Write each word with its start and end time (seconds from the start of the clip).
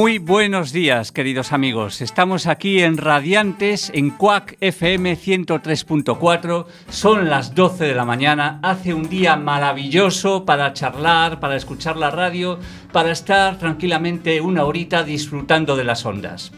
Muy 0.00 0.16
buenos 0.16 0.72
días, 0.72 1.12
queridos 1.12 1.52
amigos. 1.52 2.00
Estamos 2.00 2.46
aquí 2.46 2.80
en 2.80 2.96
Radiantes, 2.96 3.92
en 3.94 4.08
Cuac 4.08 4.56
FM 4.58 5.14
103.4. 5.14 6.64
Son 6.88 7.28
las 7.28 7.54
12 7.54 7.84
de 7.84 7.94
la 7.94 8.06
mañana. 8.06 8.60
Hace 8.62 8.94
un 8.94 9.10
día 9.10 9.36
maravilloso 9.36 10.46
para 10.46 10.72
charlar, 10.72 11.38
para 11.38 11.54
escuchar 11.54 11.98
la 11.98 12.10
radio, 12.10 12.58
para 12.92 13.12
estar 13.12 13.58
tranquilamente 13.58 14.40
una 14.40 14.64
horita 14.64 15.04
disfrutando 15.04 15.76
de 15.76 15.84
las 15.84 16.06
ondas. 16.06 16.50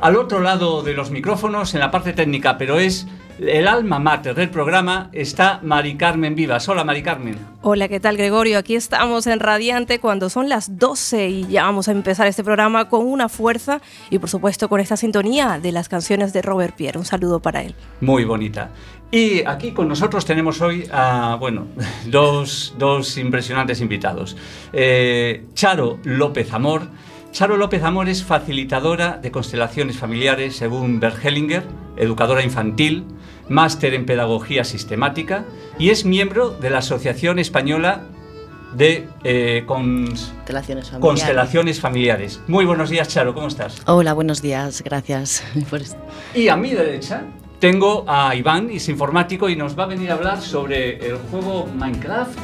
Al 0.00 0.16
otro 0.16 0.40
lado 0.40 0.82
de 0.82 0.94
los 0.94 1.12
micrófonos, 1.12 1.72
en 1.74 1.80
la 1.80 1.92
parte 1.92 2.14
técnica, 2.14 2.58
pero 2.58 2.80
es 2.80 3.06
el 3.38 3.68
alma 3.68 3.98
mater 3.98 4.34
del 4.34 4.50
programa 4.50 5.10
está 5.12 5.60
Mari 5.62 5.96
Carmen 5.96 6.34
Vivas. 6.34 6.68
Hola, 6.68 6.84
Mari 6.84 7.02
Carmen. 7.02 7.38
Hola, 7.62 7.88
¿qué 7.88 8.00
tal, 8.00 8.16
Gregorio? 8.16 8.58
Aquí 8.58 8.74
estamos 8.74 9.26
en 9.26 9.40
Radiante 9.40 10.00
cuando 10.00 10.28
son 10.30 10.48
las 10.48 10.78
12 10.78 11.28
y 11.28 11.46
ya 11.46 11.64
vamos 11.64 11.88
a 11.88 11.92
empezar 11.92 12.26
este 12.26 12.42
programa 12.42 12.88
con 12.88 13.06
una 13.06 13.28
fuerza 13.28 13.80
y, 14.10 14.18
por 14.18 14.28
supuesto, 14.28 14.68
con 14.68 14.80
esta 14.80 14.96
sintonía 14.96 15.58
de 15.60 15.72
las 15.72 15.88
canciones 15.88 16.32
de 16.32 16.42
Robert 16.42 16.74
Pierre. 16.74 16.98
Un 16.98 17.04
saludo 17.04 17.40
para 17.40 17.62
él. 17.62 17.74
Muy 18.00 18.24
bonita. 18.24 18.70
Y 19.10 19.44
aquí 19.46 19.72
con 19.72 19.88
nosotros 19.88 20.24
tenemos 20.24 20.60
hoy 20.60 20.88
a, 20.92 21.36
bueno, 21.38 21.66
dos, 22.06 22.74
dos 22.76 23.16
impresionantes 23.18 23.80
invitados. 23.80 24.36
Eh, 24.72 25.46
Charo 25.54 25.98
López 26.04 26.52
Amor. 26.52 26.82
Charo 27.30 27.56
López 27.56 27.82
Amor 27.82 28.08
es 28.08 28.24
facilitadora 28.24 29.18
de 29.18 29.30
constelaciones 29.30 29.96
familiares 29.96 30.56
según 30.56 30.98
Bert 30.98 31.24
Hellinger, 31.24 31.62
educadora 31.96 32.42
infantil, 32.42 33.04
máster 33.48 33.94
en 33.94 34.06
Pedagogía 34.06 34.64
Sistemática 34.64 35.44
y 35.78 35.90
es 35.90 36.04
miembro 36.04 36.50
de 36.50 36.70
la 36.70 36.78
Asociación 36.78 37.38
Española 37.38 38.02
de 38.74 39.08
eh, 39.24 39.64
constelaciones, 39.66 41.80
familiares. 41.80 42.40
Muy 42.46 42.64
buenos 42.64 42.90
días, 42.90 43.08
Charo, 43.08 43.34
¿cómo 43.34 43.48
estás? 43.48 43.82
Hola, 43.86 44.12
buenos 44.12 44.42
días, 44.42 44.82
gracias. 44.84 45.42
Y 46.34 46.48
a 46.48 46.56
mi 46.56 46.70
derecha 46.70 47.24
tengo 47.58 48.04
a 48.06 48.34
Iván, 48.36 48.70
es 48.70 48.88
informático, 48.88 49.48
y 49.48 49.56
nos 49.56 49.78
va 49.78 49.84
a 49.84 49.86
venir 49.86 50.10
a 50.10 50.14
hablar 50.14 50.40
sobre 50.40 51.04
el 51.04 51.16
juego 51.16 51.66
Minecraft. 51.74 52.38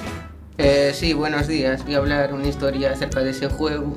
Eh, 0.59 0.91
sí, 0.93 1.13
buenos 1.13 1.47
días. 1.47 1.85
Voy 1.85 1.95
a 1.95 1.99
hablar 1.99 2.35
una 2.35 2.49
historia 2.49 2.93
acerca 2.93 3.21
de 3.21 3.31
ese 3.31 3.49
juego 3.49 3.97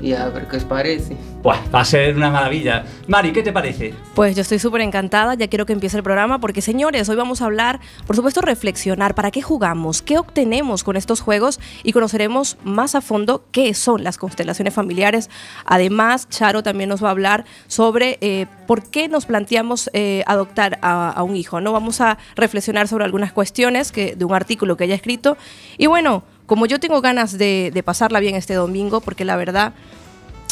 y 0.00 0.14
a 0.14 0.28
ver 0.28 0.46
qué 0.46 0.56
os 0.56 0.64
parece. 0.64 1.16
va 1.44 1.80
a 1.80 1.84
ser 1.84 2.16
una 2.16 2.30
maravilla. 2.30 2.84
Mari, 3.06 3.32
¿qué 3.32 3.42
te 3.42 3.52
parece? 3.52 3.94
Pues 4.14 4.36
yo 4.36 4.42
estoy 4.42 4.58
súper 4.58 4.80
encantada, 4.80 5.34
ya 5.34 5.48
quiero 5.48 5.66
que 5.66 5.72
empiece 5.72 5.96
el 5.96 6.02
programa, 6.02 6.38
porque 6.38 6.62
señores, 6.62 7.08
hoy 7.08 7.16
vamos 7.16 7.42
a 7.42 7.46
hablar, 7.46 7.80
por 8.06 8.16
supuesto, 8.16 8.40
reflexionar 8.40 9.14
para 9.14 9.30
qué 9.30 9.42
jugamos, 9.42 10.02
qué 10.02 10.18
obtenemos 10.18 10.84
con 10.84 10.96
estos 10.96 11.20
juegos 11.20 11.60
y 11.82 11.92
conoceremos 11.92 12.56
más 12.64 12.94
a 12.94 13.00
fondo 13.00 13.44
qué 13.52 13.74
son 13.74 14.04
las 14.04 14.18
constelaciones 14.18 14.74
familiares. 14.74 15.30
Además, 15.64 16.28
Charo 16.28 16.62
también 16.62 16.88
nos 16.88 17.02
va 17.02 17.08
a 17.08 17.12
hablar 17.12 17.44
sobre 17.66 18.18
eh, 18.20 18.46
por 18.66 18.88
qué 18.90 19.08
nos 19.08 19.26
planteamos 19.26 19.90
eh, 19.92 20.22
adoptar 20.26 20.78
a, 20.82 21.22
un 21.22 21.36
hijo. 21.36 21.60
¿no? 21.60 21.72
Vamos 21.72 22.00
a 22.00 22.18
reflexionar 22.36 22.88
sobre 22.88 23.04
algunas 23.04 23.32
cuestiones 23.32 23.92
que, 23.92 24.14
de 24.16 24.24
un 24.24 24.34
artículo 24.34 24.76
que 24.76 24.84
haya 24.84 24.94
escrito. 24.94 25.36
Y 25.76 25.86
bueno, 25.86 26.22
como 26.50 26.66
yo 26.66 26.80
tengo 26.80 27.00
ganas 27.00 27.38
de, 27.38 27.82
pasarla 27.84 28.18
bien 28.18 28.34
este 28.34 28.54
domingo, 28.54 29.00
porque 29.00 29.24
la 29.24 29.36
verdad 29.36 29.72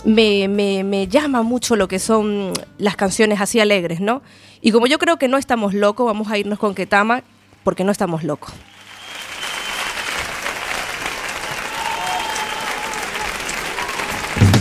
me, 0.04 1.09
llama 1.09 1.42
mucho 1.42 1.76
lo 1.76 1.88
que 1.88 1.98
son 1.98 2.53
las 2.78 2.97
canciones 2.97 3.41
así 3.41 3.60
alegres, 3.60 4.00
¿no? 4.00 4.22
Y 4.60 4.72
como 4.72 4.86
yo 4.86 4.98
creo 4.98 5.19
que 5.19 5.28
no 5.28 5.38
estamos 5.38 5.75
locos, 5.75 6.06
vamos 6.06 6.28
a 6.28 6.38
irnos 6.38 6.59
con 6.59 6.75
Ketama, 6.75 7.22
porque 7.64 7.84
no 7.84 7.92
estamos 7.92 8.25
locos. 8.25 8.53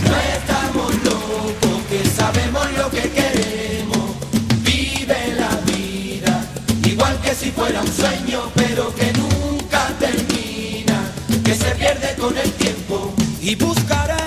No 0.03 0.17
estamos 0.35 1.03
locos, 1.03 1.83
que 1.89 2.05
sabemos 2.09 2.77
lo 2.77 2.89
que 2.91 3.09
queremos. 3.09 4.15
Vive 4.63 5.35
la 5.37 5.55
vida, 5.71 6.45
igual 6.85 7.19
que 7.21 7.33
si 7.33 7.51
fuera 7.51 7.81
un 7.81 7.87
sueño, 7.87 8.41
pero 8.55 8.93
que 8.93 9.13
nunca 9.13 9.87
termina 9.99 10.47
se 11.57 11.75
pierde 11.75 12.15
con 12.19 12.37
el 12.37 12.51
tiempo. 12.53 13.13
Y 13.41 13.55
buscaré, 13.55 14.26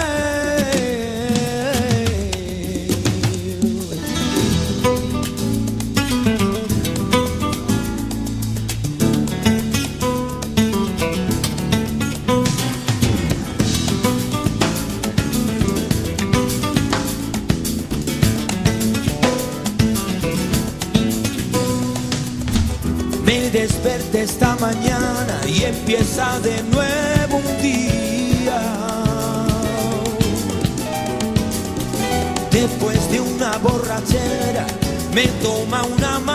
desperté 23.61 24.23
esta 24.23 24.55
mañana 24.55 25.39
y 25.45 25.65
empieza 25.65 26.39
de 26.39 26.63
nuevo 26.63 27.37
un 27.37 27.61
día. 27.61 28.59
Después 32.49 33.11
de 33.11 33.21
una 33.21 33.59
borrachera 33.59 34.65
me 35.13 35.27
toma 35.43 35.83
una 35.83 36.19
manzanilla 36.19 36.30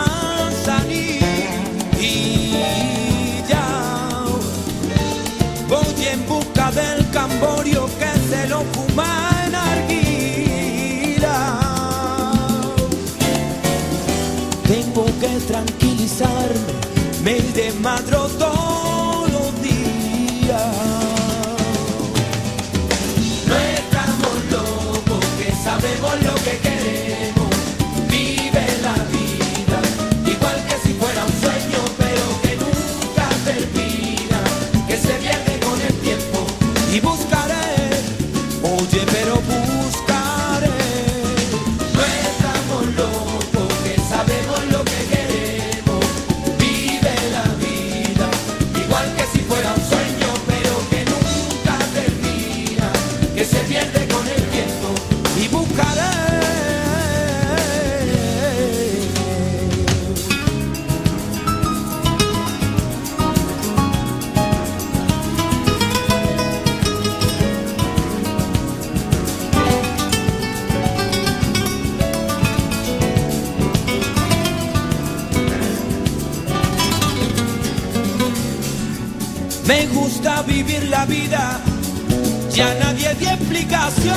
ya 82.51 82.73
nadie 82.79 83.13
dio 83.15 83.29
explicaciones. 83.29 84.15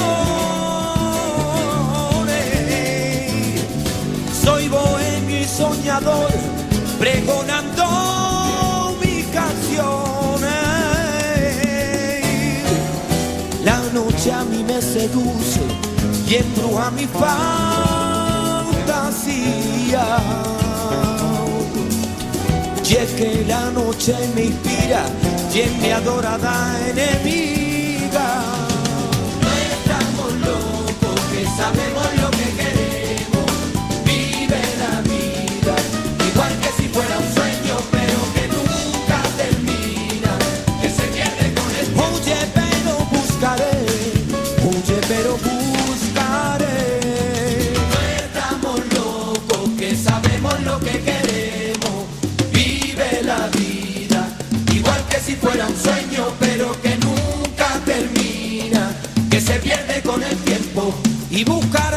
Soy 4.42 4.69
bohemio 4.69 5.40
y 5.40 5.44
soñador, 5.44 6.31
pregonando 6.98 8.96
mis 9.00 9.26
canciones. 9.26 10.50
La 13.64 13.78
noche 13.92 14.32
a 14.32 14.44
mí 14.44 14.64
me 14.64 14.82
seduce 14.82 15.60
y 16.28 16.37
a 16.78 16.90
mi 16.90 17.06
fantasía. 17.06 17.31
Y 22.90 22.94
es 22.94 23.12
que 23.12 23.44
la 23.46 23.70
noche 23.70 24.16
me 24.34 24.46
inspira 24.46 25.04
y 25.54 25.60
en 25.60 25.81
mi 25.81 25.90
adorada 25.92 26.76
enemiga. 26.88 28.42
No 29.40 29.48
estamos 29.70 30.32
locos, 30.40 31.20
que 31.31 31.46
sabemos 31.56 32.10
fuera 55.40 55.66
un 55.66 55.76
sueño, 55.76 56.26
pero 56.38 56.72
que 56.82 56.96
nunca 56.96 57.81
termina, 57.84 58.94
que 59.31 59.40
se 59.40 59.54
pierde 59.54 60.02
con 60.02 60.22
el 60.22 60.37
tiempo. 60.38 60.94
y 61.31 61.44
buscaré. 61.44 61.89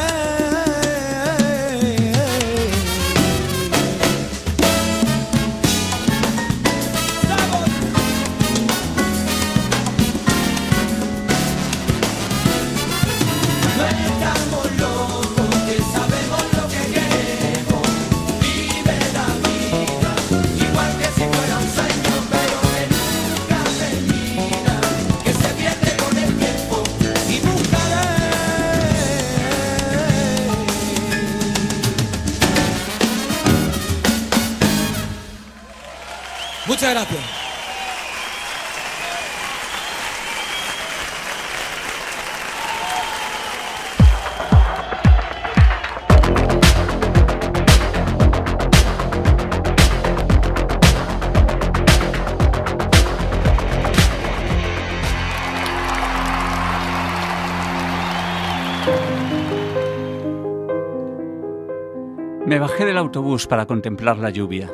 Del 62.94 63.00
autobús 63.00 63.48
para 63.48 63.66
contemplar 63.66 64.18
la 64.18 64.30
lluvia. 64.30 64.70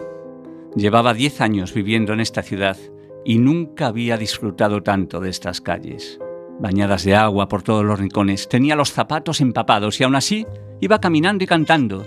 Llevaba 0.77 1.15
10 1.15 1.41
años 1.41 1.73
viviendo 1.73 2.13
en 2.13 2.21
esta 2.21 2.43
ciudad 2.43 2.77
y 3.25 3.39
nunca 3.39 3.87
había 3.87 4.19
disfrutado 4.19 4.83
tanto 4.83 5.21
de 5.21 5.31
estas 5.31 5.63
calles. 5.63 6.19
Bañadas 6.59 7.05
de 7.05 7.15
agua 7.17 7.49
por 7.49 7.63
todos 7.63 7.83
los 7.83 7.99
rincones, 7.99 8.47
tenía 8.47 8.77
los 8.77 8.93
zapatos 8.93 9.41
empapados 9.41 9.99
y 9.99 10.05
aún 10.05 10.17
así 10.17 10.47
iba 10.83 11.01
caminando 11.01 11.45
y 11.45 11.47
cantando. 11.47 12.05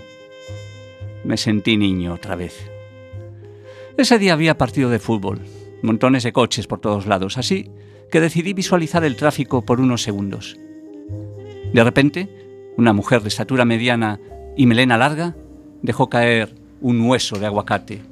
Me 1.24 1.36
sentí 1.36 1.76
niño 1.76 2.14
otra 2.14 2.36
vez. 2.36 2.70
Ese 3.96 4.16
día 4.20 4.34
había 4.34 4.56
partido 4.56 4.90
de 4.90 5.00
fútbol, 5.00 5.40
montones 5.82 6.22
de 6.22 6.32
coches 6.32 6.68
por 6.68 6.78
todos 6.78 7.06
lados, 7.06 7.38
así 7.38 7.72
que 8.08 8.20
decidí 8.20 8.52
visualizar 8.52 9.02
el 9.02 9.16
tráfico 9.16 9.64
por 9.64 9.80
unos 9.80 10.04
segundos. 10.04 10.56
De 11.72 11.82
repente, 11.82 12.28
una 12.76 12.92
mujer 12.92 13.22
de 13.22 13.30
estatura 13.30 13.64
mediana 13.64 14.20
y 14.56 14.66
melena 14.66 14.96
larga 14.96 15.34
dejó 15.84 16.08
caer 16.08 16.54
un 16.80 17.02
hueso 17.02 17.38
de 17.38 17.46
aguacate. 17.46 18.02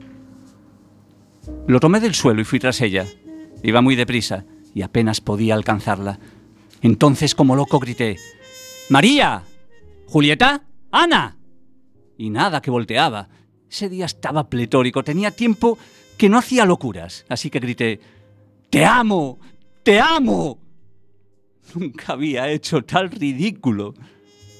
Lo 1.66 1.80
tomé 1.80 2.00
del 2.00 2.14
suelo 2.14 2.42
y 2.42 2.44
fui 2.44 2.60
tras 2.60 2.82
ella. 2.82 3.06
Iba 3.62 3.80
muy 3.80 3.96
deprisa 3.96 4.44
y 4.74 4.82
apenas 4.82 5.22
podía 5.22 5.54
alcanzarla. 5.54 6.18
Entonces, 6.82 7.34
como 7.34 7.56
loco, 7.56 7.80
grité, 7.80 8.18
María, 8.90 9.42
Julieta, 10.06 10.64
Ana. 10.90 11.38
Y 12.18 12.28
nada 12.28 12.60
que 12.60 12.70
volteaba. 12.70 13.30
Ese 13.70 13.88
día 13.88 14.04
estaba 14.04 14.50
pletórico, 14.50 15.02
tenía 15.02 15.30
tiempo 15.30 15.78
que 16.18 16.28
no 16.28 16.36
hacía 16.36 16.66
locuras, 16.66 17.24
así 17.30 17.48
que 17.48 17.58
grité, 17.58 18.00
Te 18.68 18.84
amo, 18.84 19.38
te 19.82 19.98
amo. 19.98 20.58
Nunca 21.74 22.12
había 22.12 22.50
hecho 22.50 22.82
tal 22.82 23.10
ridículo. 23.10 23.94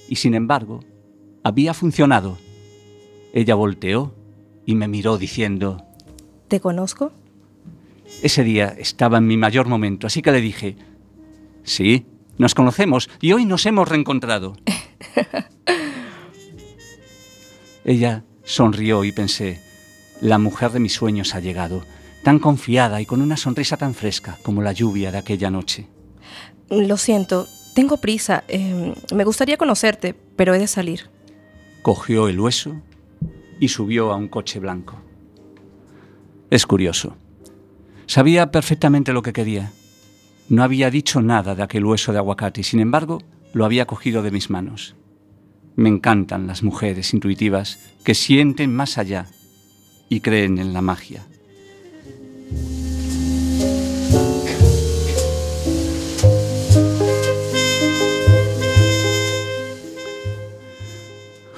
Y 0.08 0.16
sin 0.16 0.34
embargo, 0.34 0.80
había 1.44 1.74
funcionado. 1.74 2.38
Ella 3.32 3.54
volteó 3.54 4.14
y 4.66 4.74
me 4.74 4.88
miró 4.88 5.18
diciendo, 5.18 5.84
¿Te 6.48 6.60
conozco? 6.60 7.12
ese 8.22 8.44
día 8.44 8.74
estaba 8.78 9.18
en 9.18 9.26
mi 9.26 9.38
mayor 9.38 9.66
momento, 9.66 10.06
así 10.06 10.20
que 10.20 10.32
le 10.32 10.42
dije, 10.42 10.76
sí, 11.64 12.04
nos 12.36 12.54
conocemos 12.54 13.08
y 13.20 13.32
hoy 13.32 13.46
nos 13.46 13.64
hemos 13.64 13.88
reencontrado. 13.88 14.54
Ella 17.84 18.24
sonrió 18.44 19.04
y 19.04 19.12
pensé, 19.12 19.60
la 20.20 20.38
mujer 20.38 20.70
de 20.72 20.80
mis 20.80 20.92
sueños 20.92 21.34
ha 21.34 21.40
llegado, 21.40 21.82
tan 22.22 22.38
confiada 22.38 23.00
y 23.00 23.06
con 23.06 23.22
una 23.22 23.36
sonrisa 23.36 23.76
tan 23.76 23.94
fresca 23.94 24.38
como 24.42 24.62
la 24.62 24.72
lluvia 24.72 25.10
de 25.10 25.18
aquella 25.18 25.50
noche. 25.50 25.88
Lo 26.68 26.96
siento, 26.96 27.48
tengo 27.74 27.96
prisa. 27.96 28.44
eh, 28.48 28.94
me 29.14 29.24
gustaría 29.24 29.56
conocerte, 29.56 30.14
pero 30.36 30.54
he 30.54 30.58
de 30.58 30.68
salir. 30.68 31.10
Cogió 31.82 32.28
el 32.28 32.38
hueso 32.38 32.76
y 33.62 33.68
subió 33.68 34.10
a 34.10 34.16
un 34.16 34.26
coche 34.26 34.58
blanco. 34.58 35.00
Es 36.50 36.66
curioso. 36.66 37.16
Sabía 38.06 38.50
perfectamente 38.50 39.12
lo 39.12 39.22
que 39.22 39.32
quería. 39.32 39.72
No 40.48 40.64
había 40.64 40.90
dicho 40.90 41.22
nada 41.22 41.54
de 41.54 41.62
aquel 41.62 41.84
hueso 41.84 42.10
de 42.10 42.18
aguacate 42.18 42.62
y 42.62 42.64
sin 42.64 42.80
embargo 42.80 43.22
lo 43.52 43.64
había 43.64 43.86
cogido 43.86 44.24
de 44.24 44.32
mis 44.32 44.50
manos. 44.50 44.96
Me 45.76 45.88
encantan 45.88 46.48
las 46.48 46.64
mujeres 46.64 47.14
intuitivas 47.14 47.78
que 48.02 48.16
sienten 48.16 48.74
más 48.74 48.98
allá 48.98 49.28
y 50.08 50.18
creen 50.18 50.58
en 50.58 50.72
la 50.72 50.82
magia. 50.82 51.24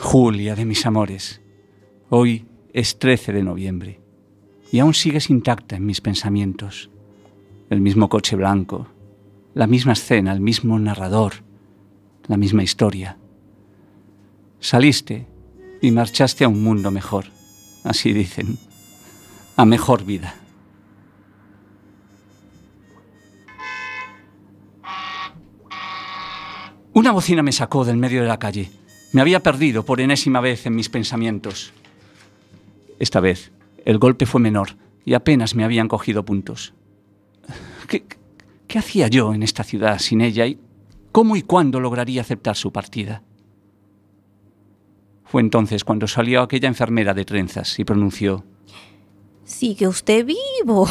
Julia 0.00 0.54
de 0.54 0.66
mis 0.66 0.84
amores, 0.84 1.40
hoy 2.10 2.46
es 2.72 2.98
13 2.98 3.32
de 3.32 3.42
noviembre 3.42 4.00
y 4.70 4.80
aún 4.80 4.94
sigues 4.94 5.30
intacta 5.30 5.76
en 5.76 5.86
mis 5.86 6.00
pensamientos. 6.00 6.90
El 7.70 7.80
mismo 7.80 8.08
coche 8.08 8.36
blanco, 8.36 8.88
la 9.54 9.66
misma 9.66 9.92
escena, 9.92 10.32
el 10.32 10.40
mismo 10.40 10.78
narrador, 10.78 11.34
la 12.26 12.36
misma 12.36 12.62
historia. 12.62 13.16
Saliste 14.60 15.26
y 15.80 15.90
marchaste 15.90 16.44
a 16.44 16.48
un 16.48 16.62
mundo 16.62 16.90
mejor, 16.90 17.26
así 17.84 18.12
dicen, 18.12 18.58
a 19.56 19.64
mejor 19.64 20.04
vida. 20.04 20.34
Una 26.92 27.10
bocina 27.10 27.42
me 27.42 27.52
sacó 27.52 27.84
del 27.84 27.96
medio 27.96 28.22
de 28.22 28.28
la 28.28 28.38
calle. 28.38 28.70
Me 29.12 29.20
había 29.20 29.40
perdido 29.40 29.84
por 29.84 30.00
enésima 30.00 30.40
vez 30.40 30.66
en 30.66 30.76
mis 30.76 30.88
pensamientos. 30.88 31.72
Esta 32.98 33.20
vez 33.20 33.52
el 33.84 33.98
golpe 33.98 34.26
fue 34.26 34.40
menor 34.40 34.76
y 35.04 35.14
apenas 35.14 35.54
me 35.54 35.64
habían 35.64 35.88
cogido 35.88 36.24
puntos. 36.24 36.74
¿Qué, 37.88 38.04
qué 38.66 38.78
hacía 38.78 39.08
yo 39.08 39.34
en 39.34 39.42
esta 39.42 39.64
ciudad 39.64 39.98
sin 39.98 40.20
ella 40.20 40.46
y 40.46 40.58
cómo 41.12 41.36
y 41.36 41.42
cuándo 41.42 41.80
lograría 41.80 42.22
aceptar 42.22 42.56
su 42.56 42.72
partida? 42.72 43.22
Fue 45.24 45.42
entonces 45.42 45.84
cuando 45.84 46.06
salió 46.06 46.42
aquella 46.42 46.68
enfermera 46.68 47.12
de 47.12 47.24
trenzas 47.24 47.78
y 47.78 47.84
pronunció, 47.84 48.44
Sigue 49.44 49.86
usted 49.88 50.24
vivo, 50.24 50.88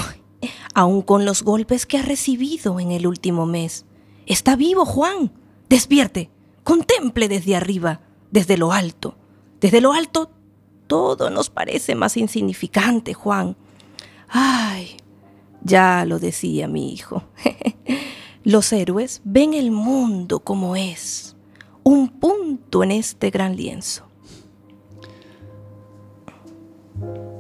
aun 0.76 1.02
con 1.02 1.26
los 1.26 1.42
golpes 1.42 1.86
que 1.86 1.98
ha 1.98 2.04
recibido 2.04 2.80
en 2.80 2.92
el 2.92 3.08
último 3.08 3.46
mes. 3.48 3.86
Está 4.28 4.56
vivo, 4.56 4.86
Juan. 4.86 5.32
Despierte, 5.70 6.30
contemple 6.64 7.28
desde 7.30 7.56
arriba, 7.56 8.02
desde 8.32 8.58
lo 8.58 8.72
alto. 8.72 9.18
Desde 9.60 9.82
lo 9.82 9.94
alto 9.94 10.30
todo 10.94 11.32
nos 11.32 11.50
parece 11.50 11.96
más 11.96 12.18
insignificante, 12.18 13.16
Juan. 13.16 13.56
Ay, 14.30 14.96
ya 15.64 16.06
lo 16.06 16.20
decía 16.20 16.68
mi 16.68 16.94
hijo. 16.94 17.24
Los 18.44 18.72
héroes 18.72 19.20
ven 19.24 19.56
el 19.56 19.72
mundo 19.72 20.42
como 20.42 20.76
es, 20.76 21.36
un 21.82 22.10
punto 22.10 22.84
en 22.84 22.92
este 22.92 23.32
gran 23.32 23.56
lienzo. 23.56 24.06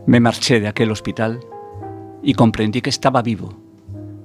Me 0.07 0.19
marché 0.19 0.59
de 0.59 0.67
aquel 0.67 0.89
hospital 0.89 1.39
y 2.23 2.33
comprendí 2.33 2.81
que 2.81 2.89
estaba 2.89 3.21
vivo, 3.21 3.53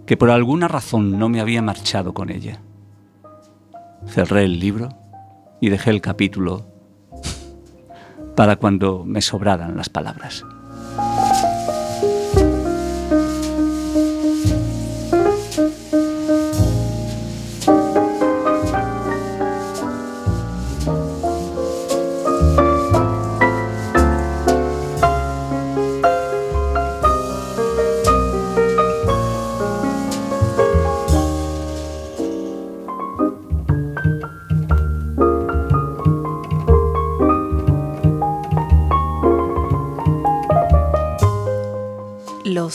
que 0.06 0.16
por 0.16 0.30
alguna 0.30 0.68
razón 0.68 1.18
no 1.18 1.28
me 1.28 1.42
había 1.42 1.60
marchado 1.60 2.14
con 2.14 2.30
ella. 2.30 2.62
Cerré 4.06 4.44
el 4.44 4.58
libro 4.58 4.88
y 5.60 5.68
dejé 5.68 5.90
el 5.90 6.00
capítulo 6.00 6.77
para 8.38 8.54
cuando 8.54 9.04
me 9.04 9.20
sobraran 9.20 9.76
las 9.76 9.88
palabras. 9.88 10.46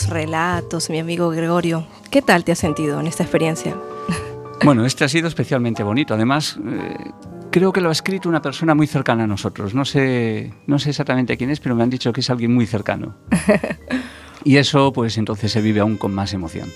Los 0.04 0.10
relatos, 0.10 0.90
mi 0.90 0.98
amigo 0.98 1.30
Gregorio. 1.30 1.86
¿Qué 2.10 2.20
tal 2.20 2.44
te 2.44 2.52
has 2.52 2.58
sentido 2.58 3.00
en 3.00 3.06
esta 3.06 3.22
experiencia? 3.22 3.74
Bueno, 4.62 4.84
este 4.84 5.02
ha 5.02 5.08
sido 5.08 5.28
especialmente 5.28 5.82
bonito. 5.82 6.12
Además, 6.12 6.58
eh, 6.62 6.94
creo 7.50 7.72
que 7.72 7.80
lo 7.80 7.88
ha 7.88 7.92
escrito 7.92 8.28
una 8.28 8.42
persona 8.42 8.74
muy 8.74 8.86
cercana 8.86 9.24
a 9.24 9.26
nosotros. 9.26 9.74
No 9.74 9.86
sé, 9.86 10.52
no 10.66 10.78
sé 10.78 10.90
exactamente 10.90 11.38
quién 11.38 11.48
es, 11.48 11.58
pero 11.58 11.74
me 11.74 11.82
han 11.82 11.88
dicho 11.88 12.12
que 12.12 12.20
es 12.20 12.28
alguien 12.28 12.52
muy 12.52 12.66
cercano. 12.66 13.16
Y 14.44 14.58
eso, 14.58 14.92
pues 14.92 15.16
entonces 15.16 15.50
se 15.50 15.62
vive 15.62 15.80
aún 15.80 15.96
con 15.96 16.12
más 16.12 16.34
emoción. 16.34 16.70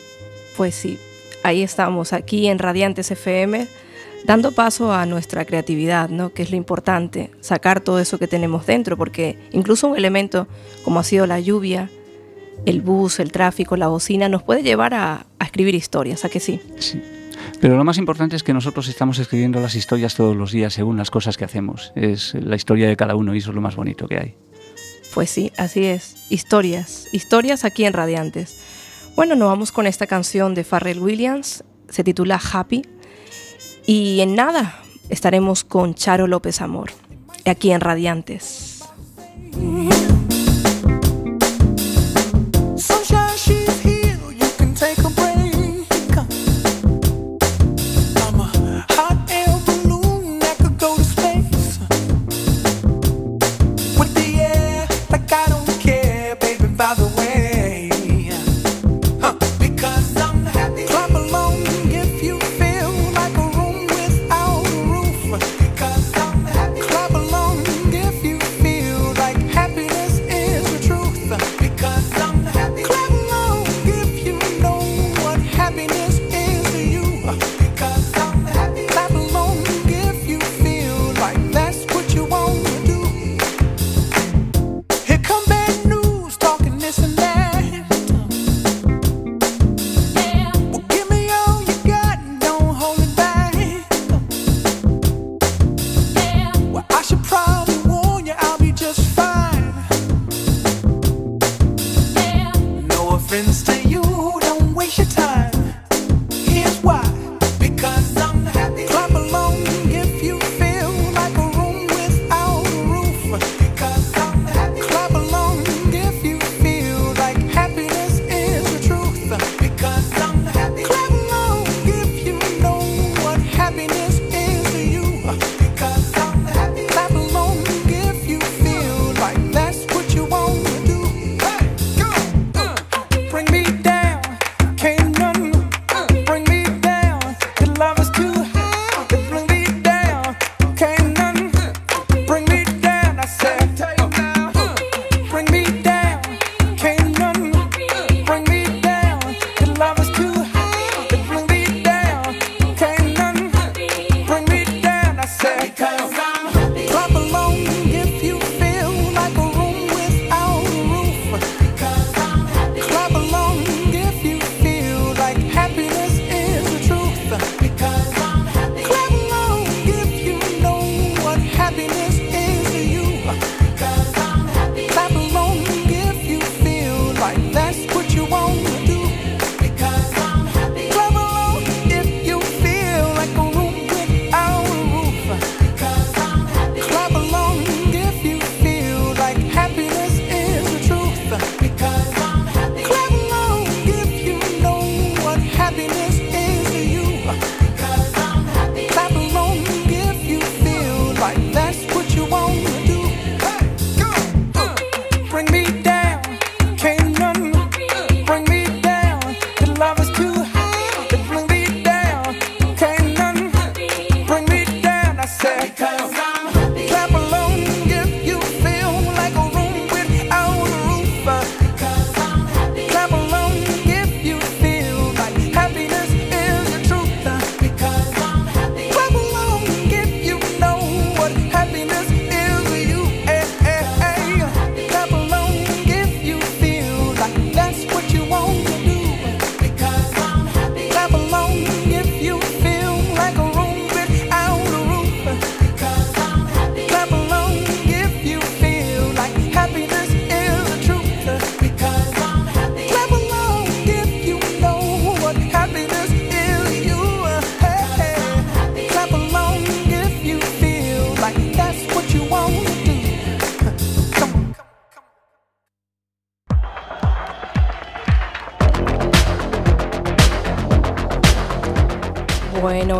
Pues 0.57 0.75
sí, 0.75 0.99
ahí 1.43 1.63
estamos, 1.63 2.15
aquí 2.15 2.47
en 2.47 2.59
Radiantes 2.59 3.11
FM, 3.11 3.69
dando 4.25 4.53
paso 4.53 4.91
a 4.91 5.05
nuestra 5.05 5.45
creatividad, 5.45 6.09
¿no? 6.09 6.33
Que 6.33 6.45
es 6.45 6.51
lo 6.51 6.57
importante, 6.57 7.31
sacar 7.41 7.81
todo 7.81 7.99
eso 7.99 8.19
que 8.19 8.27
tenemos 8.27 8.65
dentro, 8.65 8.97
porque 8.97 9.37
incluso 9.53 9.89
un 9.89 9.99
elemento 9.99 10.49
como 10.83 11.01
ha 11.01 11.05
sido 11.05 11.27
la 11.27 11.41
lluvia, 11.41 11.91
el 12.67 12.83
bus, 12.83 13.21
el 13.21 13.33
tráfico, 13.33 13.77
la 13.77 13.89
bocina, 13.89 14.29
nos 14.29 14.43
puede 14.43 14.63
llevar 14.63 14.95
a, 14.95 15.27
a 15.39 15.45
escribir 15.45 15.75
historias, 15.75 16.25
¿a 16.25 16.29
que 16.29 16.41
sí? 16.41 16.61
Sí. 16.79 17.03
Pero 17.61 17.77
lo 17.77 17.85
más 17.85 17.99
importante 17.99 18.37
es 18.37 18.43
que 18.43 18.55
nosotros 18.55 18.89
estamos 18.89 19.19
escribiendo 19.19 19.61
las 19.61 19.75
historias 19.75 20.15
todos 20.15 20.37
los 20.37 20.53
días 20.53 20.73
según 20.73 20.97
las 20.97 21.11
cosas 21.11 21.37
que 21.37 21.45
hacemos. 21.45 21.93
Es 21.97 22.35
la 22.35 22.57
historia 22.57 22.89
de 22.89 22.97
cada 22.97 23.17
uno 23.17 23.35
y 23.35 23.39
eso 23.39 23.51
es 23.51 23.55
lo 23.55 23.61
más 23.61 23.77
bonito 23.77 24.07
que 24.07 24.19
hay. 24.19 24.35
Pues 25.15 25.31
sí, 25.31 25.53
así 25.57 25.85
es. 25.85 26.17
Historias, 26.31 27.09
historias 27.13 27.65
aquí 27.65 27.85
en 27.85 27.93
Radiantes. 27.93 28.57
Bueno, 29.17 29.35
nos 29.35 29.49
vamos 29.49 29.73
con 29.73 29.87
esta 29.87 30.07
canción 30.07 30.55
de 30.55 30.63
Pharrell 30.63 31.01
Williams, 31.01 31.65
se 31.89 32.05
titula 32.05 32.41
Happy. 32.53 32.83
Y 33.87 34.21
en 34.21 34.35
nada 34.35 34.81
estaremos 35.09 35.65
con 35.65 35.95
Charo 35.95 36.27
López 36.27 36.61
Amor, 36.61 36.93
aquí 37.45 37.73
en 37.73 37.81
Radiantes. 37.81 38.85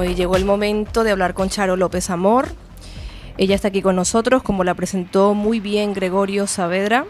Y 0.09 0.15
llegó 0.15 0.37
el 0.37 0.45
momento 0.45 1.05
de 1.05 1.11
hablar 1.11 1.35
con 1.35 1.51
Charo 1.51 1.77
López 1.77 2.09
Amor. 2.11 2.49
Ella 3.37 3.55
está 3.55 3.69
aquí 3.69 3.83
con 3.83 3.95
nosotros, 3.95 4.43
como 4.43 4.65
la 4.65 4.75
presentó 4.75 5.35
muy 5.35 5.61
bien 5.61 5.93
Gregorio 5.93 6.47
Saavedra. 6.47 7.05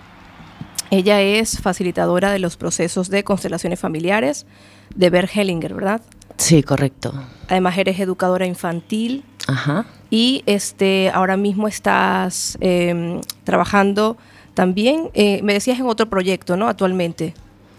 Ella 0.90 1.20
es 1.20 1.60
facilitadora 1.60 2.32
de 2.32 2.38
los 2.38 2.56
procesos 2.56 3.08
de 3.08 3.24
constelaciones 3.24 3.78
familiares 3.78 4.46
de 4.94 5.10
Bert 5.10 5.30
Hellinger, 5.34 5.74
¿verdad? 5.74 6.00
Sí, 6.36 6.62
correcto. 6.62 7.12
Además 7.48 7.78
eres 7.78 8.00
educadora 8.00 8.46
infantil 8.46 9.24
Ajá. 9.46 9.86
y 10.10 10.42
este 10.46 11.10
ahora 11.14 11.36
mismo 11.36 11.68
estás 11.68 12.58
eh, 12.60 13.20
trabajando 13.44 14.16
también, 14.54 15.10
eh, 15.14 15.40
me 15.42 15.52
decías 15.52 15.78
en 15.78 15.86
otro 15.86 16.10
proyecto, 16.10 16.56
¿no? 16.56 16.68
Actualmente. 16.68 17.34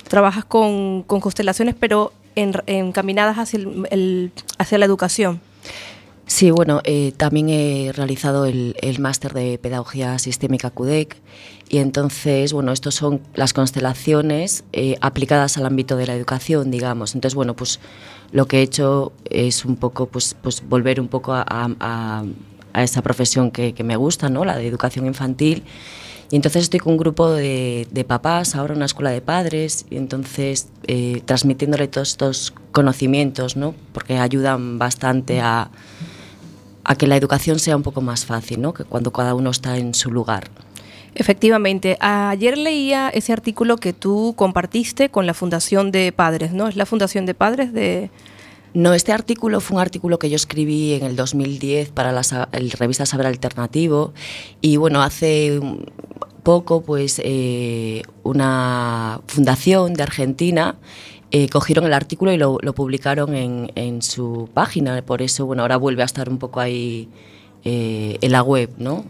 Trabajas 0.07 0.45
con, 0.45 1.03
con 1.03 1.19
constelaciones, 1.19 1.75
pero 1.77 2.13
encaminadas 2.67 3.37
hacia, 3.37 3.59
el- 3.91 4.31
hacia 4.57 4.77
la 4.77 4.85
educación. 4.85 5.41
Sí, 6.25 6.51
bueno, 6.51 6.81
eh, 6.83 7.11
también 7.17 7.49
he 7.49 7.91
realizado 7.91 8.45
el, 8.45 8.75
el 8.83 8.99
máster 8.99 9.33
de 9.33 9.57
Pedagogía 9.57 10.19
Sistémica 10.19 10.69
CUDEC 10.69 11.15
y 11.69 11.79
entonces, 11.79 12.53
bueno, 12.53 12.71
estos 12.71 12.93
son 12.93 13.21
las 13.33 13.51
constelaciones 13.53 14.63
eh, 14.71 14.95
aplicadas 15.01 15.57
al 15.57 15.65
ámbito 15.65 15.97
de 15.97 16.05
la 16.05 16.13
educación, 16.15 16.69
digamos. 16.69 17.15
Entonces, 17.15 17.33
bueno, 17.33 17.55
pues 17.55 17.79
lo 18.31 18.45
que 18.45 18.59
he 18.59 18.61
hecho 18.61 19.11
es 19.25 19.65
un 19.65 19.75
poco, 19.75 20.05
pues, 20.05 20.35
pues 20.39 20.61
volver 20.67 20.99
un 21.01 21.07
poco 21.07 21.33
a, 21.33 21.43
a- 21.47 22.23
a 22.73 22.83
esa 22.83 23.01
profesión 23.01 23.49
que, 23.49 23.73
que 23.73 23.83
me 23.83 23.95
gusta, 23.95 24.29
¿no? 24.29 24.45
La 24.45 24.55
de 24.55 24.67
educación 24.67 25.07
infantil. 25.07 25.63
Y 26.31 26.35
entonces 26.35 26.63
estoy 26.63 26.79
con 26.79 26.93
un 26.93 26.97
grupo 26.97 27.31
de, 27.31 28.05
papás, 28.07 28.55
ahora 28.55 28.75
una 28.75 28.85
escuela 28.85 29.09
de 29.09 29.21
padres, 29.21 29.85
y 29.89 29.97
entonces 29.97 30.69
eh, 30.87 31.21
transmitiéndole 31.25 31.87
todos 31.87 32.09
estos 32.09 32.53
conocimientos, 32.71 33.55
¿no? 33.55 33.73
Porque 33.93 34.17
ayudan 34.17 34.77
bastante 34.77 35.41
a, 35.41 35.71
a 36.83 36.95
que 36.95 37.07
la 37.07 37.17
educación 37.17 37.57
sea 37.59 37.75
un 37.75 37.83
poco 37.83 38.01
más 38.01 38.25
fácil, 38.25 38.61
¿no? 38.61 38.73
Que 38.73 38.83
cuando 38.83 39.11
cada 39.11 39.33
uno 39.33 39.49
está 39.49 39.77
en 39.77 39.93
su 39.95 40.11
lugar. 40.11 40.49
Efectivamente, 41.15 41.97
ayer 41.99 42.57
leía 42.57 43.09
ese 43.09 43.33
artículo 43.33 43.77
que 43.77 43.93
tú 43.93 44.33
compartiste 44.37 45.09
con 45.09 45.25
la 45.25 45.33
Fundación 45.33 45.91
de 45.91 46.11
Padres, 46.11 46.53
¿no? 46.53 46.67
Es 46.67 46.75
la 46.75 46.85
Fundación 46.85 47.25
de 47.25 47.33
Padres 47.33 47.73
de... 47.73 48.11
No, 48.73 48.93
este 48.93 49.11
artículo 49.11 49.61
fue 49.61 49.75
un 49.75 49.81
artículo 49.81 50.19
que 50.19 50.29
yo 50.29 50.35
escribí 50.35 50.93
en 50.93 51.03
el 51.03 51.15
2010 51.15 51.89
para 51.89 52.11
la 52.11 52.21
el 52.51 52.71
revista 52.71 53.05
Saber 53.05 53.27
Alternativo 53.27 54.13
y 54.61 54.77
bueno, 54.77 55.01
hace 55.01 55.59
poco 56.43 56.81
pues 56.81 57.19
eh, 57.23 58.03
una 58.23 59.21
fundación 59.27 59.93
de 59.93 60.03
Argentina 60.03 60.75
eh, 61.31 61.47
cogieron 61.49 61.85
el 61.85 61.93
artículo 61.93 62.31
y 62.31 62.37
lo, 62.37 62.57
lo 62.61 62.73
publicaron 62.73 63.35
en, 63.35 63.71
en 63.75 64.01
su 64.01 64.49
página, 64.53 64.99
por 65.03 65.21
eso 65.21 65.45
bueno, 65.45 65.61
ahora 65.61 65.77
vuelve 65.77 66.01
a 66.01 66.05
estar 66.05 66.29
un 66.29 66.39
poco 66.39 66.59
ahí 66.59 67.09
eh, 67.63 68.17
en 68.21 68.31
la 68.31 68.41
web, 68.41 68.71
¿no? 68.77 69.03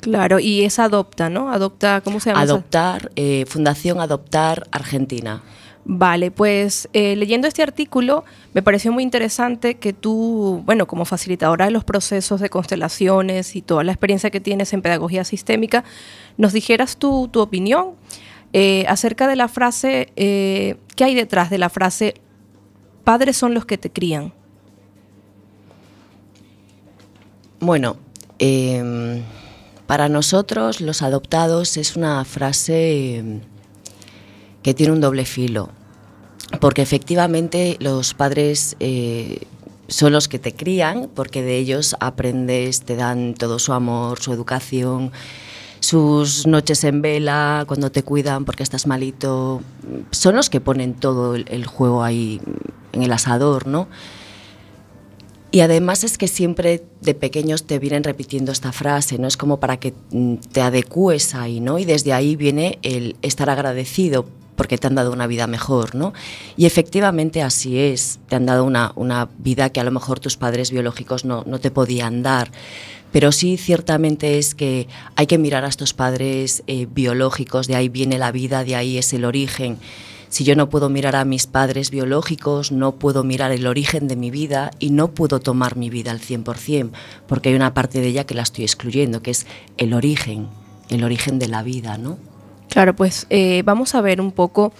Claro, 0.00 0.38
y 0.38 0.62
es 0.64 0.78
Adopta, 0.78 1.30
¿no? 1.30 1.50
Adopta, 1.50 2.00
¿cómo 2.02 2.18
se 2.18 2.30
llama? 2.30 2.42
Adoptar, 2.42 3.10
eh, 3.16 3.44
Fundación 3.46 4.00
Adoptar 4.00 4.66
Argentina. 4.70 5.42
Vale, 5.86 6.30
pues 6.30 6.88
eh, 6.94 7.14
leyendo 7.14 7.46
este 7.46 7.62
artículo 7.62 8.24
me 8.54 8.62
pareció 8.62 8.90
muy 8.90 9.02
interesante 9.02 9.74
que 9.74 9.92
tú, 9.92 10.62
bueno, 10.64 10.86
como 10.86 11.04
facilitadora 11.04 11.66
de 11.66 11.72
los 11.72 11.84
procesos 11.84 12.40
de 12.40 12.48
constelaciones 12.48 13.54
y 13.54 13.60
toda 13.60 13.84
la 13.84 13.92
experiencia 13.92 14.30
que 14.30 14.40
tienes 14.40 14.72
en 14.72 14.80
pedagogía 14.80 15.24
sistémica, 15.24 15.84
nos 16.38 16.54
dijeras 16.54 16.96
tu, 16.96 17.28
tu 17.28 17.40
opinión 17.40 17.90
eh, 18.54 18.86
acerca 18.88 19.28
de 19.28 19.36
la 19.36 19.46
frase, 19.46 20.10
eh, 20.16 20.76
¿qué 20.96 21.04
hay 21.04 21.14
detrás 21.14 21.50
de 21.50 21.58
la 21.58 21.68
frase, 21.68 22.14
padres 23.04 23.36
son 23.36 23.52
los 23.52 23.66
que 23.66 23.76
te 23.76 23.90
crían? 23.90 24.32
Bueno, 27.60 27.96
para 29.86 30.08
nosotros 30.08 30.80
los 30.80 31.02
adoptados 31.02 31.76
es 31.76 31.96
una 31.96 32.24
frase 32.24 33.42
que 34.64 34.74
tiene 34.74 34.92
un 34.92 35.00
doble 35.00 35.26
filo, 35.26 35.68
porque 36.58 36.82
efectivamente 36.82 37.76
los 37.80 38.14
padres 38.14 38.76
eh, 38.80 39.42
son 39.88 40.12
los 40.12 40.26
que 40.26 40.38
te 40.38 40.54
crían, 40.54 41.10
porque 41.14 41.42
de 41.42 41.58
ellos 41.58 41.94
aprendes, 42.00 42.80
te 42.80 42.96
dan 42.96 43.34
todo 43.34 43.58
su 43.58 43.74
amor, 43.74 44.20
su 44.20 44.32
educación, 44.32 45.12
sus 45.80 46.46
noches 46.46 46.82
en 46.84 47.02
vela, 47.02 47.64
cuando 47.68 47.92
te 47.92 48.02
cuidan 48.02 48.46
porque 48.46 48.62
estás 48.62 48.86
malito, 48.86 49.60
son 50.10 50.34
los 50.34 50.48
que 50.48 50.62
ponen 50.62 50.94
todo 50.94 51.34
el, 51.34 51.66
juego 51.66 52.02
ahí 52.02 52.40
en 52.92 53.02
el 53.02 53.12
asador, 53.12 53.66
¿no? 53.66 53.86
Y 55.50 55.60
además 55.60 56.04
es 56.04 56.16
que 56.16 56.26
siempre 56.26 56.82
de 57.02 57.14
pequeños 57.14 57.64
te 57.64 57.78
vienen 57.78 58.02
repitiendo 58.02 58.50
esta 58.50 58.72
frase, 58.72 59.18
¿no? 59.18 59.28
Es 59.28 59.36
como 59.36 59.60
para 59.60 59.76
que 59.76 59.92
mm, 60.10 60.36
te 60.36 60.62
adecues 60.62 61.34
ahí, 61.34 61.60
¿no? 61.60 61.78
Y 61.78 61.84
desde 61.84 62.14
ahí 62.14 62.34
viene 62.34 62.78
el 62.82 63.16
estar 63.20 63.50
agradecido 63.50 64.24
porque 64.56 64.78
te 64.78 64.86
han 64.86 64.94
dado 64.94 65.12
una 65.12 65.26
vida 65.26 65.46
mejor, 65.46 65.94
¿no? 65.94 66.12
Y 66.56 66.66
efectivamente 66.66 67.42
así 67.42 67.78
es, 67.78 68.20
te 68.28 68.36
han 68.36 68.46
dado 68.46 68.64
una, 68.64 68.92
una 68.96 69.28
vida 69.38 69.70
que 69.70 69.80
a 69.80 69.84
lo 69.84 69.90
mejor 69.90 70.20
tus 70.20 70.36
padres 70.36 70.70
biológicos 70.70 71.24
no, 71.24 71.44
no 71.46 71.58
te 71.58 71.70
podían 71.70 72.22
dar. 72.22 72.50
Pero 73.14 73.30
sí, 73.30 73.56
ciertamente 73.56 74.38
es 74.38 74.56
que 74.56 74.88
hay 75.14 75.28
que 75.28 75.38
mirar 75.38 75.64
a 75.64 75.68
estos 75.68 75.94
padres 75.94 76.64
eh, 76.66 76.88
biológicos, 76.90 77.68
de 77.68 77.76
ahí 77.76 77.88
viene 77.88 78.18
la 78.18 78.32
vida, 78.32 78.64
de 78.64 78.74
ahí 78.74 78.98
es 78.98 79.12
el 79.12 79.24
origen. 79.24 79.78
Si 80.34 80.42
yo 80.42 80.56
no 80.56 80.68
puedo 80.68 80.88
mirar 80.88 81.14
a 81.14 81.24
mis 81.24 81.46
padres 81.46 81.92
biológicos, 81.92 82.72
no 82.72 82.96
puedo 82.96 83.22
mirar 83.22 83.52
el 83.52 83.68
origen 83.68 84.08
de 84.08 84.16
mi 84.16 84.32
vida 84.32 84.72
y 84.80 84.90
no 84.90 85.14
puedo 85.14 85.38
tomar 85.38 85.76
mi 85.76 85.90
vida 85.90 86.10
al 86.10 86.18
100%, 86.18 86.90
porque 87.28 87.50
hay 87.50 87.54
una 87.54 87.72
parte 87.72 88.00
de 88.00 88.08
ella 88.08 88.24
que 88.24 88.34
la 88.34 88.42
estoy 88.42 88.64
excluyendo, 88.64 89.22
que 89.22 89.30
es 89.30 89.46
el 89.76 89.94
origen, 89.94 90.48
el 90.88 91.04
origen 91.04 91.38
de 91.38 91.46
la 91.46 91.62
vida, 91.62 91.98
¿no? 91.98 92.18
Claro, 92.74 92.96
pues 92.96 93.28
eh, 93.30 93.62
vamos 93.64 93.94
a 93.94 94.00
ver 94.00 94.20
un 94.20 94.32
poco 94.32 94.72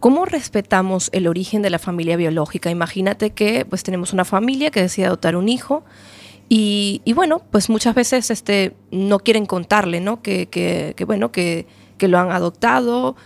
cómo 0.00 0.24
respetamos 0.24 1.10
el 1.12 1.26
origen 1.26 1.60
de 1.60 1.68
la 1.68 1.78
familia 1.78 2.16
biológica. 2.16 2.70
Imagínate 2.70 3.30
que 3.32 3.66
pues 3.66 3.82
tenemos 3.82 4.14
una 4.14 4.24
familia 4.24 4.70
que 4.70 4.80
decide 4.80 5.04
adoptar 5.04 5.36
un 5.36 5.50
hijo 5.50 5.84
y, 6.48 7.02
bueno, 7.14 7.42
pues 7.50 7.68
muchas 7.68 7.94
veces 7.94 8.30
este, 8.30 8.72
no 8.90 9.18
quieren 9.18 9.44
contarle, 9.44 10.00
¿no? 10.00 10.22
Que, 10.22 10.46
que- 10.46 10.94
que, 10.96 11.04
bueno, 11.04 11.30
que, 11.30 11.66
que 11.98 12.08
lo 12.08 12.18
han 12.18 12.30
adoptado. 12.32 13.16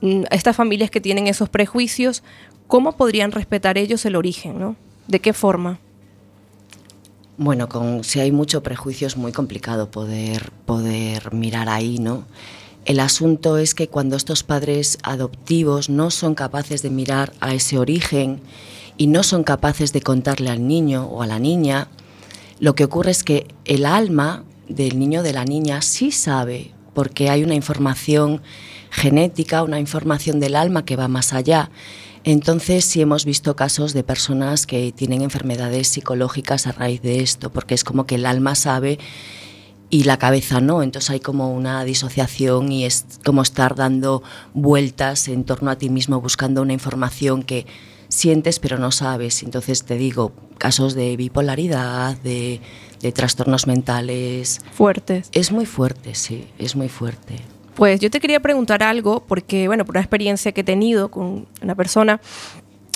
Mm, 0.00 0.22
Estas 0.30 0.56
familias 0.56 0.90
que 0.90 1.02
tienen 1.02 1.26
esos 1.26 1.50
prejuicios, 1.50 2.22
¿cómo 2.68 2.96
podrían 2.96 3.32
respetar 3.32 3.76
ellos 3.76 4.06
el 4.06 4.16
origen, 4.16 4.58
¿no? 4.58 4.76
¿De 5.08 5.20
qué 5.20 5.34
forma? 5.34 5.78
Bueno, 7.36 7.68
con, 7.68 8.02
si 8.02 8.18
hay 8.20 8.32
mucho 8.32 8.62
prejuicio 8.62 9.06
es 9.08 9.18
muy 9.18 9.32
complicado 9.32 9.90
poder, 9.90 10.52
poder 10.64 11.34
mirar 11.34 11.68
ahí, 11.68 11.98
¿no? 11.98 12.24
El 12.88 13.00
asunto 13.00 13.58
es 13.58 13.74
que 13.74 13.88
cuando 13.88 14.16
estos 14.16 14.42
padres 14.42 14.96
adoptivos 15.02 15.90
no 15.90 16.10
son 16.10 16.34
capaces 16.34 16.80
de 16.80 16.88
mirar 16.88 17.34
a 17.38 17.52
ese 17.52 17.76
origen 17.76 18.40
y 18.96 19.08
no 19.08 19.22
son 19.22 19.44
capaces 19.44 19.92
de 19.92 20.00
contarle 20.00 20.48
al 20.48 20.66
niño 20.66 21.04
o 21.04 21.20
a 21.20 21.26
la 21.26 21.38
niña, 21.38 21.88
lo 22.60 22.74
que 22.74 22.84
ocurre 22.84 23.10
es 23.10 23.24
que 23.24 23.46
el 23.66 23.84
alma 23.84 24.44
del 24.70 24.98
niño 24.98 25.20
o 25.20 25.22
de 25.22 25.34
la 25.34 25.44
niña 25.44 25.82
sí 25.82 26.12
sabe, 26.12 26.72
porque 26.94 27.28
hay 27.28 27.44
una 27.44 27.54
información 27.54 28.40
genética, 28.90 29.62
una 29.62 29.80
información 29.80 30.40
del 30.40 30.56
alma 30.56 30.86
que 30.86 30.96
va 30.96 31.08
más 31.08 31.34
allá. 31.34 31.70
Entonces 32.24 32.86
sí 32.86 33.02
hemos 33.02 33.26
visto 33.26 33.54
casos 33.54 33.92
de 33.92 34.02
personas 34.02 34.66
que 34.66 34.92
tienen 34.92 35.20
enfermedades 35.20 35.88
psicológicas 35.88 36.66
a 36.66 36.72
raíz 36.72 37.02
de 37.02 37.20
esto, 37.20 37.50
porque 37.52 37.74
es 37.74 37.84
como 37.84 38.06
que 38.06 38.14
el 38.14 38.24
alma 38.24 38.54
sabe 38.54 38.98
y 39.90 40.04
la 40.04 40.18
cabeza 40.18 40.60
no, 40.60 40.82
entonces 40.82 41.10
hay 41.10 41.20
como 41.20 41.52
una 41.52 41.84
disociación 41.84 42.70
y 42.70 42.84
es 42.84 43.06
como 43.24 43.42
estar 43.42 43.74
dando 43.74 44.22
vueltas 44.52 45.28
en 45.28 45.44
torno 45.44 45.70
a 45.70 45.76
ti 45.76 45.88
mismo 45.88 46.20
buscando 46.20 46.60
una 46.62 46.74
información 46.74 47.42
que 47.42 47.66
sientes 48.08 48.58
pero 48.58 48.78
no 48.78 48.90
sabes. 48.90 49.42
Entonces 49.42 49.84
te 49.84 49.96
digo, 49.96 50.32
casos 50.58 50.94
de 50.94 51.16
bipolaridad, 51.16 52.16
de, 52.18 52.60
de 53.00 53.12
trastornos 53.12 53.66
mentales, 53.66 54.60
Fuertes. 54.72 55.28
es 55.32 55.52
muy 55.52 55.66
fuerte, 55.66 56.14
sí, 56.14 56.48
es 56.58 56.76
muy 56.76 56.88
fuerte. 56.88 57.36
Pues 57.74 58.00
yo 58.00 58.10
te 58.10 58.18
quería 58.18 58.40
preguntar 58.40 58.82
algo, 58.82 59.22
porque, 59.24 59.68
bueno, 59.68 59.84
por 59.84 59.92
una 59.94 60.00
experiencia 60.00 60.50
que 60.50 60.62
he 60.62 60.64
tenido 60.64 61.12
con 61.12 61.46
una 61.62 61.76
persona, 61.76 62.20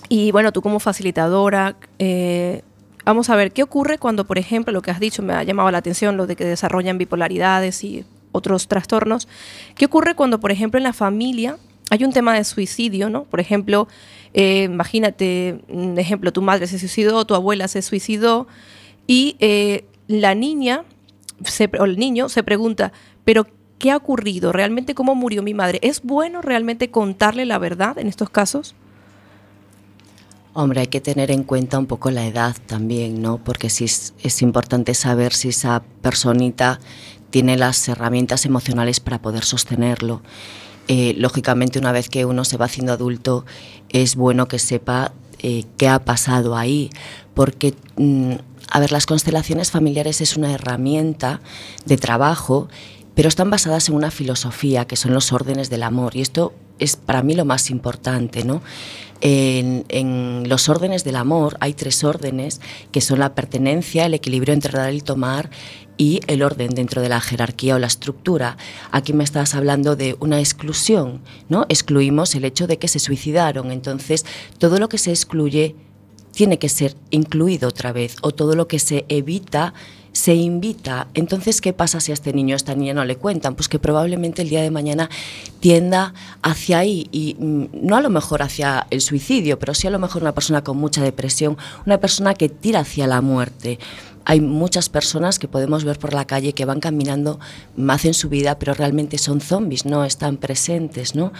y 0.08 0.32
bueno, 0.32 0.50
tú 0.50 0.60
como 0.60 0.80
facilitadora, 0.80 1.76
eh, 2.00 2.62
vamos 3.04 3.30
a 3.30 3.36
ver, 3.36 3.52
¿qué 3.52 3.62
ocurre 3.62 3.98
cuando, 3.98 4.24
por 4.24 4.38
ejemplo, 4.38 4.72
lo 4.72 4.82
que 4.82 4.90
has 4.90 5.00
dicho 5.00 5.22
me 5.22 5.32
ha 5.34 5.42
llamado 5.42 5.70
la 5.70 5.78
atención, 5.78 6.16
lo 6.16 6.26
de 6.26 6.36
que 6.36 6.44
desarrollan 6.44 6.98
bipolaridades 6.98 7.82
y 7.84 8.04
otros 8.32 8.68
trastornos? 8.68 9.28
¿Qué 9.74 9.86
ocurre 9.86 10.14
cuando, 10.14 10.40
por 10.40 10.52
ejemplo, 10.52 10.78
en 10.78 10.84
la 10.84 10.92
familia 10.92 11.56
hay 11.90 12.04
un 12.04 12.12
tema 12.12 12.34
de 12.34 12.44
suicidio, 12.44 13.10
¿no? 13.10 13.24
Por 13.24 13.40
ejemplo, 13.40 13.86
eh, 14.34 14.62
imagínate, 14.64 15.60
un 15.68 15.98
ejemplo, 15.98 16.32
tu 16.32 16.40
madre 16.42 16.66
se 16.66 16.78
suicidó, 16.78 17.26
tu 17.26 17.34
abuela 17.34 17.68
se 17.68 17.82
suicidó, 17.82 18.46
y 19.06 19.36
eh, 19.40 19.84
la 20.06 20.34
niña 20.34 20.84
se- 21.44 21.70
o 21.78 21.84
el 21.84 21.98
niño 21.98 22.28
se 22.28 22.42
pregunta, 22.42 22.92
pero 23.24 23.46
¿qué 23.78 23.90
ha 23.90 23.96
ocurrido? 23.96 24.52
¿Realmente 24.52 24.94
cómo 24.94 25.14
murió 25.14 25.42
mi 25.42 25.54
madre? 25.54 25.80
¿Es 25.82 26.02
bueno 26.02 26.40
realmente 26.40 26.90
contarle 26.90 27.44
la 27.44 27.58
verdad 27.58 27.98
en 27.98 28.06
estos 28.06 28.30
casos? 28.30 28.74
Hombre, 30.54 30.82
hay 30.82 30.86
que 30.88 31.00
tener 31.00 31.30
en 31.30 31.44
cuenta 31.44 31.78
un 31.78 31.86
poco 31.86 32.10
la 32.10 32.26
edad 32.26 32.54
también, 32.66 33.22
¿no? 33.22 33.38
Porque 33.42 33.70
sí 33.70 33.84
es, 33.84 34.42
importante 34.42 34.92
saber 34.92 35.32
si 35.32 35.48
esa 35.48 35.82
personita 36.02 36.78
tiene 37.30 37.56
las 37.56 37.88
herramientas 37.88 38.44
emocionales 38.44 39.00
para 39.00 39.22
poder 39.22 39.44
sostenerlo. 39.44 40.20
Eh, 40.88 41.14
lógicamente, 41.16 41.78
una 41.78 41.90
vez 41.90 42.10
que 42.10 42.26
uno 42.26 42.44
se 42.44 42.58
va 42.58 42.66
haciendo 42.66 42.92
adulto, 42.92 43.46
es 43.88 44.14
bueno 44.14 44.46
que 44.46 44.58
sepa 44.58 45.12
eh, 45.38 45.64
qué 45.78 45.88
ha 45.88 46.04
pasado 46.04 46.54
ahí, 46.54 46.90
porque, 47.32 47.74
mm, 47.96 48.32
a 48.70 48.80
ver, 48.80 48.92
las 48.92 49.06
constelaciones 49.06 49.70
familiares 49.70 50.20
es 50.20 50.36
una 50.36 50.52
herramienta 50.52 51.40
de 51.86 51.96
trabajo, 51.96 52.68
pero 53.14 53.28
están 53.28 53.48
basadas 53.48 53.88
en 53.88 53.94
una 53.94 54.10
filosofía 54.10 54.86
que 54.86 54.96
son 54.96 55.14
los 55.14 55.32
órdenes 55.32 55.70
del 55.70 55.82
amor, 55.82 56.14
y 56.14 56.20
esto 56.20 56.52
es 56.82 56.96
para 56.96 57.22
mí 57.22 57.34
lo 57.34 57.44
más 57.44 57.70
importante, 57.70 58.44
¿no? 58.44 58.62
En, 59.24 60.48
los 60.48 60.68
órdenes 60.68 61.04
del 61.04 61.14
amor 61.14 61.56
hay 61.60 61.74
tres 61.74 62.02
órdenes 62.02 62.60
que 62.90 63.00
son 63.00 63.20
la 63.20 63.36
pertenencia, 63.36 64.04
el 64.04 64.14
equilibrio 64.14 64.52
entre 64.52 64.76
dar 64.76 64.92
y 64.92 65.00
tomar 65.00 65.48
y 65.96 66.20
el 66.26 66.42
orden 66.42 66.70
dentro 66.70 67.00
de 67.00 67.08
la 67.08 67.20
jerarquía 67.20 67.76
o 67.76 67.78
la 67.78 67.86
estructura. 67.86 68.56
Aquí 68.90 69.12
me 69.12 69.22
estás 69.22 69.54
hablando 69.54 69.94
de 69.94 70.16
una 70.18 70.40
exclusión, 70.40 71.20
¿no? 71.48 71.66
Excluimos 71.68 72.34
el 72.34 72.44
hecho 72.44 72.66
de 72.66 72.78
que 72.78 72.88
se 72.88 72.98
suicidaron, 72.98 73.70
entonces 73.70 74.26
todo 74.58 74.78
lo 74.78 74.88
que 74.88 74.98
se 74.98 75.10
excluye 75.10 75.76
tiene 76.32 76.58
que 76.58 76.68
ser 76.68 76.96
incluido 77.10 77.68
otra 77.68 77.92
vez 77.92 78.16
o 78.22 78.32
todo 78.32 78.56
lo 78.56 78.66
que 78.66 78.80
se 78.80 79.04
evita 79.08 79.72
se 80.12 80.34
invita. 80.34 81.08
Entonces, 81.14 81.60
¿qué 81.60 81.72
pasa 81.72 82.00
si 82.00 82.12
a 82.12 82.14
este 82.14 82.32
niño, 82.32 82.54
a 82.54 82.56
esta 82.56 82.74
niña 82.74 82.94
no 82.94 83.04
le 83.04 83.16
cuentan? 83.16 83.54
Pues 83.54 83.68
que 83.68 83.78
probablemente 83.78 84.42
el 84.42 84.50
día 84.50 84.62
de 84.62 84.70
mañana 84.70 85.08
tienda 85.60 86.14
hacia 86.42 86.78
ahí 86.78 87.08
y 87.10 87.36
mm, 87.38 87.66
no 87.86 87.96
a 87.96 88.00
lo 88.00 88.10
mejor 88.10 88.42
hacia 88.42 88.86
el 88.90 89.00
suicidio, 89.00 89.58
pero 89.58 89.74
sí 89.74 89.86
a 89.86 89.90
lo 89.90 89.98
mejor 89.98 90.22
una 90.22 90.32
persona 90.32 90.62
con 90.62 90.76
mucha 90.76 91.02
depresión, 91.02 91.56
una 91.86 91.98
persona 91.98 92.34
que 92.34 92.48
tira 92.48 92.80
hacia 92.80 93.06
la 93.06 93.20
muerte. 93.20 93.78
Hay 94.24 94.40
muchas 94.40 94.88
personas 94.88 95.38
que 95.38 95.48
podemos 95.48 95.84
ver 95.84 95.98
por 95.98 96.12
la 96.12 96.26
calle 96.26 96.52
que 96.52 96.64
van 96.64 96.78
caminando, 96.78 97.40
hacen 97.88 98.14
su 98.14 98.28
vida, 98.28 98.58
pero 98.58 98.74
realmente 98.74 99.18
son 99.18 99.40
zombies, 99.40 99.84
no 99.84 100.04
están 100.04 100.36
presentes, 100.36 101.14
¿no? 101.14 101.32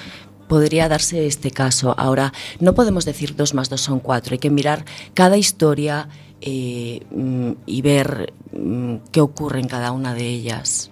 podría 0.49 0.87
darse 0.87 1.27
este 1.27 1.51
caso. 1.51 1.95
Ahora, 1.97 2.35
no 2.61 2.75
podemos 2.75 3.07
decir 3.07 3.37
dos 3.37 3.55
más 3.55 3.71
dos 3.71 3.81
son 3.81 4.01
cuatro, 4.01 4.35
hay 4.35 4.39
que 4.39 4.51
mirar 4.51 4.85
cada 5.15 5.39
historia 5.39 6.09
eh, 6.43 7.01
mm, 7.11 7.53
y 7.67 7.83
ver 7.83 8.33
mm, 8.53 8.97
qué 9.11 9.21
ocurre 9.21 9.61
en 9.61 9.69
cada 9.69 9.93
una 9.93 10.15
de 10.15 10.29
ellas. 10.29 10.91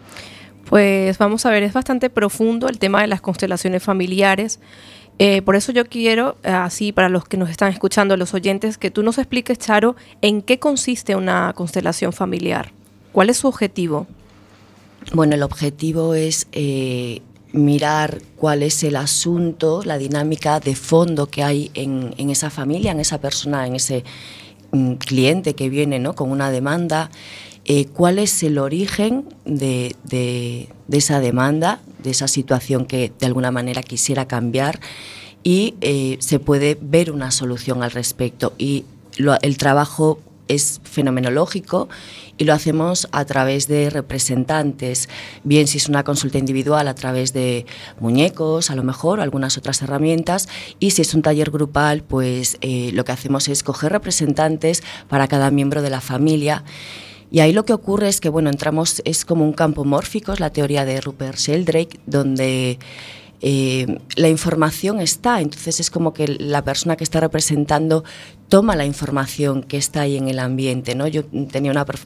Pues 0.70 1.18
vamos 1.18 1.44
a 1.46 1.50
ver, 1.50 1.64
es 1.64 1.72
bastante 1.72 2.10
profundo 2.10 2.68
el 2.68 2.78
tema 2.78 3.00
de 3.00 3.08
las 3.08 3.20
constelaciones 3.20 3.82
familiares. 3.82 4.60
Eh, 5.18 5.42
por 5.42 5.56
eso 5.56 5.72
yo 5.72 5.84
quiero, 5.84 6.36
eh, 6.44 6.48
así 6.50 6.92
para 6.92 7.08
los 7.08 7.26
que 7.26 7.36
nos 7.36 7.50
están 7.50 7.72
escuchando, 7.72 8.16
los 8.16 8.32
oyentes, 8.32 8.78
que 8.78 8.90
tú 8.90 9.02
nos 9.02 9.18
expliques, 9.18 9.58
Charo, 9.58 9.96
en 10.22 10.40
qué 10.40 10.58
consiste 10.58 11.16
una 11.16 11.52
constelación 11.54 12.12
familiar. 12.12 12.72
¿Cuál 13.12 13.30
es 13.30 13.38
su 13.38 13.48
objetivo? 13.48 14.06
Bueno, 15.12 15.34
el 15.34 15.42
objetivo 15.42 16.14
es 16.14 16.46
eh, 16.52 17.20
mirar 17.52 18.22
cuál 18.36 18.62
es 18.62 18.82
el 18.82 18.96
asunto, 18.96 19.82
la 19.84 19.98
dinámica 19.98 20.60
de 20.60 20.74
fondo 20.74 21.26
que 21.26 21.42
hay 21.42 21.70
en, 21.74 22.14
en 22.16 22.30
esa 22.30 22.48
familia, 22.48 22.92
en 22.92 23.00
esa 23.00 23.20
persona, 23.20 23.66
en 23.66 23.74
ese 23.74 24.04
cliente 24.98 25.54
que 25.54 25.68
viene 25.68 25.98
¿no? 25.98 26.14
con 26.14 26.30
una 26.30 26.50
demanda, 26.50 27.10
eh, 27.64 27.86
cuál 27.86 28.18
es 28.18 28.42
el 28.42 28.58
origen 28.58 29.24
de, 29.44 29.94
de, 30.04 30.68
esa 30.90 31.20
demanda, 31.20 31.80
de 32.02 32.10
esa 32.10 32.28
situación 32.28 32.86
que 32.86 33.12
de 33.18 33.26
alguna 33.26 33.50
manera 33.50 33.82
quisiera 33.82 34.26
cambiar 34.26 34.80
y 35.42 35.74
eh, 35.80 36.16
se 36.20 36.38
puede 36.38 36.78
ver 36.80 37.10
una 37.10 37.30
solución 37.30 37.82
al 37.82 37.90
respecto. 37.90 38.52
Y 38.58 38.84
el 39.42 39.56
trabajo 39.58 40.18
es 40.50 40.80
fenomenológico 40.84 41.88
y 42.36 42.44
lo 42.44 42.54
hacemos 42.54 43.08
a 43.12 43.24
través 43.24 43.68
de 43.68 43.90
representantes, 43.90 45.08
bien 45.44 45.66
si 45.66 45.78
es 45.78 45.88
una 45.88 46.04
consulta 46.04 46.38
individual 46.38 46.88
a 46.88 46.94
través 46.94 47.32
de 47.32 47.66
muñecos, 48.00 48.70
a 48.70 48.76
lo 48.76 48.82
mejor, 48.82 49.20
algunas 49.20 49.58
otras 49.58 49.82
herramientas, 49.82 50.48
y 50.78 50.92
si 50.92 51.02
es 51.02 51.14
un 51.14 51.22
taller 51.22 51.50
grupal, 51.50 52.02
pues 52.02 52.56
eh, 52.62 52.90
lo 52.94 53.04
que 53.04 53.12
hacemos 53.12 53.48
es 53.48 53.62
coger 53.62 53.92
representantes 53.92 54.82
para 55.08 55.28
cada 55.28 55.50
miembro 55.50 55.82
de 55.82 55.90
la 55.90 56.00
familia. 56.00 56.64
Y 57.30 57.40
ahí 57.40 57.52
lo 57.52 57.64
que 57.64 57.72
ocurre 57.72 58.08
es 58.08 58.20
que, 58.20 58.28
bueno, 58.28 58.50
entramos, 58.50 59.02
es 59.04 59.24
como 59.24 59.44
un 59.44 59.52
campo 59.52 59.84
mórfico, 59.84 60.32
es 60.32 60.40
la 60.40 60.50
teoría 60.50 60.84
de 60.84 61.00
Rupert 61.00 61.38
Sheldrake, 61.38 62.00
donde 62.06 62.78
eh, 63.42 63.98
la 64.16 64.28
información 64.28 65.00
está, 65.00 65.40
entonces 65.40 65.80
es 65.80 65.90
como 65.90 66.12
que 66.12 66.26
la 66.28 66.62
persona 66.62 66.96
que 66.96 67.04
está 67.04 67.20
representando 67.20 68.04
toma 68.50 68.74
la 68.74 68.84
información 68.84 69.62
que 69.62 69.76
está 69.76 70.02
ahí 70.02 70.16
en 70.16 70.28
el 70.28 70.40
ambiente. 70.40 70.96
¿no? 70.96 71.06
Yo 71.06 71.24
tenía 71.24 71.70
una, 71.70 71.84
prof 71.84 72.04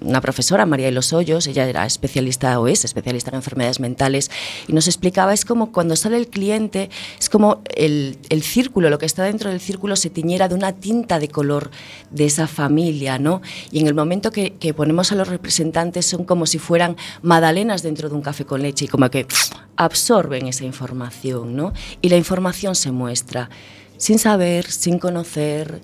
una 0.00 0.20
profesora, 0.20 0.64
María 0.64 0.86
de 0.86 0.92
los 0.92 1.12
Hoyos, 1.12 1.48
ella 1.48 1.68
era 1.68 1.84
especialista 1.84 2.58
o 2.60 2.68
es 2.68 2.84
especialista 2.84 3.30
en 3.30 3.36
enfermedades 3.36 3.80
mentales, 3.80 4.30
y 4.68 4.72
nos 4.72 4.86
explicaba, 4.86 5.34
es 5.34 5.44
como 5.44 5.72
cuando 5.72 5.96
sale 5.96 6.16
el 6.16 6.28
cliente, 6.28 6.88
es 7.18 7.28
como 7.28 7.62
el, 7.74 8.16
el 8.30 8.42
círculo, 8.42 8.90
lo 8.90 8.98
que 8.98 9.06
está 9.06 9.24
dentro 9.24 9.50
del 9.50 9.60
círculo 9.60 9.96
se 9.96 10.08
tiñera 10.08 10.48
de 10.48 10.54
una 10.54 10.72
tinta 10.72 11.18
de 11.18 11.28
color 11.28 11.70
de 12.10 12.26
esa 12.26 12.46
familia, 12.46 13.18
¿no? 13.18 13.42
Y 13.72 13.80
en 13.80 13.88
el 13.88 13.94
momento 13.94 14.30
que, 14.30 14.54
que 14.54 14.72
ponemos 14.74 15.10
a 15.10 15.16
los 15.16 15.26
representantes 15.26 16.06
son 16.06 16.24
como 16.24 16.46
si 16.46 16.58
fueran 16.58 16.96
magdalenas 17.22 17.82
dentro 17.82 18.08
de 18.08 18.14
un 18.14 18.22
café 18.22 18.44
con 18.44 18.62
leche 18.62 18.84
y 18.84 18.88
como 18.88 19.10
que 19.10 19.26
absorben 19.76 20.46
esa 20.46 20.64
información, 20.64 21.56
¿no? 21.56 21.72
Y 22.00 22.08
la 22.08 22.16
información 22.16 22.76
se 22.76 22.92
muestra 22.92 23.50
sin 24.02 24.18
saber, 24.18 24.68
sin 24.68 24.98
conocer. 24.98 25.80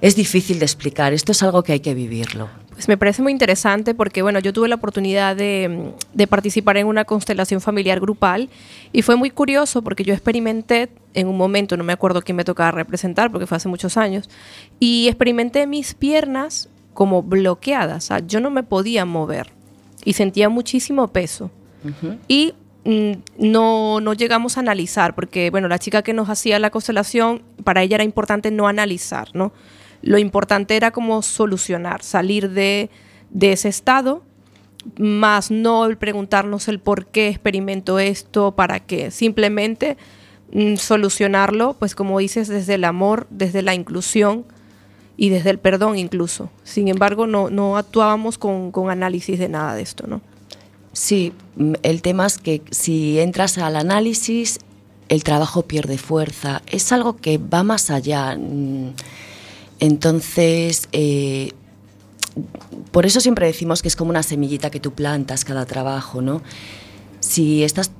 Es 0.00 0.16
difícil 0.16 0.58
de 0.58 0.64
explicar, 0.64 1.12
esto 1.12 1.32
es 1.32 1.42
algo 1.42 1.62
que 1.62 1.72
hay 1.72 1.80
que 1.80 1.92
vivirlo. 1.92 2.48
Pues 2.70 2.88
me 2.88 2.96
parece 2.96 3.20
muy 3.20 3.30
interesante 3.30 3.94
porque, 3.94 4.22
bueno, 4.22 4.38
yo 4.38 4.54
tuve 4.54 4.68
la 4.68 4.76
oportunidad 4.76 5.36
de, 5.36 5.92
de, 6.14 6.26
participar 6.26 6.78
en 6.78 6.86
una 6.86 7.04
constelación 7.04 7.60
familiar 7.60 8.00
grupal 8.00 8.48
y 8.90 9.02
fue 9.02 9.16
muy 9.16 9.28
curioso 9.28 9.82
porque 9.82 10.02
yo 10.02 10.14
experimenté 10.14 10.88
en 11.12 11.28
un 11.28 11.36
momento, 11.36 11.76
no 11.76 11.84
me 11.84 11.92
acuerdo 11.92 12.22
quién 12.22 12.36
me 12.36 12.44
tocaba 12.44 12.70
representar 12.70 13.30
porque 13.30 13.46
fue 13.46 13.58
hace 13.58 13.68
muchos 13.68 13.98
años, 13.98 14.30
y 14.80 15.06
experimenté 15.08 15.66
mis 15.66 15.92
piernas 15.92 16.70
como 16.94 17.22
bloqueadas, 17.22 18.04
o 18.04 18.06
sea, 18.06 18.18
yo 18.26 18.40
no 18.40 18.50
me 18.50 18.62
podía 18.62 19.04
mover 19.04 19.48
y 20.06 20.14
sentía 20.14 20.48
muchísimo 20.48 21.08
peso. 21.08 21.50
Uh 21.84 21.88
-huh. 21.88 22.18
Y 22.28 22.54
no, 22.84 24.00
no 24.00 24.12
llegamos 24.12 24.56
a 24.56 24.60
analizar, 24.60 25.14
porque 25.14 25.50
bueno, 25.50 25.68
la 25.68 25.78
chica 25.78 26.02
que 26.02 26.12
nos 26.12 26.28
hacía 26.28 26.58
la 26.58 26.70
constelación, 26.70 27.42
para 27.64 27.82
ella 27.82 27.96
era 27.96 28.04
importante 28.04 28.50
no 28.50 28.68
analizar, 28.68 29.28
¿no? 29.32 29.52
Lo 30.02 30.18
importante 30.18 30.76
era 30.76 30.90
como 30.90 31.22
solucionar, 31.22 32.02
salir 32.02 32.50
de, 32.50 32.90
de 33.30 33.52
ese 33.52 33.68
estado, 33.68 34.22
más 34.98 35.50
no 35.50 35.88
preguntarnos 35.98 36.68
el 36.68 36.78
por 36.78 37.06
qué 37.06 37.28
experimento 37.28 37.98
esto, 37.98 38.52
para 38.52 38.80
qué, 38.80 39.10
simplemente 39.10 39.96
mm, 40.52 40.76
solucionarlo, 40.76 41.76
pues 41.78 41.94
como 41.94 42.18
dices, 42.18 42.48
desde 42.48 42.74
el 42.74 42.84
amor, 42.84 43.26
desde 43.30 43.62
la 43.62 43.74
inclusión 43.74 44.44
y 45.16 45.30
desde 45.30 45.48
el 45.48 45.58
perdón 45.58 45.96
incluso. 45.96 46.50
Sin 46.64 46.88
embargo, 46.88 47.26
no, 47.26 47.48
no 47.48 47.78
actuábamos 47.78 48.36
con, 48.36 48.72
con 48.72 48.90
análisis 48.90 49.38
de 49.38 49.48
nada 49.48 49.74
de 49.74 49.80
esto, 49.80 50.06
¿no? 50.06 50.20
Sí, 50.94 51.32
el 51.82 52.02
tema 52.02 52.24
es 52.24 52.38
que 52.38 52.62
si 52.70 53.18
entras 53.18 53.58
al 53.58 53.76
análisis, 53.76 54.60
el 55.08 55.24
trabajo 55.24 55.62
pierde 55.62 55.98
fuerza. 55.98 56.62
Es 56.66 56.92
algo 56.92 57.16
que 57.16 57.38
va 57.38 57.62
más 57.64 57.90
allá. 57.90 58.38
Entonces, 59.80 60.88
eh, 60.92 61.50
por 62.92 63.06
eso 63.06 63.20
siempre 63.20 63.46
decimos 63.46 63.82
que 63.82 63.88
es 63.88 63.96
como 63.96 64.10
una 64.10 64.22
semillita 64.22 64.70
que 64.70 64.80
tú 64.80 64.92
plantas 64.92 65.44
cada 65.44 65.66
trabajo, 65.66 66.22
¿no? 66.22 66.42
Si 67.20 67.64
estás 67.64 67.90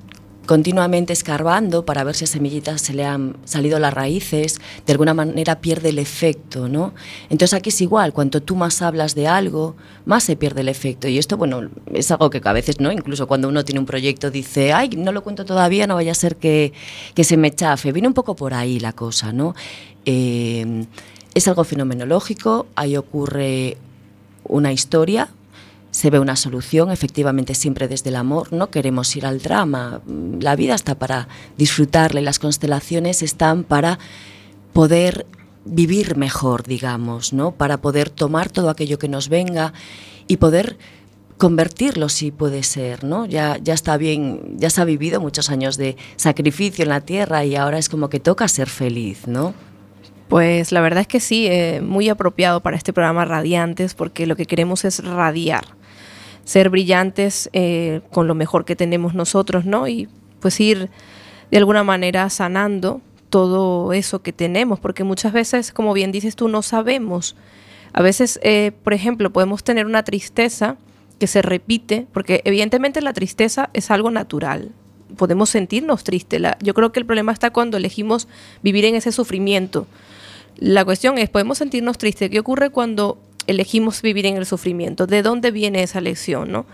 continuamente 0.45 1.13
escarbando 1.13 1.85
para 1.85 2.03
ver 2.03 2.15
si 2.15 2.25
a 2.25 2.27
semillitas 2.27 2.81
se 2.81 2.93
le 2.93 3.05
han 3.05 3.37
salido 3.45 3.79
las 3.79 3.93
raíces, 3.93 4.59
de 4.85 4.93
alguna 4.93 5.13
manera 5.13 5.59
pierde 5.59 5.89
el 5.89 5.99
efecto, 5.99 6.67
¿no? 6.67 6.93
Entonces 7.29 7.53
aquí 7.53 7.69
es 7.69 7.81
igual, 7.81 8.13
cuanto 8.13 8.41
tú 8.41 8.55
más 8.55 8.81
hablas 8.81 9.15
de 9.15 9.27
algo, 9.27 9.75
más 10.05 10.23
se 10.23 10.35
pierde 10.35 10.61
el 10.61 10.69
efecto. 10.69 11.07
Y 11.07 11.17
esto, 11.17 11.37
bueno, 11.37 11.69
es 11.93 12.11
algo 12.11 12.29
que 12.29 12.41
a 12.43 12.53
veces, 12.53 12.79
¿no? 12.79 12.91
Incluso 12.91 13.27
cuando 13.27 13.47
uno 13.47 13.65
tiene 13.65 13.79
un 13.79 13.85
proyecto 13.85 14.31
dice, 14.31 14.73
ay, 14.73 14.89
no 14.89 15.11
lo 15.11 15.23
cuento 15.23 15.45
todavía, 15.45 15.87
no 15.87 15.95
vaya 15.95 16.11
a 16.11 16.15
ser 16.15 16.35
que, 16.35 16.73
que 17.13 17.23
se 17.23 17.37
me 17.37 17.53
chafe. 17.53 17.91
Viene 17.91 18.07
un 18.07 18.13
poco 18.13 18.35
por 18.35 18.53
ahí 18.53 18.79
la 18.79 18.93
cosa, 18.93 19.33
¿no? 19.33 19.55
Eh, 20.05 20.85
es 21.33 21.47
algo 21.47 21.63
fenomenológico, 21.63 22.67
ahí 22.75 22.95
ocurre 22.95 23.77
una 24.47 24.71
historia, 24.71 25.29
se 25.95 26.09
ve 26.09 26.19
una 26.19 26.35
solución, 26.35 26.91
efectivamente 26.91 27.55
siempre 27.55 27.87
desde 27.87 28.09
el 28.09 28.17
amor, 28.17 28.51
no 28.51 28.69
queremos 28.69 29.15
ir 29.15 29.25
al 29.25 29.41
drama, 29.41 30.01
la 30.41 30.57
vida 30.57 30.75
está 30.75 30.95
para 30.95 31.29
disfrutarla 31.57 32.19
y 32.19 32.23
las 32.25 32.37
constelaciones 32.37 33.23
están 33.23 33.63
para 33.63 33.97
poder 34.73 35.25
vivir 35.63 36.17
mejor, 36.17 36.63
digamos, 36.63 37.31
¿no? 37.31 37.53
Para 37.53 37.77
poder 37.77 38.09
tomar 38.09 38.49
todo 38.49 38.69
aquello 38.69 38.99
que 38.99 39.07
nos 39.07 39.29
venga 39.29 39.71
y 40.27 40.35
poder 40.35 40.77
convertirlo 41.37 42.09
si 42.09 42.29
puede 42.29 42.63
ser, 42.63 43.05
¿no? 43.05 43.25
Ya, 43.25 43.57
ya 43.63 43.73
está 43.73 43.95
bien, 43.95 44.57
ya 44.57 44.69
se 44.69 44.81
ha 44.81 44.85
vivido 44.85 45.21
muchos 45.21 45.49
años 45.49 45.77
de 45.77 45.95
sacrificio 46.17 46.83
en 46.83 46.89
la 46.89 46.99
tierra 46.99 47.45
y 47.45 47.55
ahora 47.55 47.77
es 47.77 47.87
como 47.87 48.09
que 48.09 48.19
toca 48.19 48.49
ser 48.49 48.67
feliz, 48.67 49.27
¿no? 49.27 49.53
Pues 50.27 50.73
la 50.73 50.81
verdad 50.81 50.99
es 50.99 51.07
que 51.07 51.21
sí, 51.21 51.47
eh, 51.47 51.79
muy 51.81 52.09
apropiado 52.09 52.59
para 52.59 52.75
este 52.75 52.91
programa 52.91 53.23
Radiantes, 53.23 53.93
porque 53.93 54.27
lo 54.27 54.35
que 54.35 54.45
queremos 54.45 54.83
es 54.83 55.01
radiar, 55.01 55.63
ser 56.45 56.69
brillantes 56.69 57.49
eh, 57.51 58.01
con 58.11 58.27
lo 58.27 58.35
mejor 58.35 58.63
que 58.63 58.75
tenemos 58.75 59.13
nosotros, 59.13 59.65
¿no? 59.65 59.87
Y 59.87 60.07
pues 60.39 60.59
ir 60.61 60.89
de 61.51 61.57
alguna 61.57 61.83
manera 61.83 62.29
sanando 62.29 63.01
todo 63.29 63.91
eso 63.91 64.21
que 64.21 64.31
tenemos, 64.31 64.79
porque 64.79 65.03
muchas 65.03 65.33
veces, 65.33 65.73
como 65.73 65.93
bien 65.93 66.11
dices 66.11 66.35
tú, 66.35 66.47
no 66.47 66.61
sabemos. 66.61 67.35
A 67.91 68.01
veces, 68.01 68.39
eh, 68.43 68.71
por 68.83 68.93
ejemplo, 68.93 69.31
podemos 69.31 69.63
tener 69.63 69.85
una 69.85 70.03
tristeza 70.03 70.77
que 71.19 71.27
se 71.27 71.41
repite, 71.41 72.07
porque 72.13 72.41
evidentemente 72.45 73.01
la 73.01 73.13
tristeza 73.13 73.69
es 73.73 73.89
algo 73.89 74.11
natural. 74.11 74.71
Podemos 75.17 75.49
sentirnos 75.49 76.03
tristes. 76.03 76.41
Yo 76.61 76.73
creo 76.73 76.91
que 76.91 76.99
el 76.99 77.05
problema 77.05 77.31
está 77.31 77.51
cuando 77.51 77.77
elegimos 77.77 78.27
vivir 78.61 78.85
en 78.85 78.95
ese 78.95 79.11
sufrimiento. 79.11 79.87
La 80.57 80.85
cuestión 80.85 81.17
es, 81.17 81.29
podemos 81.29 81.57
sentirnos 81.57 81.97
tristes. 81.97 82.29
¿Qué 82.29 82.39
ocurre 82.39 82.69
cuando 82.69 83.17
elegimos 83.47 84.01
vivir 84.01 84.25
en 84.25 84.37
el 84.37 84.45
sufrimiento? 84.45 85.07
¿De 85.07 85.21
dónde 85.21 85.51
viene 85.51 85.83
esa 85.83 86.01
lección, 86.01 86.51
no? 86.51 86.65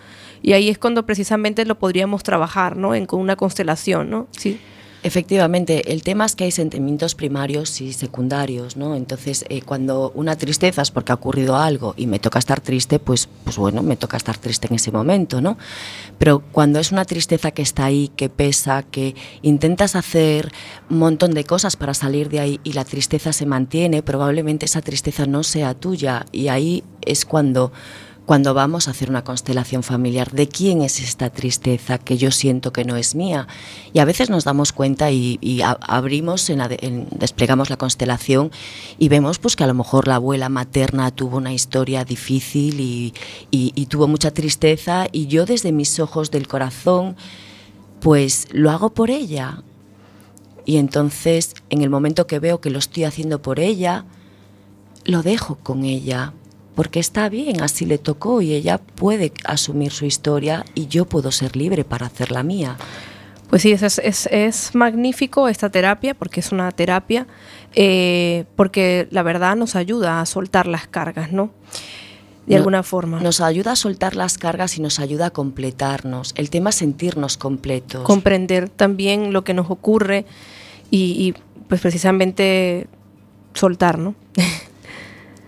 Y 0.41 0.53
ahí 0.53 0.69
es 0.69 0.77
cuando 0.77 1.05
precisamente 1.05 1.65
lo 1.65 1.77
podríamos 1.77 2.23
trabajar, 2.23 2.75
¿no? 2.77 2.95
En, 2.95 3.05
con 3.05 3.19
una 3.19 3.35
constelación, 3.35 4.09
¿no? 4.09 4.27
Sí. 4.31 4.59
Efectivamente, 5.03 5.91
el 5.91 6.03
tema 6.03 6.25
es 6.25 6.35
que 6.35 6.43
hay 6.43 6.51
sentimientos 6.51 7.15
primarios 7.15 7.81
y 7.81 7.91
secundarios, 7.91 8.77
¿no? 8.77 8.95
Entonces, 8.95 9.45
eh, 9.49 9.63
cuando 9.63 10.11
una 10.13 10.35
tristeza 10.35 10.83
es 10.83 10.91
porque 10.91 11.11
ha 11.11 11.15
ocurrido 11.15 11.55
algo 11.55 11.95
y 11.97 12.05
me 12.05 12.19
toca 12.19 12.37
estar 12.37 12.61
triste, 12.61 12.99
pues, 12.99 13.27
pues 13.43 13.57
bueno, 13.57 13.81
me 13.81 13.95
toca 13.95 14.17
estar 14.17 14.37
triste 14.37 14.67
en 14.67 14.75
ese 14.75 14.91
momento, 14.91 15.41
¿no? 15.41 15.57
Pero 16.19 16.43
cuando 16.51 16.79
es 16.79 16.91
una 16.91 17.03
tristeza 17.05 17.49
que 17.49 17.63
está 17.63 17.85
ahí, 17.85 18.11
que 18.15 18.29
pesa, 18.29 18.83
que 18.83 19.15
intentas 19.41 19.95
hacer 19.95 20.51
un 20.91 20.99
montón 20.99 21.33
de 21.33 21.45
cosas 21.45 21.77
para 21.77 21.95
salir 21.95 22.29
de 22.29 22.39
ahí 22.39 22.59
y 22.63 22.73
la 22.73 22.85
tristeza 22.85 23.33
se 23.33 23.47
mantiene, 23.47 24.03
probablemente 24.03 24.65
esa 24.67 24.81
tristeza 24.81 25.25
no 25.25 25.41
sea 25.41 25.73
tuya 25.73 26.27
y 26.31 26.49
ahí 26.49 26.83
es 27.01 27.25
cuando 27.25 27.71
cuando 28.31 28.53
vamos 28.53 28.87
a 28.87 28.91
hacer 28.91 29.09
una 29.09 29.25
constelación 29.25 29.83
familiar 29.83 30.31
de 30.31 30.47
quién 30.47 30.83
es 30.83 31.01
esta 31.01 31.31
tristeza 31.31 31.97
que 31.97 32.17
yo 32.17 32.31
siento 32.31 32.71
que 32.71 32.85
no 32.85 32.95
es 32.95 33.13
mía. 33.13 33.45
Y 33.91 33.99
a 33.99 34.05
veces 34.05 34.29
nos 34.29 34.45
damos 34.45 34.71
cuenta 34.71 35.11
y, 35.11 35.59
abrimos, 35.61 36.49
en, 36.49 37.09
desplegamos 37.11 37.69
la 37.69 37.75
constelación 37.75 38.49
y 38.97 39.09
vemos 39.09 39.37
pues 39.37 39.57
que 39.57 39.65
a 39.65 39.67
lo 39.67 39.73
mejor 39.73 40.07
la 40.07 40.15
abuela 40.15 40.47
materna 40.47 41.11
tuvo 41.11 41.35
una 41.35 41.51
historia 41.51 42.05
difícil 42.05 42.79
y 43.51 43.85
tuvo 43.87 44.07
mucha 44.07 44.31
tristeza 44.31 45.07
y 45.11 45.27
yo 45.27 45.45
desde 45.45 45.73
mis 45.73 45.99
ojos 45.99 46.31
del 46.31 46.47
corazón 46.47 47.17
pues 47.99 48.47
lo 48.53 48.71
hago 48.71 48.91
por 48.91 49.09
ella. 49.09 49.61
Y 50.65 50.77
entonces 50.77 51.53
en 51.69 51.81
el 51.81 51.89
momento 51.89 52.27
que 52.27 52.39
veo 52.39 52.61
que 52.61 52.69
lo 52.69 52.79
estoy 52.79 53.03
haciendo 53.03 53.41
por 53.41 53.59
ella, 53.59 54.05
lo 55.03 55.21
dejo 55.21 55.55
con 55.55 55.83
ella, 55.83 56.31
porque 56.75 56.99
está 56.99 57.27
bien, 57.29 57.61
así 57.61 57.85
le 57.85 57.97
tocó 57.97 58.41
y 58.41 58.53
ella 58.53 58.77
puede 58.79 59.33
asumir 59.43 59.91
su 59.91 60.05
historia 60.05 60.65
y 60.75 60.87
yo 60.87 61.05
puedo 61.05 61.31
ser 61.31 61.55
libre 61.55 61.83
para 61.83 62.05
hacer 62.07 62.31
la 62.31 62.43
mía. 62.43 62.77
Pues 63.49 63.63
sí, 63.63 63.71
es, 63.73 63.83
es, 63.99 64.27
es- 64.31 64.73
magnífico 64.75 65.49
esta 65.49 65.69
terapia, 65.69 66.13
porque 66.13 66.39
es 66.39 66.53
una 66.53 66.71
terapia, 66.71 67.27
eh, 67.75 68.45
porque 68.55 69.07
la 69.11 69.23
verdad 69.23 69.57
nos 69.57 69.75
ayuda 69.75 70.21
a 70.21 70.25
soltar 70.25 70.67
las 70.67 70.87
cargas, 70.87 71.33
¿no? 71.33 71.51
De 72.45 72.55
No- 72.55 72.59
alguna 72.59 72.81
forma. 72.83 73.19
Nos 73.19 73.41
ayuda 73.41 73.73
a 73.73 73.75
soltar 73.75 74.15
las 74.15 74.37
cargas 74.37 74.77
y 74.77 74.81
nos 74.81 74.99
ayuda 74.99 75.27
a 75.27 75.29
completarnos. 75.31 76.33
El 76.37 76.49
tema 76.49 76.69
es 76.69 76.77
sentirnos 76.77 77.35
completos. 77.35 78.03
comprender 78.03 78.69
también 78.69 79.33
lo 79.33 79.43
que 79.43 79.53
nos 79.53 79.69
ocurre 79.69 80.25
y, 80.89 80.97
y, 81.19 81.33
pues 81.67 81.81
precisamente 81.81 82.87
soltar, 83.53 83.99
¿no? 83.99 84.15